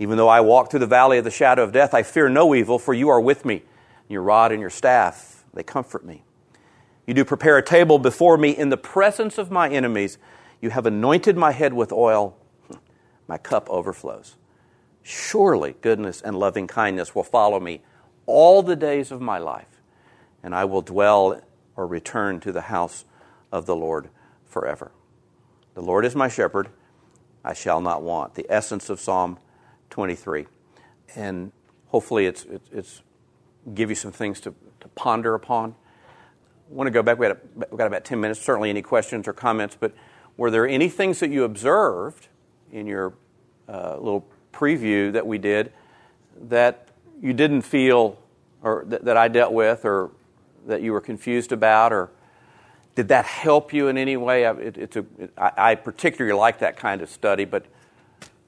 [0.00, 2.56] Even though I walk through the valley of the shadow of death, I fear no
[2.56, 3.62] evil, for you are with me.
[4.08, 6.24] Your rod and your staff, they comfort me.
[7.06, 10.18] You do prepare a table before me in the presence of my enemies.
[10.60, 12.36] You have anointed my head with oil.
[13.28, 14.36] My cup overflows.
[15.02, 17.82] Surely goodness and loving kindness will follow me
[18.26, 19.80] all the days of my life,
[20.42, 21.40] and I will dwell
[21.76, 23.04] or return to the house
[23.52, 24.10] of the Lord
[24.44, 24.90] forever.
[25.74, 26.68] The Lord is my shepherd,
[27.44, 28.34] I shall not want.
[28.34, 29.38] The essence of Psalm
[29.90, 30.46] 23.
[31.14, 31.52] And
[31.86, 33.02] hopefully it's, it's, it's
[33.74, 35.74] give you some things to, to ponder upon.
[36.70, 37.18] I want to go back.
[37.18, 37.38] We got,
[37.70, 38.40] we got about 10 minutes.
[38.40, 39.76] Certainly, any questions or comments.
[39.78, 39.94] But
[40.36, 42.28] were there any things that you observed
[42.72, 43.12] in your
[43.68, 45.72] uh, little preview that we did
[46.48, 46.88] that
[47.20, 48.18] you didn't feel,
[48.62, 50.10] or that, that I dealt with, or
[50.66, 52.10] that you were confused about, or
[52.94, 54.44] did that help you in any way?
[54.44, 57.64] It, it's a, it, I particularly like that kind of study, but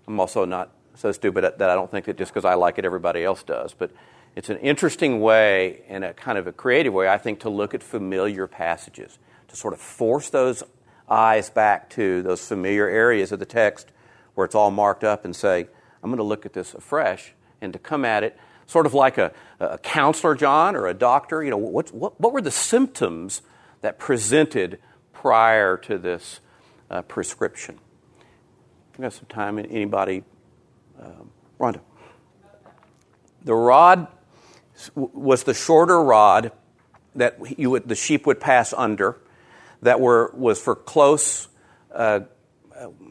[0.07, 2.85] I'm also not so stupid that I don't think that just because I like it,
[2.85, 3.75] everybody else does.
[3.75, 3.91] But
[4.37, 7.75] it's an interesting way and a kind of a creative way, I think, to look
[7.75, 9.19] at familiar passages,
[9.49, 10.63] to sort of force those
[11.09, 13.89] eyes back to those familiar areas of the text
[14.41, 15.67] where it's all marked up and say,
[16.03, 19.19] I'm going to look at this afresh and to come at it sort of like
[19.19, 21.45] a, a counselor, John, or a doctor.
[21.45, 23.43] You know, what, what, what were the symptoms
[23.83, 24.79] that presented
[25.13, 26.41] prior to this
[26.91, 27.79] uh, prescription?
[28.97, 29.59] We got some time.
[29.59, 30.23] Anybody?
[30.99, 31.31] Um,
[31.61, 31.81] Rhonda.
[33.45, 34.07] The rod
[34.95, 36.53] was the shorter rod
[37.15, 39.19] that you would, the sheep would pass under
[39.83, 41.49] that were, was for close,
[41.95, 42.21] uh,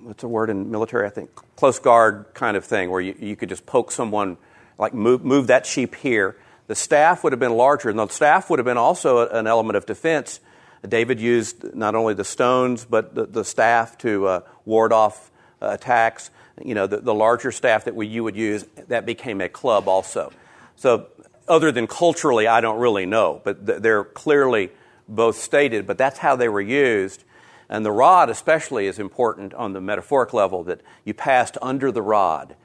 [0.03, 3.35] what's a word in military, I think, close guard kind of thing, where you, you
[3.35, 4.37] could just poke someone,
[4.77, 6.35] like move, move that sheep here.
[6.67, 9.75] The staff would have been larger, and the staff would have been also an element
[9.77, 10.39] of defense.
[10.87, 15.31] David used not only the stones, but the, the staff to uh, ward off
[15.61, 16.31] uh, attacks.
[16.63, 19.87] You know, the, the larger staff that we, you would use, that became a club
[19.87, 20.31] also.
[20.75, 21.07] So
[21.47, 24.69] other than culturally, I don't really know, but they're clearly
[25.07, 27.23] both stated, but that's how they were used.
[27.69, 32.01] And the rod, especially, is important on the metaphoric level that you passed under the
[32.01, 32.55] rod.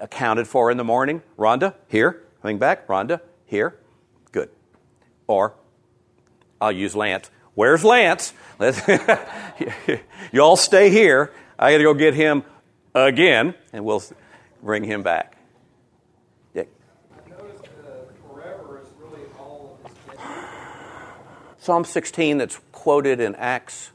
[0.00, 1.22] Accounted for in the morning.
[1.38, 2.24] Rhonda, here.
[2.42, 2.86] Coming back.
[2.88, 3.76] Rhonda, here.
[4.32, 4.50] Good.
[5.26, 5.54] Or,
[6.60, 7.30] I'll use Lance.
[7.54, 8.32] Where's Lance?
[10.32, 11.32] you all stay here.
[11.58, 12.42] I got to go get him
[12.94, 14.02] again, and we'll
[14.62, 15.38] bring him back.
[21.68, 23.90] Psalm 16, that's quoted in Acts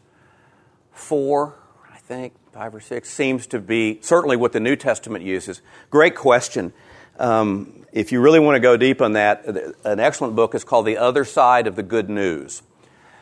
[0.94, 1.56] 4,
[1.92, 5.62] I think, 5 or 6, seems to be certainly what the New Testament uses.
[5.90, 6.74] Great question.
[7.20, 9.46] Um, if you really want to go deep on that,
[9.86, 12.64] an excellent book is called The Other Side of the Good News,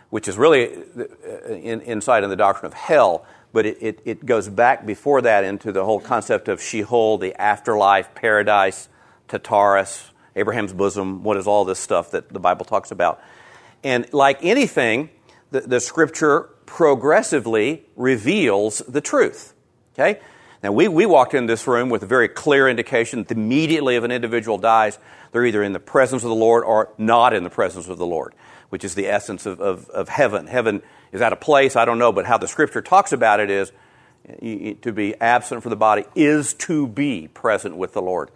[0.09, 4.25] which is really uh, in, inside in the doctrine of hell, but it, it, it,
[4.25, 8.87] goes back before that into the whole concept of Sheol, the afterlife, paradise,
[9.27, 13.21] Tartarus, Abraham's bosom, what is all this stuff that the Bible talks about.
[13.83, 15.09] And like anything,
[15.51, 19.53] the, the scripture progressively reveals the truth.
[19.93, 20.21] Okay?
[20.63, 24.05] Now, we, we walked in this room with a very clear indication that immediately if
[24.05, 24.97] an individual dies,
[25.33, 28.05] they're either in the presence of the Lord or not in the presence of the
[28.05, 28.33] Lord,
[28.69, 30.47] which is the essence of, of, of heaven.
[30.47, 30.81] Heaven
[31.11, 33.73] is at a place, I don't know, but how the scripture talks about it is
[34.81, 38.31] to be absent from the body is to be present with the Lord.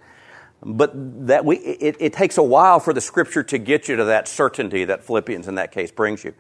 [0.62, 0.92] But
[1.28, 4.28] that we, it, it takes a while for the scripture to get you to that
[4.28, 6.34] certainty that Philippians in that case brings you.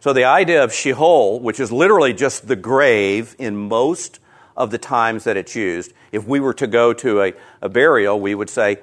[0.00, 4.20] So the idea of Sheol, which is literally just the grave in most
[4.56, 7.32] of the times that it's used, if we were to go to a,
[7.62, 8.76] a burial, we would say,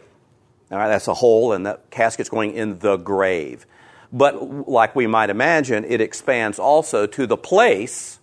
[0.71, 3.65] all right, that's a hole and the casket's going in the grave.
[4.11, 8.19] But like we might imagine, it expands also to the place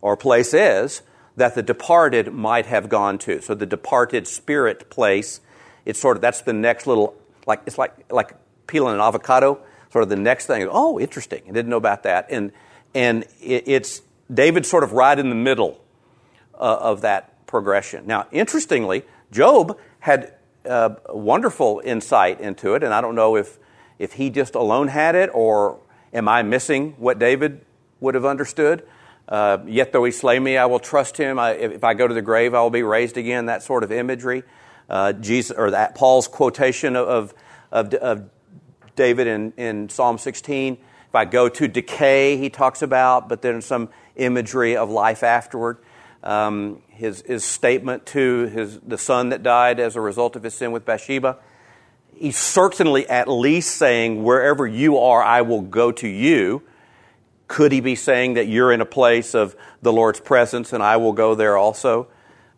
[0.00, 1.02] or places
[1.36, 3.40] that the departed might have gone to.
[3.40, 5.40] So the departed spirit place
[5.84, 7.14] it's sort of that's the next little
[7.46, 8.34] like it's like like
[8.66, 9.60] peeling an avocado.
[9.94, 10.66] Sort of the next thing.
[10.68, 11.42] Oh, interesting.
[11.48, 12.26] I didn't know about that.
[12.28, 12.50] And
[12.96, 15.80] and it, it's David sort of right in the middle
[16.58, 18.04] uh, of that progression.
[18.04, 20.34] Now, interestingly, Job had
[20.68, 23.56] uh, wonderful insight into it, and I don't know if
[24.00, 25.78] if he just alone had it or
[26.12, 27.60] am I missing what David
[28.00, 28.82] would have understood.
[29.28, 31.38] Uh, Yet though he slay me, I will trust him.
[31.38, 33.46] I, if I go to the grave, I will be raised again.
[33.46, 34.42] That sort of imagery
[34.90, 37.32] uh, Jesus, or that Paul's quotation of,
[37.70, 38.28] of, of
[38.96, 40.74] David in, in Psalm 16.
[40.74, 45.78] If I go to decay, he talks about, but then some imagery of life afterward.
[46.22, 50.54] Um, his, his statement to his, the son that died as a result of his
[50.54, 51.38] sin with Bathsheba.
[52.16, 56.62] He's certainly at least saying, wherever you are, I will go to you.
[57.46, 60.96] Could he be saying that you're in a place of the Lord's presence and I
[60.96, 62.08] will go there also?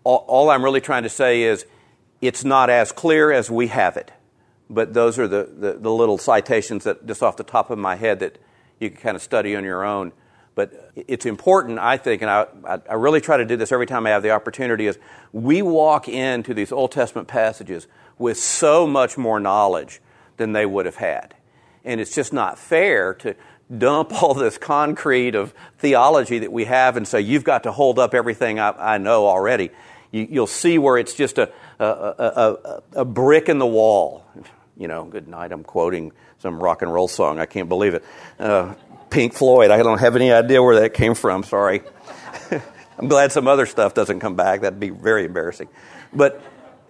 [0.05, 1.67] All, all I'm really trying to say is
[2.21, 4.13] it's not as clear as we have it.
[4.69, 7.95] But those are the, the, the, little citations that just off the top of my
[7.95, 8.39] head that
[8.81, 10.13] you can kind of study on your own.
[10.57, 12.47] But it's important, I think, and I,
[12.89, 14.99] I really try to do this every time I have the opportunity, is
[15.33, 17.87] we walk into these Old Testament passages
[18.19, 20.01] with so much more knowledge
[20.39, 21.35] than they would have had.
[21.85, 23.37] And it's just not fair to,
[23.79, 27.99] dump all this concrete of theology that we have and say, you've got to hold
[27.99, 29.71] up everything I, I know already,
[30.13, 34.25] you, will see where it's just a, a, a, a, brick in the wall.
[34.77, 37.39] You know, good night, I'm quoting some rock and roll song.
[37.39, 38.05] I can't believe it.
[38.39, 38.75] Uh,
[39.09, 41.83] Pink Floyd, I don't have any idea where that came from, sorry.
[42.99, 44.63] I'm glad some other stuff doesn't come back.
[44.63, 45.69] That'd be very embarrassing.
[46.13, 46.43] But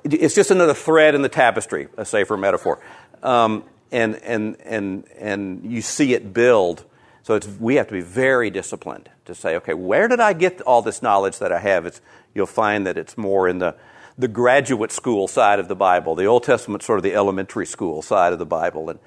[0.05, 2.81] it's just another thread in the tapestry, a safer metaphor.
[3.23, 6.85] Um, and, and, and, and you see it build.
[7.23, 10.83] So we have to be very disciplined to say, okay, where did I get all
[10.83, 11.87] this knowledge that I have?
[11.87, 12.01] It's,
[12.35, 13.75] you'll find that it's more in the,
[14.19, 16.15] the graduate school side of the Bible.
[16.15, 18.89] The Old Testament, sort of the elementary school side of the Bible.
[18.91, 18.99] And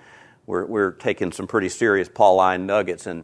[0.46, 3.24] we're, we're taking some pretty serious Pauline nuggets and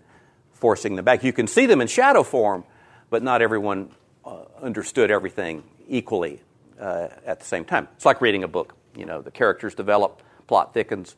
[0.54, 1.24] forcing them back.
[1.24, 2.64] You can see them in shadow form,
[3.10, 3.92] but not everyone
[4.24, 6.42] uh, understood everything equally
[6.80, 7.88] uh, at the same time.
[7.96, 8.76] It's like reading a book.
[8.96, 11.16] You know, the characters develop, plot thickens,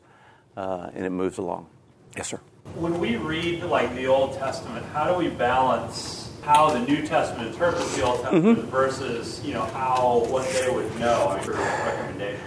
[0.56, 1.68] uh, and it moves along.
[2.16, 2.40] Yes, sir.
[2.74, 7.48] When we read like the Old Testament, how do we balance how the New Testament
[7.48, 8.70] interprets the Old Testament mm-hmm.
[8.70, 11.28] versus you know how what they would know?
[11.28, 12.40] I mean, recommendation.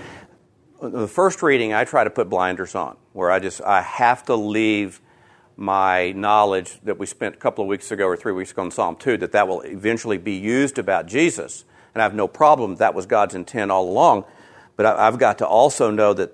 [0.81, 4.35] The first reading, I try to put blinders on, where I just I have to
[4.35, 5.01] leave
[5.55, 8.71] my knowledge that we spent a couple of weeks ago or three weeks ago in
[8.71, 11.65] Psalm 2 that that will eventually be used about Jesus.
[11.93, 12.77] And I have no problem.
[12.77, 14.25] That was God's intent all along.
[14.75, 16.33] But I've got to also know that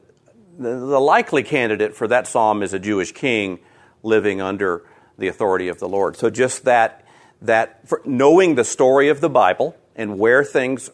[0.58, 3.60] the likely candidate for that psalm is a Jewish king
[4.02, 4.84] living under
[5.18, 6.16] the authority of the Lord.
[6.16, 7.06] So just that,
[7.42, 10.90] that knowing the story of the Bible and where things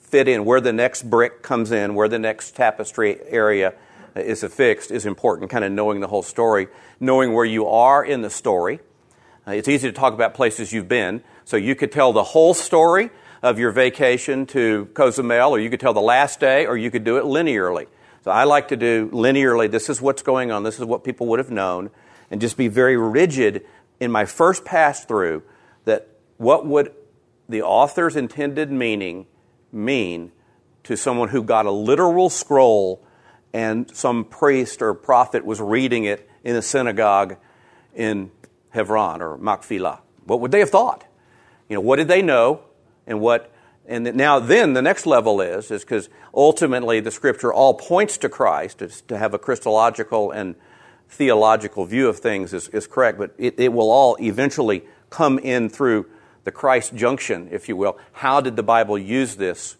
[0.00, 3.74] fit in, where the next brick comes in, where the next tapestry area
[4.16, 6.68] is affixed is important, kind of knowing the whole story,
[6.98, 8.80] knowing where you are in the story.
[9.46, 12.54] Uh, it's easy to talk about places you've been, so you could tell the whole
[12.54, 13.10] story
[13.42, 17.04] of your vacation to Cozumel, or you could tell the last day, or you could
[17.04, 17.86] do it linearly.
[18.22, 21.26] So I like to do linearly, this is what's going on, this is what people
[21.28, 21.90] would have known,
[22.30, 23.64] and just be very rigid
[23.98, 25.42] in my first pass through
[25.84, 26.92] that what would
[27.48, 29.26] the author's intended meaning
[29.72, 30.32] mean
[30.84, 33.04] to someone who got a literal scroll
[33.52, 37.36] and some priest or prophet was reading it in a synagogue
[37.94, 38.30] in
[38.70, 40.00] Hebron or Machpelah?
[40.24, 41.04] What would they have thought?
[41.68, 42.62] You know, what did they know
[43.06, 43.52] and what
[43.86, 48.28] and now then the next level is is because ultimately the scripture all points to
[48.28, 50.54] Christ it's to have a Christological and
[51.10, 55.68] theological view of things is, is correct, but it, it will all eventually come in
[55.68, 56.06] through
[56.44, 57.98] the Christ junction, if you will.
[58.12, 59.76] How did the Bible use this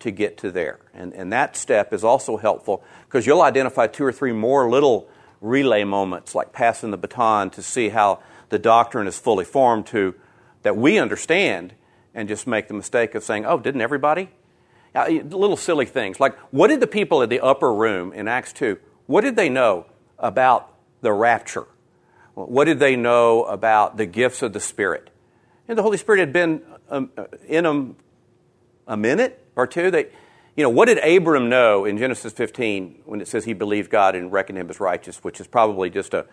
[0.00, 0.78] to get to there?
[0.92, 5.08] And, and that step is also helpful because you'll identify two or three more little
[5.40, 8.20] relay moments, like passing the baton to see how
[8.50, 10.14] the doctrine is fully formed to
[10.62, 11.74] that we understand
[12.14, 14.30] and just make the mistake of saying, oh, didn't everybody?
[14.94, 16.20] Little silly things.
[16.20, 19.48] Like, what did the people in the upper room in Acts 2, what did they
[19.48, 19.86] know
[20.18, 21.66] about the rapture?
[22.34, 25.10] What did they know about the gifts of the Spirit?
[25.68, 27.96] And the Holy Spirit had been um, uh, in them
[28.86, 29.90] a minute or two.
[29.90, 30.08] They,
[30.56, 34.14] you know, what did Abram know in Genesis 15 when it says he believed God
[34.14, 36.26] and reckoned him as righteous, which is probably just a,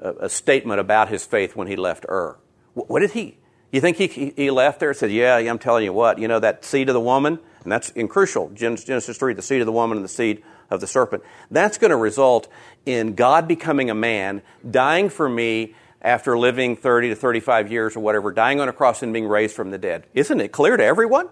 [0.00, 2.36] a, statement about his faith when he left Ur?
[2.74, 3.38] What did he?
[3.70, 6.40] You think he, he left there and said, yeah, I'm telling you what, you know,
[6.40, 9.72] that seed of the woman, and that's in crucial, Genesis 3, the seed of the
[9.72, 11.22] woman and the seed of the serpent.
[11.50, 12.48] That's going to result
[12.86, 18.00] in God becoming a man, dying for me after living 30 to 35 years or
[18.00, 20.06] whatever, dying on a cross and being raised from the dead.
[20.14, 21.28] Isn't it clear to everyone?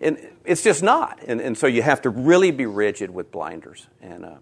[0.00, 1.20] And it's just not.
[1.26, 3.86] And, and so you have to really be rigid with blinders.
[4.00, 4.36] And uh,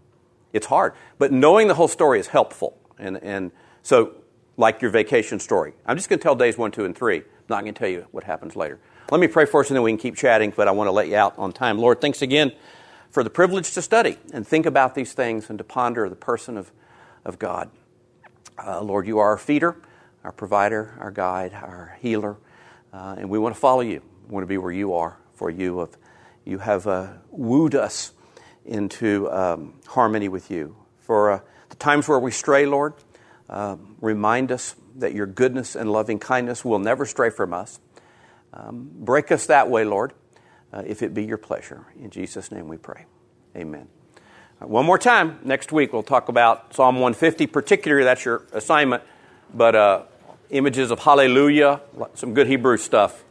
[0.52, 0.94] it's hard.
[1.18, 2.78] But knowing the whole story is helpful.
[2.98, 3.52] And, and
[3.82, 4.14] so,
[4.56, 7.24] like your vacation story, I'm just going to tell days one, two, and three I'm
[7.48, 8.80] not going to tell you what happens later.
[9.10, 10.92] Let me pray for us and then we can keep chatting, but I want to
[10.92, 11.78] let you out on time.
[11.78, 12.52] Lord, thanks again
[13.16, 16.58] for the privilege to study and think about these things and to ponder the person
[16.58, 16.70] of,
[17.24, 17.70] of God.
[18.62, 19.74] Uh, Lord, you are our feeder,
[20.22, 22.36] our provider, our guide, our healer,
[22.92, 24.02] uh, and we want to follow you.
[24.28, 25.96] We want to be where you are, for you have,
[26.44, 28.12] you have uh, wooed us
[28.66, 30.76] into um, harmony with you.
[31.00, 31.40] For uh,
[31.70, 32.92] the times where we stray, Lord,
[33.48, 37.80] um, remind us that your goodness and loving kindness will never stray from us.
[38.52, 40.12] Um, break us that way, Lord,
[40.72, 41.86] uh, if it be your pleasure.
[42.00, 43.06] In Jesus' name we pray.
[43.56, 43.88] Amen.
[44.60, 45.38] Right, one more time.
[45.44, 49.02] Next week we'll talk about Psalm 150, particularly that's your assignment,
[49.52, 50.02] but uh,
[50.50, 51.80] images of hallelujah,
[52.14, 53.24] some good Hebrew stuff.